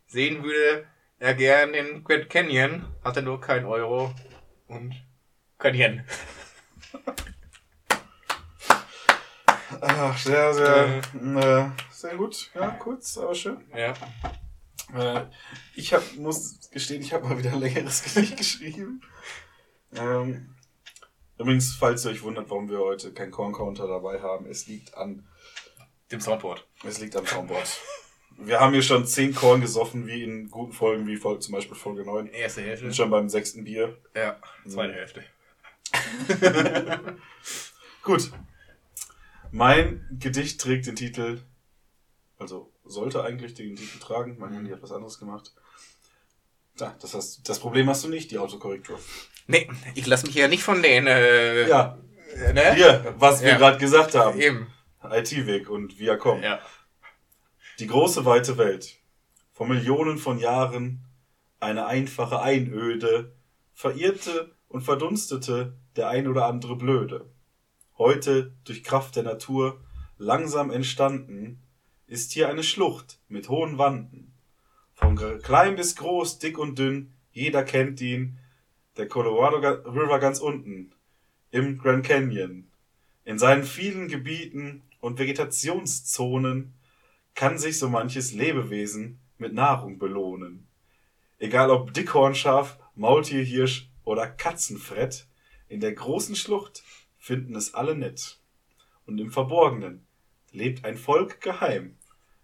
[0.08, 0.88] Sehen würde
[1.20, 4.14] er gern den Grand Canyon, hat er nur kein Euro
[4.68, 4.96] und
[5.58, 6.06] kein Yen.
[9.82, 12.52] Ach, sehr, sehr, äh, sehr gut.
[12.54, 13.64] Ja, kurz, aber schön.
[13.76, 13.94] Ja.
[14.94, 15.26] Äh,
[15.76, 19.02] ich hab, muss gestehen, ich habe mal wieder ein längeres Gedicht geschrieben.
[19.96, 20.56] Ähm,
[21.40, 25.28] übrigens, falls ihr euch wundert, warum wir heute keinen Korn-Counter dabei haben, es liegt an,
[26.12, 26.68] Dem Soundboard.
[26.84, 27.80] es liegt am Soundboard.
[28.38, 31.76] Wir haben hier schon 10 Korn gesoffen, wie in guten Folgen, wie Folge, zum Beispiel
[31.76, 32.28] Folge 9.
[32.28, 32.86] Erste Hälfte.
[32.86, 33.98] Sind schon beim sechsten Bier.
[34.16, 35.24] Ja, zweite Hälfte.
[38.04, 38.32] Gut.
[39.52, 41.42] Mein Gedicht trägt den Titel,
[42.38, 44.38] also sollte eigentlich den Titel tragen.
[44.40, 45.54] Mein Handy hat was anderes gemacht.
[46.80, 49.00] Ja, das, hast, das Problem hast du nicht, die Autokorrektur.
[49.50, 51.98] Nee, ich lasse mich ja nicht von den, äh, Ja,
[52.54, 52.76] ne?
[52.76, 53.58] hier, was wir Ja.
[53.58, 54.40] gerade gesagt haben.
[54.40, 54.68] Eben.
[55.04, 56.44] IT-Weg und Viacom.
[56.44, 56.60] Ja.
[57.80, 59.00] Die große weite Welt.
[59.52, 61.04] Vor Millionen von Jahren
[61.60, 63.34] eine einfache Einöde,
[63.74, 67.26] verirrte und verdunstete der ein oder andere Blöde.
[67.98, 69.82] Heute, durch Kraft der Natur,
[70.20, 71.64] langsam entstanden,
[72.06, 74.32] ist hier eine Schlucht mit hohen Wanden.
[74.94, 78.39] Von klein bis groß, dick und dünn, jeder kennt ihn,
[79.00, 79.58] der Colorado
[79.90, 80.92] River ganz unten,
[81.52, 82.70] im Grand Canyon.
[83.24, 86.74] In seinen vielen Gebieten und Vegetationszonen
[87.34, 90.68] kann sich so manches Lebewesen mit Nahrung belohnen.
[91.38, 95.28] Egal ob Dickhornschaf, Maultierhirsch oder Katzenfrett,
[95.70, 96.84] in der großen Schlucht
[97.18, 98.42] finden es alle nett.
[99.06, 100.06] Und im Verborgenen
[100.52, 101.96] lebt ein Volk geheim,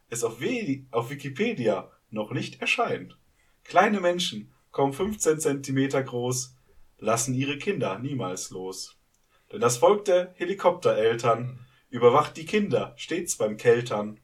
[0.07, 3.18] es auf, We auf Wikipedia noch nicht erscheint.
[3.65, 6.54] Kleine Menschen, kaum 15 Zentimeter groß,
[7.00, 8.98] lassen ihre Kinder niemals los.
[9.50, 14.20] Denn das Volk der Helikoptereltern überwacht die Kinder stets beim Keltern.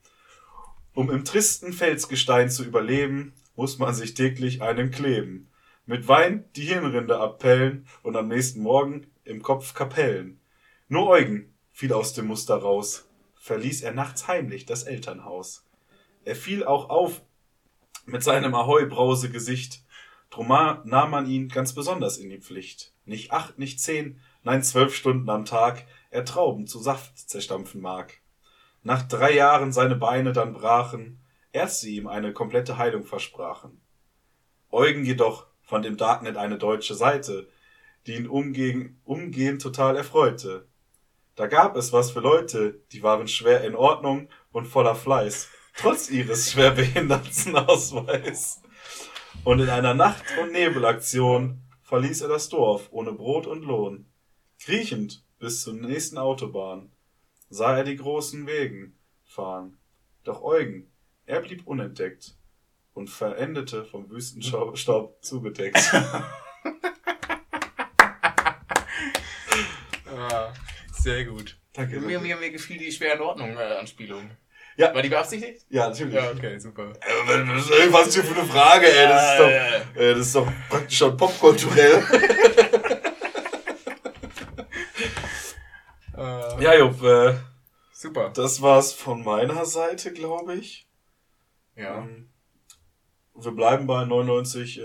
[0.93, 5.49] Um im tristen Felsgestein zu überleben, muss man sich täglich einen kleben.
[5.85, 10.41] Mit Wein die Hirnrinde abpellen und am nächsten Morgen im Kopf Kapellen.
[10.89, 15.65] Nur Eugen fiel aus dem Muster raus, verließ er nachts heimlich das Elternhaus.
[16.25, 17.21] Er fiel auch auf
[18.05, 19.85] mit seinem Ahoi-Brause-Gesicht,
[20.31, 22.93] drum nahm man ihn ganz besonders in die Pflicht.
[23.05, 28.19] Nicht acht, nicht zehn, nein zwölf Stunden am Tag er Trauben zu Saft zerstampfen mag.
[28.81, 31.21] Nach drei Jahren seine Beine dann brachen,
[31.53, 33.81] Ärzte ihm eine komplette Heilung versprachen.
[34.69, 37.49] Eugen jedoch fand im Darknet eine deutsche Seite,
[38.07, 40.65] die ihn umgehend, umgehend total erfreute.
[41.35, 46.09] Da gab es was für Leute, die waren schwer in Ordnung und voller Fleiß, trotz
[46.09, 48.61] ihres Schwerbehindertenausweis.
[49.43, 54.05] Und in einer Nacht- und Nebelaktion verließ er das Dorf ohne Brot und Lohn.
[54.59, 56.91] Kriechend bis zur nächsten Autobahn
[57.49, 59.79] sah er die großen Wegen fahren.
[60.23, 60.91] Doch Eugen,
[61.25, 62.37] er blieb unentdeckt
[62.93, 64.77] und verendete vom Wüstenstaub
[65.23, 65.91] zugedeckt.
[70.05, 70.53] Ah,
[70.93, 71.57] sehr gut.
[71.73, 71.99] Danke.
[71.99, 74.37] Mir, mir, mir gefiel die schwer in Ordnung äh.
[74.77, 74.93] Ja.
[74.95, 75.65] War die beabsichtigt?
[75.69, 76.13] Ja, natürlich.
[76.15, 76.91] Ja, okay, super.
[77.01, 79.07] Äh, Was ist hier für eine Frage, ey?
[79.07, 82.03] Das ist doch, äh, das ist doch praktisch schon popkulturell.
[86.17, 87.35] Äh, Ja, Jupp, äh,
[87.93, 88.29] Super.
[88.33, 90.87] das war's von meiner Seite, glaube ich.
[91.75, 91.99] Ja.
[91.99, 92.29] Ähm,
[93.35, 94.83] wir bleiben bei 99 äh,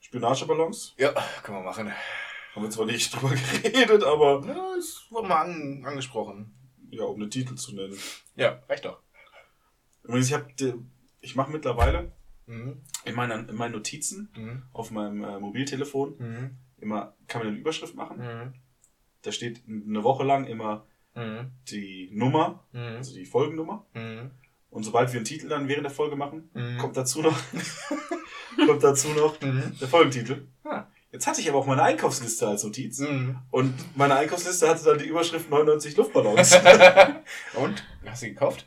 [0.00, 0.94] Spinageballons.
[0.98, 1.12] Ja,
[1.42, 1.92] können wir machen.
[2.54, 6.54] Haben wir zwar nicht drüber geredet, aber Ja, es wurde mal an, angesprochen.
[6.90, 7.96] Ja, um den Titel zu nennen.
[8.36, 9.00] Ja, reicht doch.
[10.02, 10.46] Übrigens, ich habe,
[11.20, 12.12] ich mache mittlerweile
[12.46, 12.80] Mhm.
[13.04, 14.62] in meinen, in meinen Notizen Mhm.
[14.72, 16.50] auf meinem äh, Mobiltelefon Mhm.
[16.78, 18.18] immer, kann man eine Überschrift machen.
[18.18, 18.54] Mhm.
[19.22, 21.50] Da steht eine Woche lang immer Mhm.
[21.70, 22.78] die Nummer, Mhm.
[22.96, 23.86] also die Folgennummer.
[24.70, 26.50] Und sobald wir einen Titel dann während der Folge machen,
[26.80, 27.36] kommt dazu noch,
[28.66, 30.46] kommt dazu noch der Folgentitel.
[30.64, 30.86] Ah.
[31.12, 33.00] Jetzt hatte ich aber auch meine Einkaufsliste als Notiz.
[33.00, 33.38] Mhm.
[33.50, 36.54] Und meine Einkaufsliste hatte dann die Überschrift 99 Luftballons.
[37.54, 37.84] Und?
[38.06, 38.66] Hast du gekauft?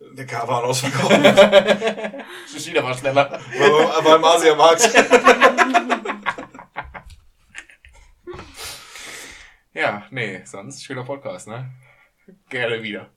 [0.00, 1.12] der K war ausverkauft.
[2.56, 3.30] Schüler war schneller.
[3.30, 4.90] war, war im Asiamarkt.
[9.74, 11.70] Ja, nee, sonst schöner Podcast, ne?
[12.48, 13.10] Gerne wieder.